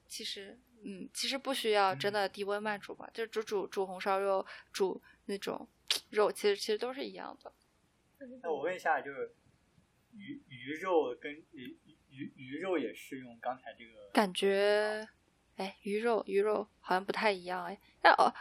[0.07, 5.69] 其实，嗯，其实不需要真的低温慢煮吧，就煮煮煮红烧肉，煮那种
[6.09, 7.53] 肉，其实其实都是一样的。
[8.43, 9.33] 那我问一下，就是
[10.11, 11.77] 鱼鱼肉跟鱼
[12.09, 15.07] 鱼鱼肉也是用刚才这个感觉，
[15.55, 18.31] 哎，鱼肉鱼肉好像不太一样，哎，但哦，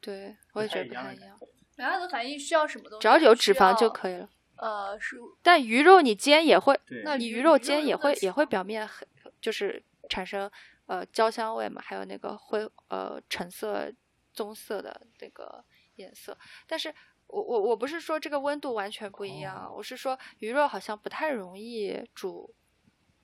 [0.00, 1.38] 对我也觉得不太一样，
[1.76, 3.02] 两样的反应需要什么东西？
[3.02, 3.88] 只要有脂肪就。
[3.90, 4.30] 可以了。
[4.56, 9.06] 呃，是但鱼肉你煎也会，那鱼你鱼肉煎也会也会表面很
[9.40, 10.50] 就是产生
[10.86, 13.92] 呃焦香味嘛，还有那个灰呃橙色
[14.32, 15.64] 棕色的那个
[15.94, 16.36] 颜色。
[16.66, 16.92] 但是
[17.28, 22.54] 我我我不是说这个温度完全不一样，我是说鱼肉好像不太容易煮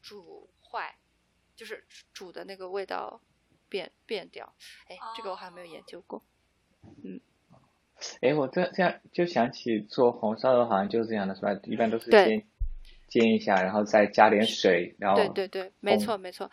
[0.00, 0.96] 煮坏，
[1.56, 3.20] 就是煮的那个味道
[3.68, 4.54] 变变掉。
[4.88, 6.22] 哎，这个我还没有研究过。
[7.02, 7.20] 嗯
[8.20, 11.58] 哎，我这这样就想起做红烧肉好像就是这样的，是吧？
[11.64, 12.46] 一般都是对先
[13.14, 16.46] 煎一下，然后再加点水，然后对对对，没错没错，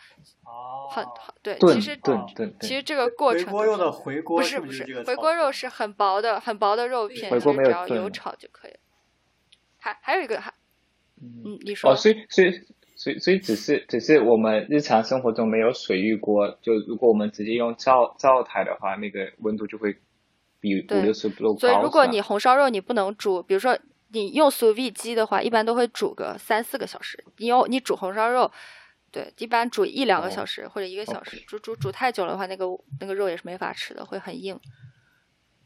[0.45, 2.59] 哦，很好对，其实炖炖炖。
[2.59, 8.77] 其实这个过程回锅肉的回锅不是不不是回锅肉是很薄的很薄的肉片，回锅就是只要油炒就可以了。
[9.79, 10.53] 还还有一个还
[11.19, 12.51] 嗯嗯，你说哦，所以所以
[12.95, 19.95] 所以所以只是只是我们日常生活中没有水浴锅，就如果我们直接用灶灶台的话，那个温度就会
[20.59, 21.59] 比五六十度高。
[21.59, 23.75] 所以如果你红烧肉你不能煮，比如说
[24.13, 27.23] 你用 sous vide 机的话，一般都会煮个三四个小时。
[27.37, 28.51] 你用你煮红烧肉，
[29.11, 32.65] 对，一般煮一两个哦小时、或者一个小时煮煮煮太久了的话，那个
[32.99, 34.59] 那个肉也是没法吃的，会很硬。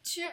[0.04, 0.30] 其实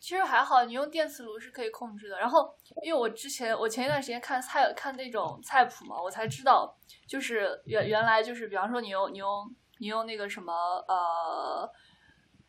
[0.00, 2.18] 其实还好，你用电磁炉是可以控制的。
[2.18, 6.74] 然后，因为我之前我前一段时间看菜看那种菜谱嘛，我才知道，
[7.06, 10.52] 就是原原来就是，比方说你用你用你用那个什么
[10.88, 11.70] 呃，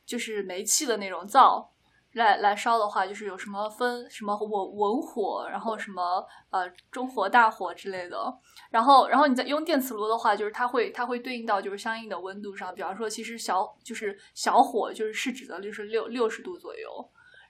[0.06, 1.73] 就是煤气的那种灶。
[2.14, 8.18] 来来烧的话，就是有什么分什么文文火，然后什么呃中火、大火之类的。
[8.72, 12.73] 然后然后你再用电磁炉的话，就是它会它会对应到就是相应的温度上。
[12.73, 16.90] 比方说，其实小就是小火就是是指的就是六六十度左右。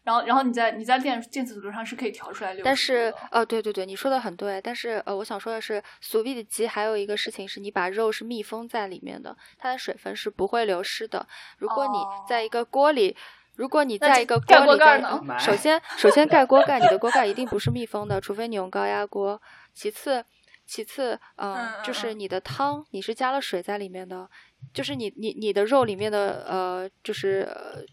[0.04, 4.60] 然后然后你在你在电电磁炉上是可以调出来六，但是呃，对对对，你说的很对。
[4.62, 11.28] 但是呃，我想说的是，速 vide 机还有一个事情是你把肉是密封在里面的，它的水分是不会流失的。
[11.58, 13.16] 如果你在一个锅里。
[13.60, 19.42] 如果你在一个锅锅里跟盖呢嗯首先首先盖锅盖，你的锅盖一定不是密封的，除非你用高压锅。
[19.74, 20.24] 其次，
[20.66, 24.30] 其次，嗯，嗯就是嗯你的汤你是加了水在里面的，
[24.74, 27.84] 就是你你你的肉里面的呃，就是、呃、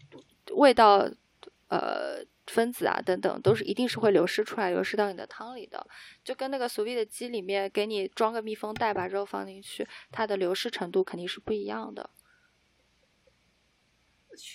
[0.55, 1.05] 味道
[1.67, 5.85] 呃分子啊等等，都是一定是会流失出来，流失到你的汤里的。
[6.23, 12.09] 就跟那个 sous vide 机里面给你装个密封袋，把肉放进去，它的流失程度肯定是不一样的。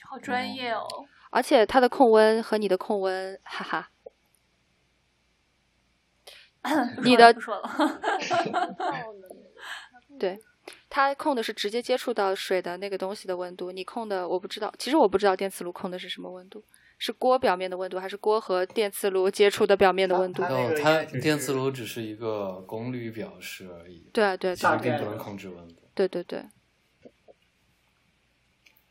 [0.08, 0.86] 好专业哦。
[1.30, 3.90] 而且它的控温和你的控温，哈哈，
[7.02, 7.70] 你的不说了，
[10.20, 10.38] 对，
[10.90, 16.62] 它控的是直接接触到水的那个东西的温度，你控的我不知道，其实我不知道电磁炉控的是什么温度，
[16.98, 20.42] 是锅表面的温度，还是锅和电磁炉接触的表面的温度。
[20.42, 24.70] 哦，它电磁炉只是一个功率表示而已，对对其对。
[24.70, 26.44] 实并不能控制温度，对对对，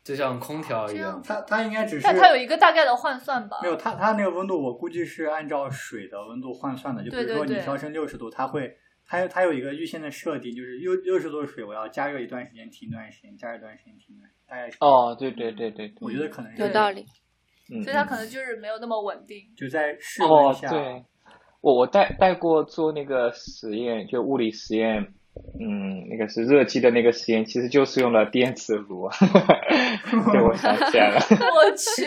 [0.04, 1.22] 就像空调一样样。
[1.24, 3.68] 它它应该只是但它有一个大概的换算吧没。
[3.68, 7.02] 有它它那个温度，我估计是按照水的温度换算的。
[7.04, 8.76] 就比如说你调成六十度，它会
[9.06, 14.76] 它有它有一个预先的设定，就是六六十度的水我要加热一段时间，停一段时间，加热一段时间，停一段时间，大概是。
[14.80, 17.04] 哦，对对对对对，我觉得可能是有道理。
[17.72, 19.38] 嗯，所以它可能就是没有那么稳定。
[19.56, 21.04] 就在室温哦，下，对，
[21.60, 25.14] 我我带带过做那个实验，就物理实验，
[25.58, 29.08] 嗯，那个是热机的那个实验，其实就是用了电磁炉，
[30.32, 32.04] 对，我想起来了，我去，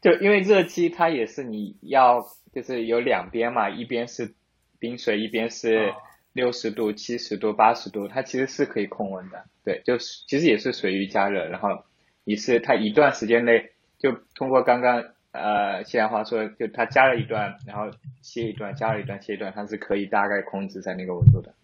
[0.00, 4.34] 就因为热机它也是你要就是有两边嘛，一边是
[4.78, 5.94] 冰水，一边是哦。
[6.32, 11.82] 六十度、七十度、八十度，它其实是可以控温的，对，就是其实也是水域加热，然后
[12.22, 17.90] 你是它一段时间内就通过刚刚呃西兰花说，就它加了一段，然后
[18.22, 21.54] 歇一段，加了一段，歇一段，它是可以大概控制在那个温度的。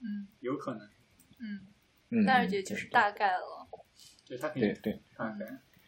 [0.00, 0.80] 嗯有可能，
[1.38, 1.60] 嗯，
[2.10, 3.68] 嗯，但是也就是大概了。
[4.26, 5.46] 对它可以对对大概。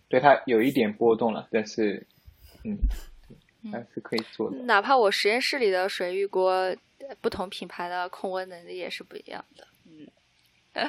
[0.09, 2.07] 对，它有一点波动了，但是
[2.63, 2.79] 嗯，
[3.63, 4.59] 嗯还是可以做的。
[4.65, 6.77] 哪怕我实验室里的水浴锅，呃
[7.21, 9.67] 不同品牌的控温能力也是不一样的。
[9.87, 10.09] 嗯，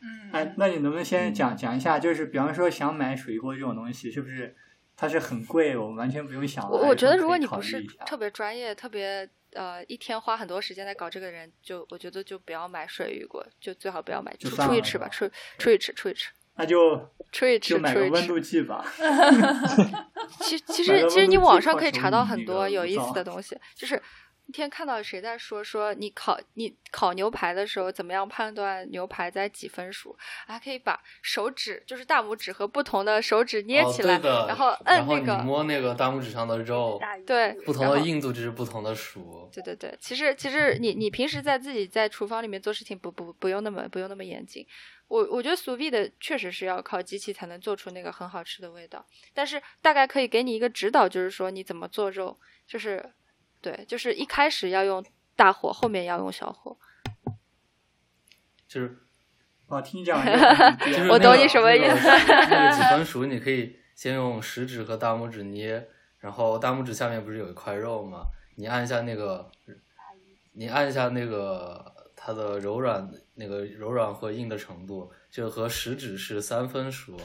[0.00, 4.56] 嗯，哎，那你能不能先嗯讲讲一下，就是比方说想买水锅这种东西，是不是
[5.00, 6.70] 它是很贵，我们完全不用想了？
[6.76, 15.24] 我我觉得如果你不是特别专业、特别呃一天花很多时间在搞这个人，就我觉得就不要买水浴锅，就最好不要买，就出出去吃吧出
[15.56, 16.96] 出去吃，出去吃，那就
[17.30, 18.26] 出去吃，就买个温出去吃。
[18.26, 18.84] 度计吧。
[20.42, 24.02] 其其实其实你网上可以查到很多有意思的东西，就是
[24.50, 30.16] 那天看到谁在说说你烤你烤牛排的时候怎么样判断牛排在几分熟，
[30.46, 39.50] 还可以把手指就是大拇指和不同的手指捏哦起来，然后摁那个你摸那个大拇指上的肉，对不同的硬度就是不同的熟。
[39.52, 44.66] 对对对，其实其实你你平时在自己在厨房里面做事情不不不用那么不用那么严谨。
[45.08, 49.04] 我我觉得俗 v 的确实是要靠机器才能做出那个很好吃的味道，
[49.34, 53.02] 但是大概可以给你一个指导，就是说你怎么做肉，就是
[53.60, 55.04] 对，就是一开始要用
[55.36, 56.76] 大火，后面要用小火。
[58.66, 58.98] 就是
[59.66, 68.26] 啊，听讲一个 就是我懂你什么意思那个 那个几分熟，你可以先用食指和大拇指捏，然后大拇指下面不是有一块肉吗？
[68.56, 69.50] 你按一下那个，
[70.52, 77.16] 你按一下那个它的柔软那个柔软和硬的程度，就和食指是三分熟，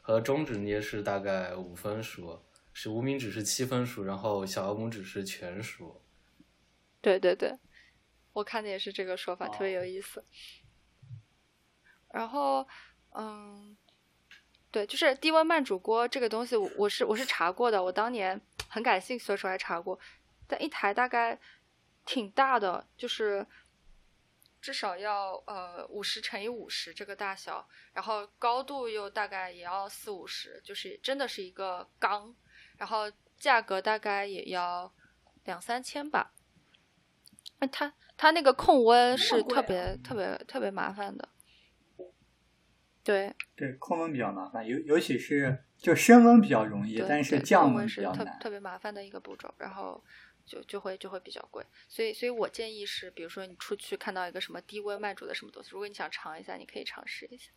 [0.00, 2.42] 和中指捏是大概五分熟，
[2.80, 6.00] 是无名指是七分熟，然后小拇指是全熟。
[7.00, 7.58] 对对对，
[8.32, 10.24] 我看的也是这个说法，特别哦有意思。
[12.12, 12.64] 然后，
[13.16, 13.76] 嗯，
[14.70, 19.98] 对，就是低温慢煮锅这个东西我，我是我是查过的，我当年很感兴趣的时候还查过，
[20.46, 21.36] 但一台大概
[22.06, 23.44] 挺大的，就是
[24.60, 32.32] 至少要呃五十乘以五十这个大小，然后高度又大概也要四五十，就是真的是一个缸，
[32.78, 34.90] 然后价格大概也要
[35.44, 36.32] 两三千吧。
[37.60, 41.28] 那它它那个控温是特别、特别特别麻烦的，
[43.02, 48.26] 对对控温比较麻烦，尤尤其是就升温比较容易，但是降温是比较难。
[48.26, 50.02] 特特别麻烦的一个步骤，然后
[50.46, 57.50] 就就会就会比较贵，所以所以我建议是，比如说你出去看到一个什么低温慢煮的什么东西，如果你想尝一下，你可以尝试一下。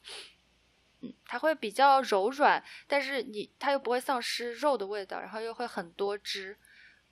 [1.02, 6.58] 嗯，它会比较柔软，但是你它又不会丧失肉的味道，然后又会很多汁。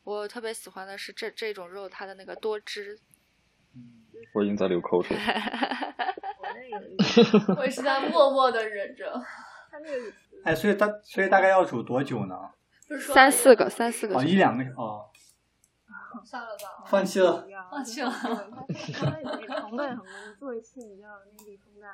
[0.04, 3.00] 我特别喜欢的是这这种肉，它的那个多汁。
[4.34, 5.18] 我已经在流口水。
[5.18, 5.22] 我
[6.54, 9.22] 那个我也是在默默的忍着。
[9.72, 10.12] 它那个
[10.44, 12.36] 哎，所以大所以大概要煮多久呢？
[13.00, 15.10] 三四个，三四个哦，一两个哦，
[16.26, 16.84] 算了吧。
[16.88, 17.48] 放弃了。
[17.70, 18.30] 放弃了它
[19.22, 21.88] 那个成本很高，你做一次你就要那密封袋。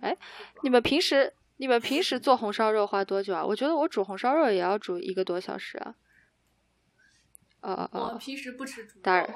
[0.00, 0.16] 哎
[0.62, 3.44] 你们平时你们平时做红烧肉花多久啊？
[3.44, 5.94] 我觉得我煮红烧肉也要煮一个多小时啊。
[7.60, 9.02] 呃我呃，平时不吃猪肉。
[9.02, 9.26] 打扰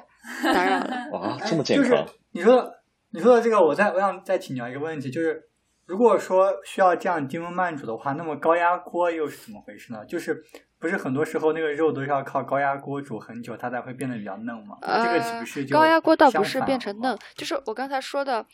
[0.53, 1.09] 打扰了。
[1.13, 2.05] 哇，这么健就是！
[2.33, 2.71] 你说
[3.11, 5.49] 你说的这个，我再我想再请教一个问题，就是
[5.87, 10.05] 如果说需要这样低温慢煮的话，那么高压锅又是怎么回事呢？
[10.05, 10.45] 就是
[10.79, 14.77] 不是很多时候那个肉都是要靠高压锅煮很久，它才会变得比较嫩吗？
[14.83, 18.45] 那这个岂不是就呃高压锅倒不是变成嫩，就是我刚才说的，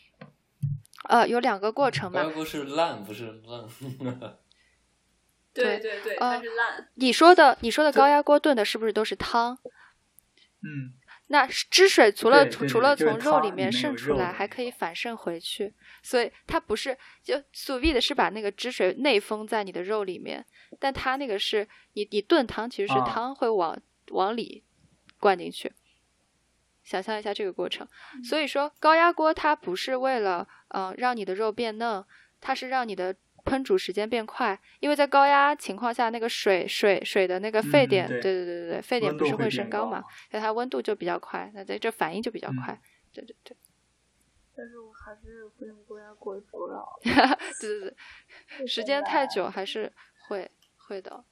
[1.05, 2.33] 呃，有两个过程嘛高压。
[2.33, 3.67] 锅是烂，不是烂。
[5.53, 6.89] 对对对，呃它是烂。
[6.95, 9.57] 你说的你说的高压锅炖的是不是都是汤？
[10.61, 10.91] 嗯，
[11.27, 15.73] 那汁水除了对对除了从肉里面渗出来，还可以反渗回去，
[16.03, 20.45] 所以它不是就素 v 的是把那个汁水内封在你的肉里面，
[20.79, 23.79] 但它那个是你你炖汤其实是啊汤会往、
[24.09, 24.63] 往里
[25.19, 25.71] 灌进去。
[26.83, 27.87] 想象一下这个过程，
[28.23, 32.05] 所以说高压锅它不是为了嗯、呃让你的肉变嫩，
[32.41, 33.15] 它是让你的
[33.45, 42.81] 烹煮时间变快，因为在高压情况下，那个水水水的那个沸点，嗯对对对对沸点不是会升变高高嘛，所以它温度就比较快，那在这反应就比较嗯快，
[43.13, 43.55] 对对对
[44.57, 46.83] 但是我还是会用高压锅煮了。
[47.59, 47.95] 对对
[48.57, 49.91] 对，时间太久还是
[50.27, 51.23] 会会的，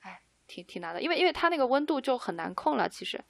[0.00, 3.22] 哎，挺挺难的，因为因为它那个温度就很难控了，其实。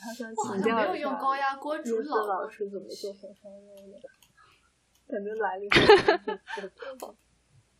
[0.00, 0.12] 好
[0.54, 4.00] 请像没有用高压锅煮老老师怎么做红烧肉的，
[5.12, 6.70] 感觉来历很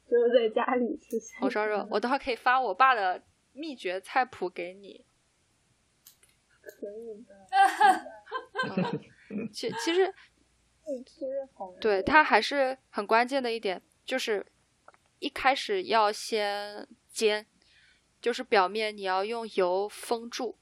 [0.09, 3.23] 只有在家里吃红烧肉，我等会儿可以发我爸的
[3.53, 5.05] 秘诀菜谱给你。
[6.63, 9.01] 可以的。
[9.31, 10.13] 嗯其其实
[11.81, 14.45] 对它还是很关键的一点，就是
[15.21, 17.47] 一开始要先煎，
[18.21, 20.57] 就是表面你要用油封住，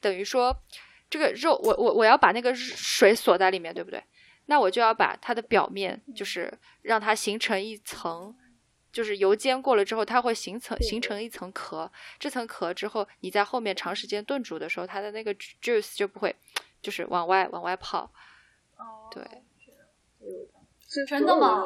[0.00, 0.62] 等于说
[1.10, 4.02] 这个肉，我我我要把那个水锁在里面，对不对？
[4.46, 6.52] 那我就要把它的表面，就是
[6.82, 8.34] 让它形成一层，
[8.90, 11.90] 就是油煎过了之后，它会形成形成一层壳。
[12.18, 16.34] 这层壳之后，你在后面长时间炖煮的时候，它的那个 juice 就不会，
[16.80, 18.10] 就是往外往外跑。
[18.76, 19.22] 哦，对，
[21.06, 21.64] 真的吗？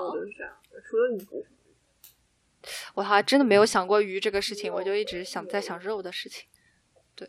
[2.95, 6.49] 我还真的没有想过鱼这个事情，我就一直想在想肉的事情。
[7.15, 7.29] 对，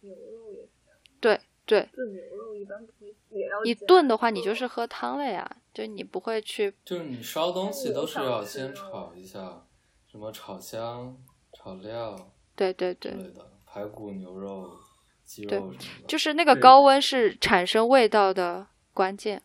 [0.00, 1.00] 牛肉也是这样。
[1.20, 1.88] 对对。
[1.92, 2.92] 炖牛肉一般不
[3.30, 6.74] 也要你炖的话，你就是喝汤了呀，就你不会去。
[6.84, 9.66] 就是你烧东西都是要先炒一下，
[10.10, 11.16] 什么炒香、
[11.52, 14.78] 炒料，对对对，之类的排骨、牛肉、
[15.24, 16.06] 鸡肉什么的。
[16.08, 19.42] 就是那个高温是产生味道的关键。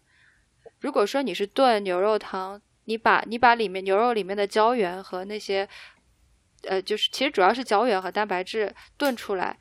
[0.80, 5.68] 如果说你是炖牛肉汤，你把你把里面牛肉里面的胶原和那些，
[6.64, 9.58] 呃，就是其实主要是胶原和蛋白质炖出来，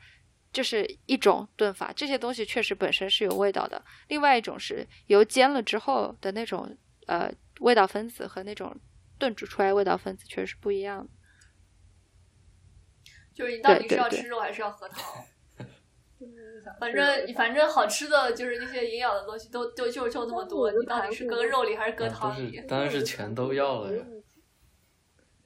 [0.55, 1.91] 这是一种炖法。
[1.93, 3.83] 这些东西确实本身是有味道的。
[4.07, 6.77] 另外一种是油煎了之后的那种
[7.07, 7.29] 呃
[7.59, 8.73] 味道分子和那种
[9.19, 11.09] 炖煮出来味道分子确实是不一样的。
[13.33, 15.03] 就是你到底是要吃肉还是要喝汤？
[16.79, 22.61] 反正反正好吃的就是那些营养的东西都就就就那么多，你到底是搁肉里还是搁汤里？
[22.65, 24.05] 当然是全都要了呀。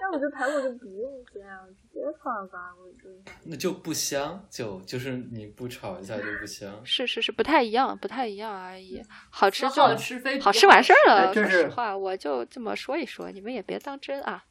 [0.00, 1.64] 但我觉得排骨就不用煎啊，
[3.44, 6.80] 那就不香，就就是你不炒一下就不香。
[6.84, 9.02] 是是是，不太一样，不太一样而已。
[9.30, 11.34] 好吃就好吃，好吃完事儿了。
[11.34, 14.42] 说实话，我就这么说一说，你们也别当真啊。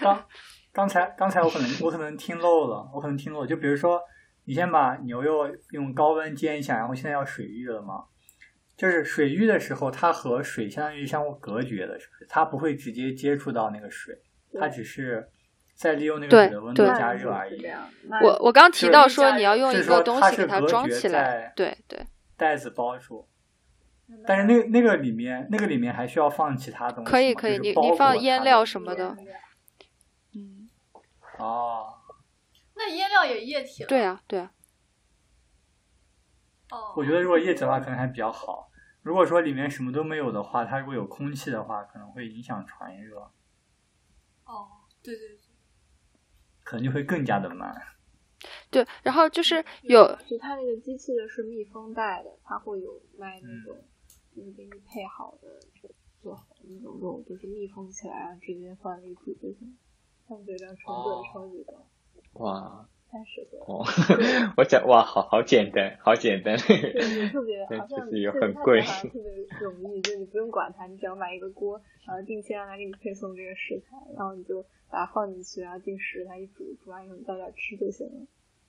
[0.00, 0.26] 刚
[0.72, 3.46] 刚才刚才我可能我可能听漏了，我可能听漏了。
[3.46, 4.00] 就比如说，
[4.44, 8.04] 你先把牛肉用高温煎一下，然后现在要水浴了嘛？
[8.76, 12.26] 就是水浴的时候，它和水相当于相互隔绝的，是不是？
[12.28, 14.14] 它不会直接接触到那个水，
[14.58, 15.28] 它只是
[15.82, 17.66] 在利用那个水的温度加热而已。
[18.22, 22.06] 我我刚提到说你要用一个东西给它装起来，对对，
[22.36, 23.28] 袋子包住。
[24.24, 29.16] 但是那那个里面那个里面还需要放其他东西，可以可以，你你放腌料什么的。
[30.34, 30.68] 嗯。
[31.38, 31.94] 哦。
[32.76, 33.88] 那腌料也液体了。
[33.88, 34.52] 对啊对啊。
[36.70, 36.94] 哦。
[36.96, 38.68] 我觉得如果液体的话可能还比较好。
[39.02, 43.18] 如果说里面什么都没有的话，它如果有空气的话，可能会影响传热。
[44.44, 44.68] 哦，
[45.02, 45.41] 对对对。
[46.62, 47.74] 可能就会更加的慢。
[48.70, 53.76] 对，然后就是有，就它那个机器的是密封袋的，它会有卖那种，
[54.34, 55.48] 就是给你配好的，
[56.20, 59.76] 做好的那种肉，就是密封起来，然后直接放进去就行。
[60.26, 62.44] 他们这样成本超级高。
[62.44, 62.88] 哇。
[63.12, 63.84] 太适合哦，
[64.56, 66.56] 我讲哇，好好简单，好简单。
[66.56, 69.30] 对，特别 好像就是又很贵，特别
[69.60, 78.26] 容易，就你不用管它，你只要买一个锅，然后定期让它给你配送这个食材，然后你就把它放进去，然后定时它一煮，煮完以后你倒点吃就行了。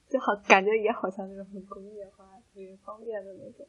[0.10, 3.66] 就好，感觉也好像那种很工业化、特别方便的那种，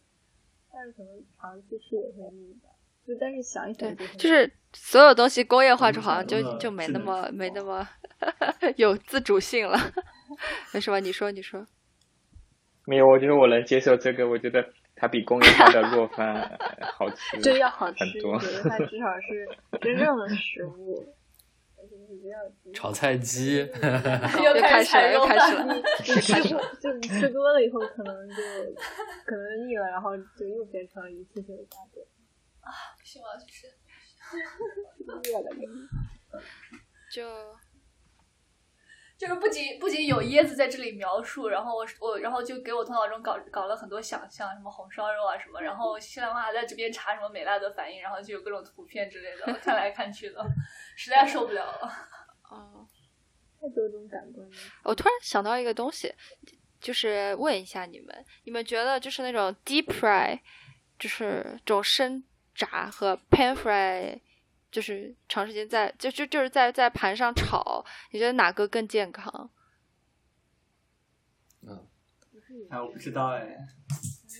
[0.72, 2.70] 但是可能长期吃也会腻吧。
[3.06, 7.86] 就但是想一想，就是所有东西工业化之后好像就就没那么没那么
[8.76, 9.78] 有自主性了。
[10.74, 11.00] 为什么？
[11.00, 11.66] 你说，你说。
[12.86, 14.28] 没有，我觉得我能接受这个。
[14.28, 16.58] 我觉得它比工业化的做饭
[16.98, 18.38] 好吃，对，要好吃很多。
[18.38, 19.48] 它至少是
[19.80, 21.14] 真正的食物。
[22.72, 23.58] 炒菜鸡，
[24.42, 25.74] 又开始了，又开始了。
[25.74, 25.82] 你
[26.20, 28.36] 吃多，就你吃多了以后，可能就
[29.26, 32.04] 可能腻了，然后就又变成一次性的家电。
[32.60, 33.66] 啊，不行，我要去吃。
[35.06, 35.50] 饿了，
[37.12, 37.22] 就。
[39.24, 50.44] 就是不仅不仅有椰子在这里描述，然后我我然后就给我头脑中搞搞了很多想象，什么红烧肉啊什么，然后西兰花还在这边查什么美辣的反应，然后就有各种图片之类的，看来看去的，
[50.94, 51.90] 实在受不了了。
[52.50, 52.86] 哦，
[53.58, 54.52] 太多种感官了。
[54.82, 56.14] 我突然想到一个东西，
[56.78, 60.38] 就是问一下你们，你们觉得就是那种 deep fry，
[60.98, 62.22] 就是这种生
[62.54, 64.20] 炸和 pan fry。
[64.74, 69.48] 就是长时间在就就就是在在盘上炒，你觉得哪个更健康？
[71.62, 71.86] 嗯，
[72.70, 73.56] 哎，我不知道哎，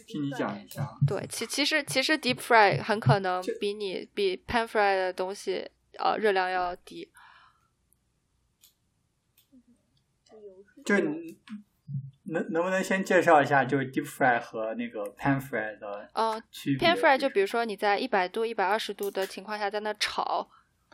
[0.08, 0.88] 听你讲一下。
[1.06, 5.70] 对，其其实其实 deep fry 很可能比你比 pan fry 的东西
[6.00, 7.12] 呃热量要低。
[10.84, 11.38] 就你。
[12.34, 16.10] 能能不能先介绍一下，就是 deep fry 和那个 pan fry 的
[16.50, 20.46] 区别？pan fry 就比如说你在一百度、一百二十度的情况下在那炒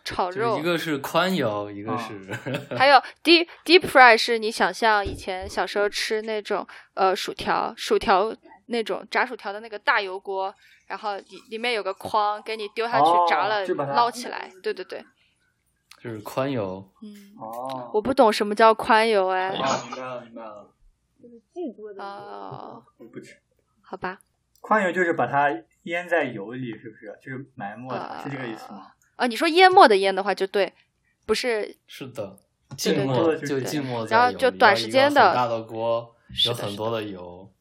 [0.04, 2.20] 炒肉，一个是宽油，一个是
[2.76, 8.32] 还有 deep deep fry 是你想象以前小时候吃那种呃薯条，薯条
[8.66, 10.54] 那种炸薯条的那个大油锅，
[10.86, 14.50] 然后里里面有个筐，给你丢下去哦炸了捞起来。
[14.62, 15.04] 对对对，
[16.02, 19.50] 就是宽油，嗯，哦，我不懂什么叫宽油哎。
[19.50, 20.70] 哦，明白了，明白了。
[21.54, 23.36] 就是巨多的哦，我不吃。
[23.82, 24.20] 好吧，
[24.60, 25.50] 宽油就是把它
[25.84, 27.18] 腌在油里，是不是？
[27.22, 28.92] 就是埋没它，啊是这个意思吗？
[29.16, 30.72] 啊，你说淹没的淹的话就对，
[31.26, 32.38] 不是是的，
[32.70, 36.14] 对浸对没就浸没在然后就短时间的大的锅，
[36.46, 37.52] 有很多的油，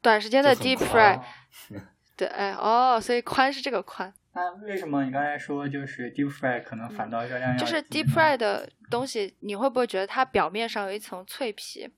[0.00, 1.20] 短时间的 deep fry。
[2.16, 11.88] 对，哎哦，所以宽是这个宽，那为什么你刚才说就是 deep fry 可能反倒热量要就是 deep fry 的东西，你会不会觉得它表面上有一层脆皮？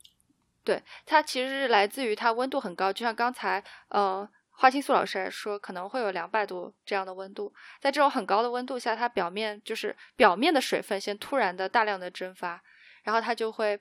[0.65, 12.63] 对，它其实是来自于它温度很高，就像刚才呃花青素老师也说，可能会有两百度这样的温度，在这种很高的温度下，它表面就是表面的水分先突然的大量的蒸发，
[13.03, 13.79] 然后它就会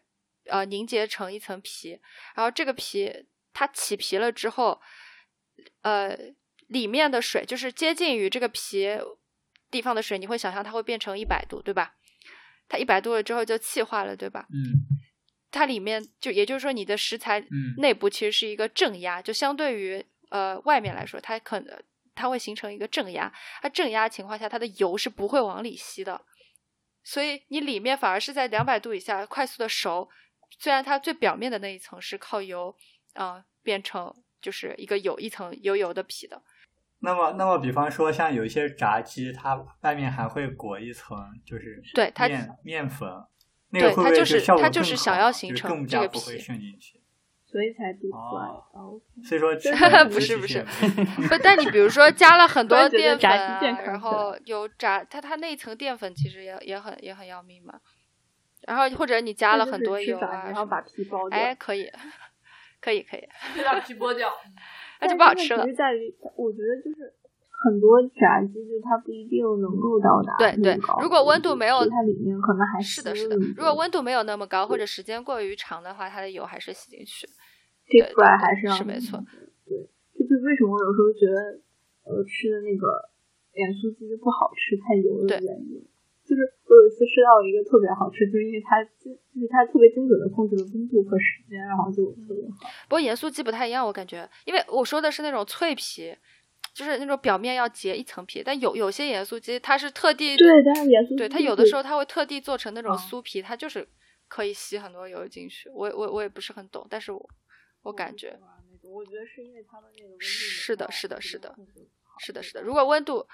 [0.47, 1.99] 呃凝结成一层皮，
[2.35, 4.81] 然后这个皮它起皮了之后，
[5.83, 6.17] 呃
[6.67, 8.89] 里面的水就是接近于这个皮
[9.71, 11.95] 地方的水，你会想象它会变成一百度，对吧？
[12.67, 14.47] 它一百度了之后就气化了，对吧？
[14.49, 14.73] 嗯
[15.53, 21.81] 它里面就也就是说，你的食材嗯内部其实是一个正压，就相对于呃外面来说，它可能
[22.15, 23.31] 它会形成一个正压。
[23.61, 26.19] 它正压情况下，它的油是不会往里吸的，
[27.03, 30.09] 所以你里面反而是在两百度以下快速的熟。
[30.59, 32.75] 虽然它最表面的那一层是靠油
[33.13, 36.41] 啊、呃变成就是一个有一层油油的皮的，
[36.99, 43.09] 那么，那么，比方说，像有一些炸鸡，它外面还会裹一层，就是对它面面粉，
[43.73, 46.99] 那个对会不会它就是它就是想要形成更这个加不会皮渗进去。
[47.45, 48.79] 所以才 deep 哦 fry。
[48.79, 49.53] 哦，所以说
[50.09, 50.63] 不是不是
[51.29, 53.29] 不，但你比如说加了很多淀粉
[53.85, 57.79] 然后有炸它它那一层淀粉其实也也很也很要命嘛。
[58.67, 61.37] 然后或者你加了很多油啊，然后把皮剥掉。
[61.37, 61.91] 哎，可以，
[62.79, 63.27] 可以可以，
[63.57, 64.31] 就把皮剥掉。
[65.01, 67.13] 那就不好吃了在于，我觉得就是
[67.63, 73.53] 很多炸鸡，就它不一定能够到达对对如果温度度没有它里面可能还是的，是的吸了一。
[73.55, 77.25] 如果温度没有那么高，或者时间过于长的话，它的油还是吸进去。
[77.87, 79.23] 对 fry 对还是要是没错。
[79.65, 79.77] 对，
[80.19, 81.39] 就是为什么我有时候觉得
[82.03, 83.09] 呃吃的那个
[83.55, 85.79] 盐酥鸡就不好吃，太油了的对原因。
[86.23, 92.63] 就是我有一次吃到一个特别好吃，就是因为它精，就是它特别精准的控制了温度和时间，然后就特别好。
[92.87, 96.15] 不过盐酥鸡不太一样，我感觉，因为我说的是那种脆皮，
[96.73, 103.87] 就是那种表面要结一层皮，但有有些盐酥鸡它是特地对，但是盐酥鸡对它有的时候它会特地做成那种嗯酥皮，它就是
[104.27, 105.69] 可以吸很多油进去。
[105.69, 107.29] 我我我也不是很懂，但是我
[107.83, 108.39] 我感觉，
[108.81, 111.55] 我觉得是因为它的那个温度是的是的是的
[112.19, 113.27] 是的是的，如果温度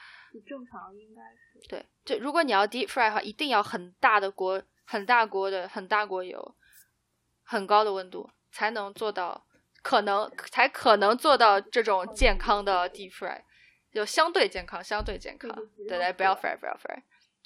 [0.45, 6.55] 正常应该是对，就如果你要 deep fry 的话，一定要很大的锅，很大锅的，很大锅油，
[7.43, 9.45] 很高的温度，才能做到，
[9.89, 13.41] 可能才可能做到这种健康的 deep fry，
[13.91, 15.51] 就相对健康，相对健康。
[15.75, 17.01] 对对，不要 fry，不要 fry，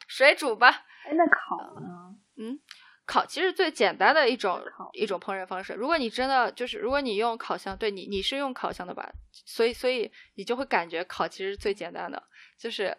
[0.09, 0.85] 水煮吧。
[1.05, 2.13] 哎，那烤呢？
[2.35, 2.59] 嗯，
[3.05, 4.61] 烤其实最简单的一种
[4.91, 5.71] 一种烹饪方式。
[5.71, 9.09] 如果你真的就是，如果你用烤箱，对你你是用烤箱的吧？
[9.31, 12.21] 所以所以你就会感觉烤其实是最简单的，
[12.57, 12.93] 就是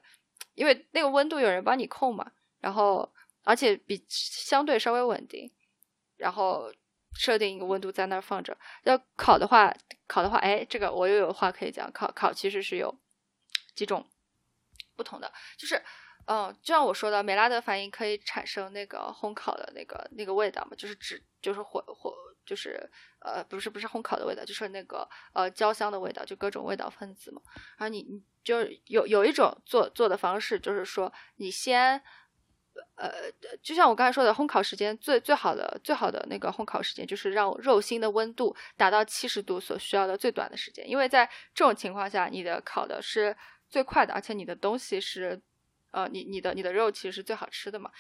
[0.54, 3.12] 因为那个温度有人帮你控嘛，然后
[3.42, 5.52] 而且比相对稍微稳定，
[6.16, 6.72] 然后
[7.14, 8.56] 设定一个温度在那儿放着。
[8.82, 9.74] 要烤的话，
[10.06, 11.90] 烤的话，哎，这个我又有话可以讲。
[11.92, 12.94] 烤烤其实是有
[13.74, 14.06] 几种
[14.96, 15.82] 不同的，就是
[16.26, 22.14] 嗯，就像我说的，美拉德反应可以产生那个烘烤的那个那个味道嘛，就是指就是火火
[22.44, 27.40] 就是呃不是不是烘烤的味道，就是那个呃焦香的味道，就各种味道分子嘛。
[27.78, 32.02] 然后你你就有有一种做做的方式，就是说你先。
[32.96, 33.10] 呃，
[33.62, 40.88] 就像我刚才说的，烘烤时间最最好的最好的那个烘烤时间，就是让肉心的温度达到七十度所需要的最短的时间。
[40.88, 43.36] 因为在这种情况下，你的烤的是
[43.68, 45.40] 最快的，而且你的东西是，
[45.90, 47.90] 呃，你你的你的肉其实是最好吃的嘛。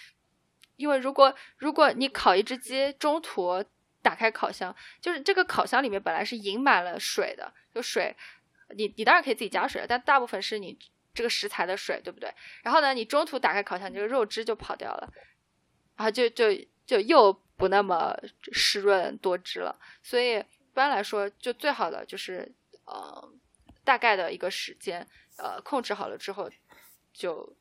[0.76, 3.64] 因为如果如果你烤一只鸡，中途
[4.02, 8.14] 打开烤箱，就是这个烤箱里面本来是盈满了水的，就水，
[8.76, 10.76] 你你当然可以自己加水，但大部分是你
[11.14, 12.28] 这个食材的水，对不对？
[12.62, 15.08] 然后呢，你中途打开烤箱，你这个肉汁就跑掉了，
[15.96, 16.46] 然后就就
[16.84, 18.14] 就又不那么
[18.52, 19.78] 湿润多汁了。
[20.02, 22.52] 所以一般来说，就最好的就是
[22.84, 23.32] 呃
[23.84, 25.06] 大概的一个时间，
[25.38, 26.50] 呃控制好了之后
[27.12, 27.56] 就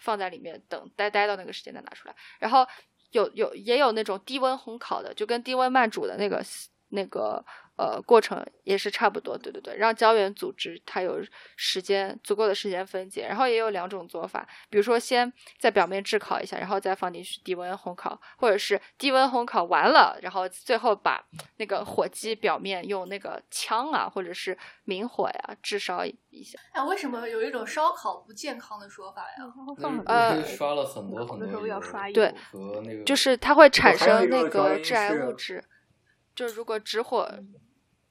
[0.00, 2.16] 放在里面等待待到那个时间再拿出来。
[2.38, 2.66] 然后
[3.10, 6.42] 有有也有那种低温烘烤的，就跟低温慢煮的那个
[6.88, 7.44] 那个
[7.78, 11.20] 呃过程也是差不多，对对对，让胶原组织它有
[11.56, 21.24] 时间足够的时间分解，然后也有两种做法，比如说先在表面炙烤一下，然后再放进去低温烘烤，或者是低温烘烤完了，然后最后把
[21.56, 26.58] 那个火鸡表面用那个枪啊或者是明火呀炙烧一下。
[26.72, 29.44] 哎，为什么有一种烧烤不健康的说法呀？
[30.06, 31.80] 呃刷了很多很多油，
[32.12, 35.62] 对，和那个就是它会产生那个致癌物质。
[36.34, 37.28] 就如果直火，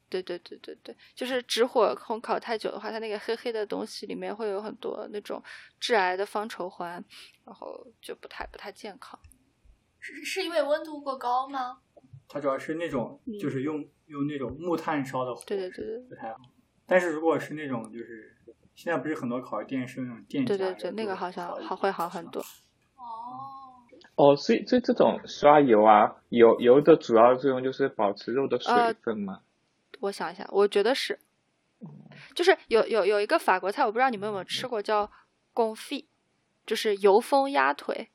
[0.10, 5.42] 对对对对对，就是直火烘烤太久的话，它那个黑黑的东西里面会有很多那种
[5.80, 7.04] 致癌的方稠环，
[7.46, 9.20] 然后就不太不太健康。
[10.00, 11.80] 是是因为温度过高吗？
[12.30, 16.38] 它主要是那种就是用用那种木炭烧的火，对对对对，不太好。
[16.86, 18.36] 但是如果是那种就是
[18.76, 22.42] 现在不是很多烤肉店是那种电对对对，那个好像好会好很多。
[22.42, 22.46] 哦。
[24.16, 28.74] 哦，所以所以这种刷油啊，油油的主要作用就是保持肉的水
[29.04, 29.42] 分吗？
[30.00, 31.20] 我想一下，我觉得是，
[32.36, 35.12] 就是有有有一个法国菜，我不知道你们有没有吃过，叫
[35.54, 36.06] confit，
[36.66, 38.10] 就是油封鸭腿。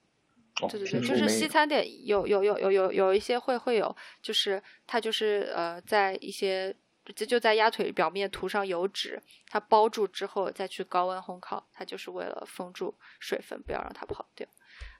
[0.68, 6.76] 对对对，就是西餐店有有有有有有一些会会有，就是它就是呃在一些
[7.06, 14.46] 就就在鸭腿表面涂上油脂，它包住之后再去高温烘烤，它就是为了封住水分，不要让它跑掉。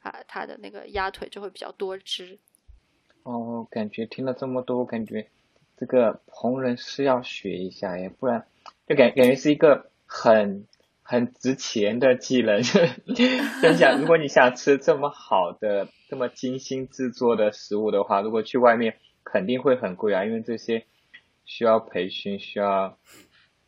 [0.00, 2.38] 啊，它的那个鸭腿就会比较多汁。
[3.24, 5.30] 哦，感觉听了这么多，感觉
[5.82, 8.46] 这个红人是要学一下耶，不然
[8.86, 10.64] 就感感觉是一个很
[11.02, 12.62] 很值钱的技能。
[13.60, 18.94] 真想，如果你想吃这么好的、这么精心制作的食物的话，如果去外面
[19.24, 20.84] 肯定会很贵啊，因为这些
[21.44, 22.96] 需要培训，需要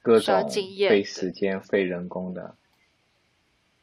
[0.00, 0.48] 各种
[0.88, 2.54] 费时间、费人工的。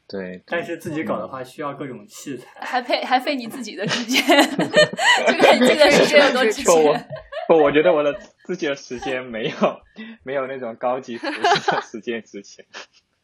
[0.08, 4.24] 对，但是自己搞的话需要各种器材，还费还费你自己的时间，
[5.28, 7.10] 这个这个时间有多值钱？
[7.58, 8.14] 我觉得我的
[8.46, 9.56] 自己的时间没有
[10.24, 12.66] 没有那种高级服饰的时间值钱。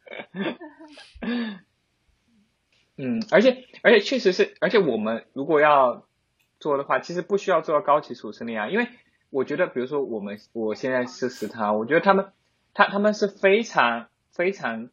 [2.96, 6.06] 嗯，而且而且确实是，而且我们如果要
[6.58, 8.88] 做的话，其实不需要做到高级厨师那样，因为
[9.30, 12.32] 我觉得，比如说我们我现在是食堂，我觉得他们
[12.74, 14.90] 他他们是非常非常。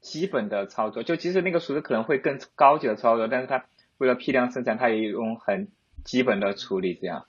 [0.00, 3.66] 基本的操作，就其实那个厨师可能会更高级的操作，但是他
[3.98, 5.68] 为了批量生产，他也用很
[6.06, 7.26] 基本的处理，这样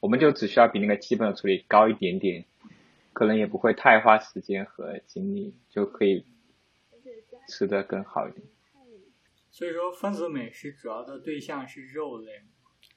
[0.00, 2.44] 我们就只需要比那个基本的处理高一点点，
[3.12, 6.26] 可能也不会太花时间和精力，就可以
[7.48, 8.46] 吃的更好一点。
[9.50, 12.42] 所以说，分子美食主要的对象是肉类。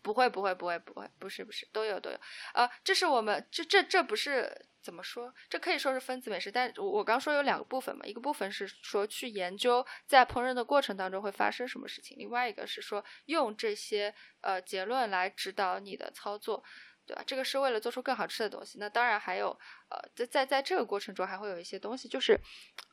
[0.01, 2.17] 不会，不会，不会，不会，不是，不是，都有，都有。
[2.53, 4.67] 呃，这是我们这这这不是。
[4.83, 5.33] 怎么说？
[5.47, 16.61] 这可以说是分子美食，但我我刚说有两个部分嘛，一个部分是说去研究在烹饪的过程当中会发生什么事情，另外一个是说用这些呃结论来指导你的操作，
[17.05, 17.23] 对吧？
[17.25, 18.77] 这个是为了做出更好吃的东西。
[18.79, 19.49] 那当然还有
[19.89, 22.39] 呃，在在在这个过程中还会有一些东西，就是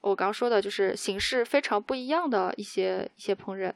[0.01, 3.73] 我刚说的，就是形式非常不一样的一些一些烹饪，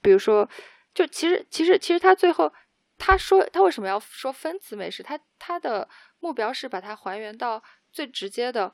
[0.00, 0.48] 比如说，
[0.94, 2.52] 就其实其实其实他最后
[2.98, 5.02] 他说他为什么要说分子美食？
[5.02, 5.88] 他他的。
[6.22, 8.70] 目标是把它还原到最直接的，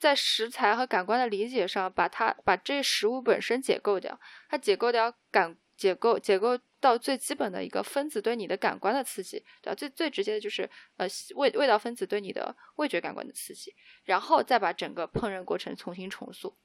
[0.00, 4.18] 在食材和感官的理解上，把它把这食物本身解构掉，
[4.48, 9.74] 它解构掉感解构解构到最基本的一个分子对你的感官的刺激，对吧？
[9.74, 11.06] 最最直接的就是呃
[11.36, 13.74] 味味道分子对你的味觉感官的刺激，
[14.04, 16.56] 然后再把整个烹饪过程重新重塑。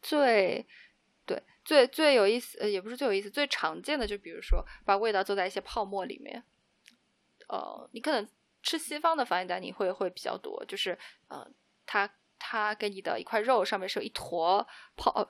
[0.00, 0.66] 最
[1.24, 6.42] 对最最有意思呃也不是最有意思，最常见的就比如说把味道做在一些泡沫里面，
[7.48, 8.28] 呃，你可能。
[8.64, 10.96] 吃西方的法餐你会会比较多，就是，
[11.26, 11.44] 呃，
[11.84, 14.64] 它它给你的一块肉上面是有一坨
[14.94, 15.28] 泡，呃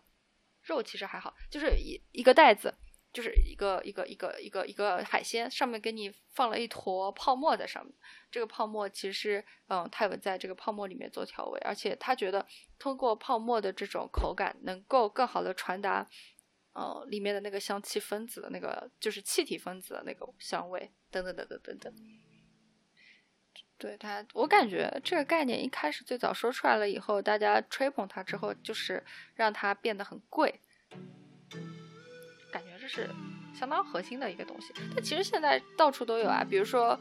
[0.60, 2.74] 肉其实还好，就是一一个袋子，
[3.12, 7.94] 就是一个一个一个一个一个海鲜，上面给你放了一坨泡沫在上面，
[8.30, 12.46] 这个泡沫其实，嗯，泰文在这个泡沫里面做调味，而且他觉得
[12.78, 16.08] 通过泡沫的这种口感，能够更好的传达，
[16.72, 21.94] 呃，里面的那个香气分子的那个，就是气体分子的那个香味，等等等等等等。
[23.76, 30.60] 对他，我感觉这个概念一开始最早说出来了以后，大家吹捧它之后，就是让它变得很贵，
[32.82, 33.08] 这是
[33.56, 34.74] 相当核心的一个东西。
[34.92, 36.98] 但其实现在到处都有啊，比如说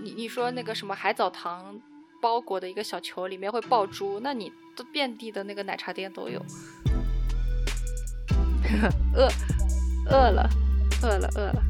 [0.00, 1.78] 你你说那个什么海藻糖
[2.22, 6.42] 包裹的一个小球里面会爆珠，那你都遍地的那个奶茶店都有。
[9.14, 9.28] 饿
[10.10, 10.48] 饿了，
[11.02, 11.62] 饿了，饿了。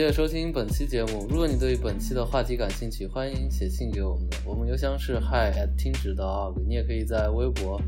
[0.00, 1.26] 谢收听本期节目。
[1.28, 4.28] 如果你对本期的话题感兴趣，欢迎写信给我们。
[4.46, 6.54] 我们邮箱是 hi at 听指的 org。
[6.68, 7.82] 你也可以在微博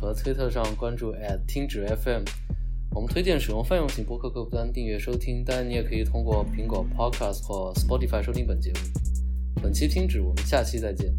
[0.00, 2.22] 和推特上关注 at 听指 FM。
[2.94, 8.78] 我们推荐使用泛用型播客客户端订阅收听，当然你也可以通过苹果 Podcast 或 Spotify 收听本节目。
[9.62, 11.14] 本期听止，我们下期再见。